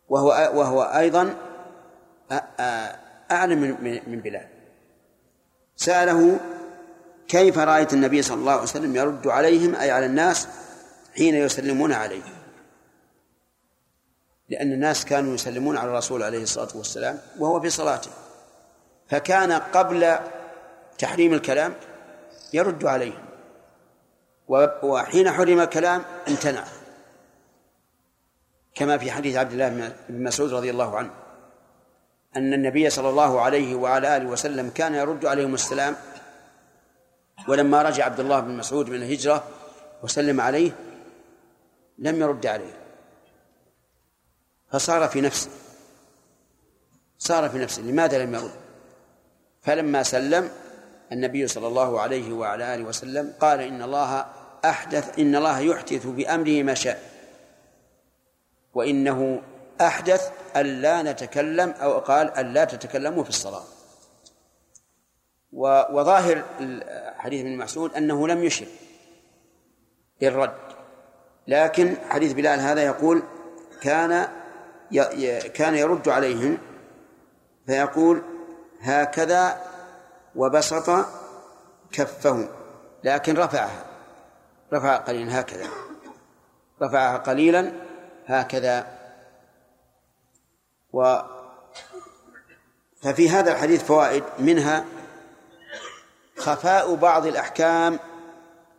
[0.08, 1.34] وهو وهو أيضا
[3.30, 3.60] أعلم
[4.06, 4.48] من بلال.
[5.76, 6.40] سأله
[7.28, 10.48] كيف رأيت النبي صلى الله عليه وسلم يرد عليهم أي على الناس
[11.16, 12.22] حين يسلمون عليه؟
[14.48, 18.10] لأن الناس كانوا يسلمون على الرسول عليه الصلاة والسلام وهو في صلاته.
[19.08, 20.16] فكان قبل
[20.98, 21.74] تحريم الكلام
[22.52, 23.24] يرد عليهم.
[24.82, 26.64] وحين حرم الكلام امتنع.
[28.74, 29.68] كما في حديث عبد الله
[30.08, 31.10] بن مسعود رضي الله عنه
[32.36, 35.96] أن النبي صلى الله عليه وعلى آله وسلم كان يرد عليهم السلام
[37.48, 39.44] ولما رجع عبد الله بن مسعود من الهجرة
[40.02, 40.72] وسلم عليه
[41.98, 42.74] لم يرد عليه.
[44.70, 45.50] فصار في نفسه
[47.18, 48.54] صار في نفسه لماذا لم يرد؟
[49.60, 50.50] فلما سلم
[51.12, 54.26] النبي صلى الله عليه وعلى آله وسلم قال إن الله
[54.64, 57.02] أحدث إن الله يحدث بأمره ما شاء
[58.74, 59.42] وإنه
[59.80, 63.62] أحدث ألا نتكلم أو قال ألا تتكلموا في الصلاة.
[65.92, 66.42] وظاهر
[67.18, 68.66] حديث ابن مسعود أنه لم يشر
[70.20, 70.54] بالرد
[71.48, 73.22] لكن حديث بلال هذا يقول
[73.82, 74.28] كان
[75.54, 76.58] كان يرد عليهم
[77.66, 78.22] فيقول
[78.80, 79.62] هكذا
[80.36, 81.06] وبسط
[81.92, 82.48] كفه
[83.04, 83.91] لكن رفعها.
[84.72, 85.68] رفع قليلا هكذا.
[86.82, 87.72] رفعها قليلا
[88.26, 88.98] هكذا.
[90.92, 91.18] و
[93.02, 94.84] ففي هذا الحديث فوائد منها
[96.38, 97.98] خفاء بعض الأحكام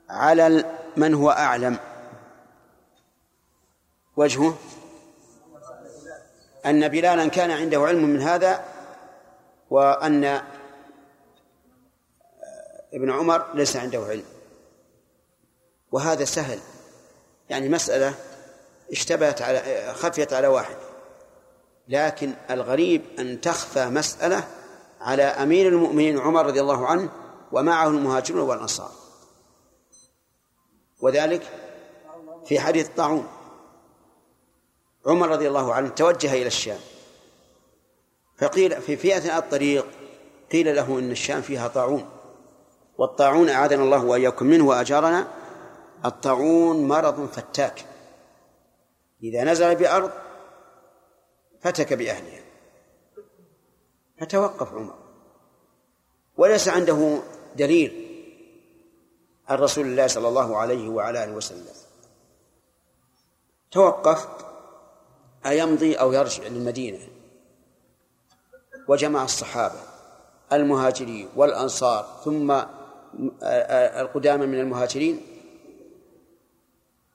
[0.10, 0.66] على
[0.98, 1.80] من هو أعلم.
[4.16, 4.58] وجهه
[6.66, 8.64] أن بلالا كان عنده علم من هذا
[9.70, 10.42] وأن
[12.94, 14.33] ابن عمر ليس عنده علم.
[15.94, 16.60] وهذا سهل.
[17.50, 18.14] يعني مسألة
[18.92, 20.76] اشتبهت على خفيت على واحد.
[21.88, 24.48] لكن الغريب أن تخفى مسألة
[25.02, 27.10] على أمير المؤمنين عمر رضي الله عنه
[27.52, 28.92] ومعه المهاجرون والأنصار.
[31.02, 31.42] وذلك
[32.46, 33.28] في حديث الطاعون
[35.06, 36.80] عمر رضي الله عنه توجه إلى الشام.
[38.38, 39.86] فقيل في فئة الطريق
[40.52, 42.10] قيل له إن الشام فيها طاعون.
[42.98, 45.43] والطاعون أعاذنا الله وإياكم منه وأجارنا
[46.06, 47.86] الطاعون مرض فتاك.
[49.24, 50.12] إذا نزل بأرض
[51.62, 52.44] فتك بأهلها.
[54.20, 54.96] فتوقف عمر.
[56.38, 57.20] وليس عنده
[57.56, 58.10] دليل
[59.48, 61.66] عن رسول الله صلى الله عليه وعلى آله وسلم.
[63.72, 64.28] توقف
[65.46, 67.00] أيمضي أو يرجع للمدينة.
[68.88, 69.80] وجمع الصحابة
[70.54, 72.52] المهاجرين والأنصار ثم
[74.04, 75.33] القدامى من المهاجرين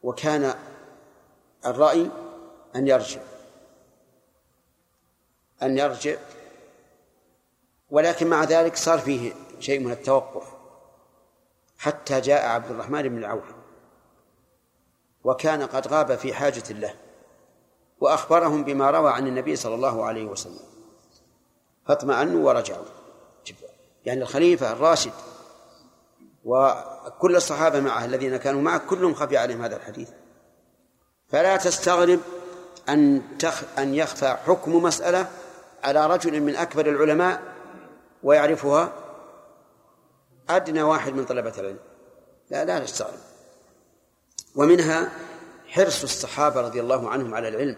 [0.03, 0.55] وكان
[1.67, 2.11] الرأي
[2.77, 3.21] أن يرجع.
[5.63, 6.17] أن يرجع.
[7.91, 10.49] ولكن مع ذلك صار فيه شيء من التوقف.
[11.79, 13.45] حتى جاء عبد الرحمن بن العوف.
[15.25, 16.95] وكان قد غاب في حاجة له.
[18.01, 20.69] وأخبرهم بما روى عن النبي صلى الله عليه وسلم.
[21.87, 22.85] فاطمأنوا ورجعوا.
[24.07, 25.13] يعني الخليفة الراشد
[26.45, 30.09] وكل الصحابة معه الذين كانوا معه كلهم خفي عليهم هذا الحديث.
[31.29, 32.21] فلا تستغرب
[32.89, 35.29] أن تخ أن يخفى حكم مسألة
[35.85, 37.43] على رجل من أكبر العلماء
[38.23, 38.93] ويعرفها
[40.51, 41.79] أدنى واحد من طلبة العلم.
[42.51, 43.19] لا لا تستغرب
[44.55, 45.13] ومنها
[45.67, 47.77] حرص الصحابة رضي الله عنهم على العلم.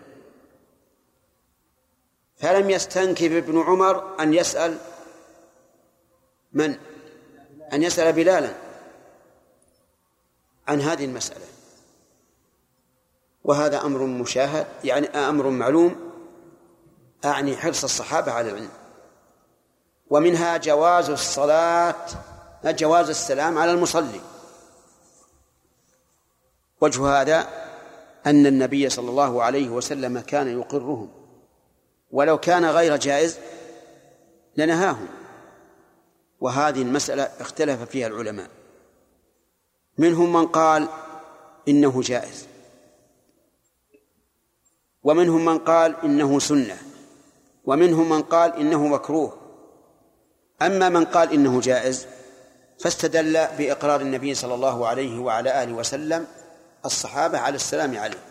[2.36, 4.78] فلم يستنكف ابن عمر أن يسأل
[6.52, 6.78] من؟
[7.72, 8.54] أن يسأل بلالا
[10.68, 11.46] عن هذه المسألة.
[13.44, 16.10] وهذا أمر مشاهد يعني أمر معلوم.
[17.24, 18.70] أعني حرص الصحابة على العلم.
[20.10, 22.06] ومنها جواز الصلاة
[22.64, 24.20] جواز السلام على المصلي.
[26.80, 27.48] وجه هذا
[28.26, 31.10] أن النبي صلى الله عليه وسلم كان يقرهم.
[32.10, 33.38] ولو كان غير جائز
[34.56, 35.08] لنهاهم.
[36.40, 38.50] وهذه المسألة اختلف فيها العلماء.
[39.98, 40.88] منهم من قال
[41.68, 42.46] إنه جائز.
[45.02, 46.78] ومنهم من قال إنه سنة.
[47.64, 49.36] ومنهم من قال إنه مكروه.
[50.62, 52.06] أما من قال إنه جائز
[52.80, 56.26] فاستدل بإقرار النبي صلى الله عليه وعلى آله وسلم
[56.84, 58.22] الصحابة على السلام عليه.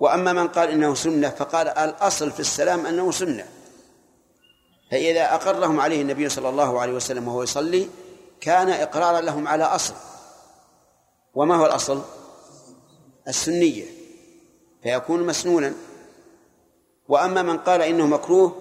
[0.00, 3.46] وأما من قال إنه سنة فقال الأصل في السلام أنه سنة.
[4.92, 7.88] فإذا أقرهم عليه النبي صلى الله عليه وسلم وهو يصلي
[8.40, 9.94] كان إقرارا لهم على أصل.
[11.34, 12.02] وما هو الأصل؟
[13.28, 13.84] السنية.
[14.82, 15.74] فيكون مسنونا.
[17.08, 18.56] وأما من قال إنه مكروه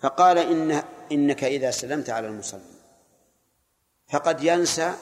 [0.00, 0.82] فقال إن
[1.12, 2.60] إنك إذا سلمت على المصلي.
[4.12, 4.94] فقد ينسى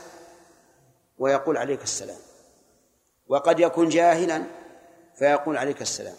[1.18, 2.18] ويقول عليك السلام.
[3.26, 4.42] وقد يكون جاهلا
[5.18, 6.16] فيقول عليك السلام.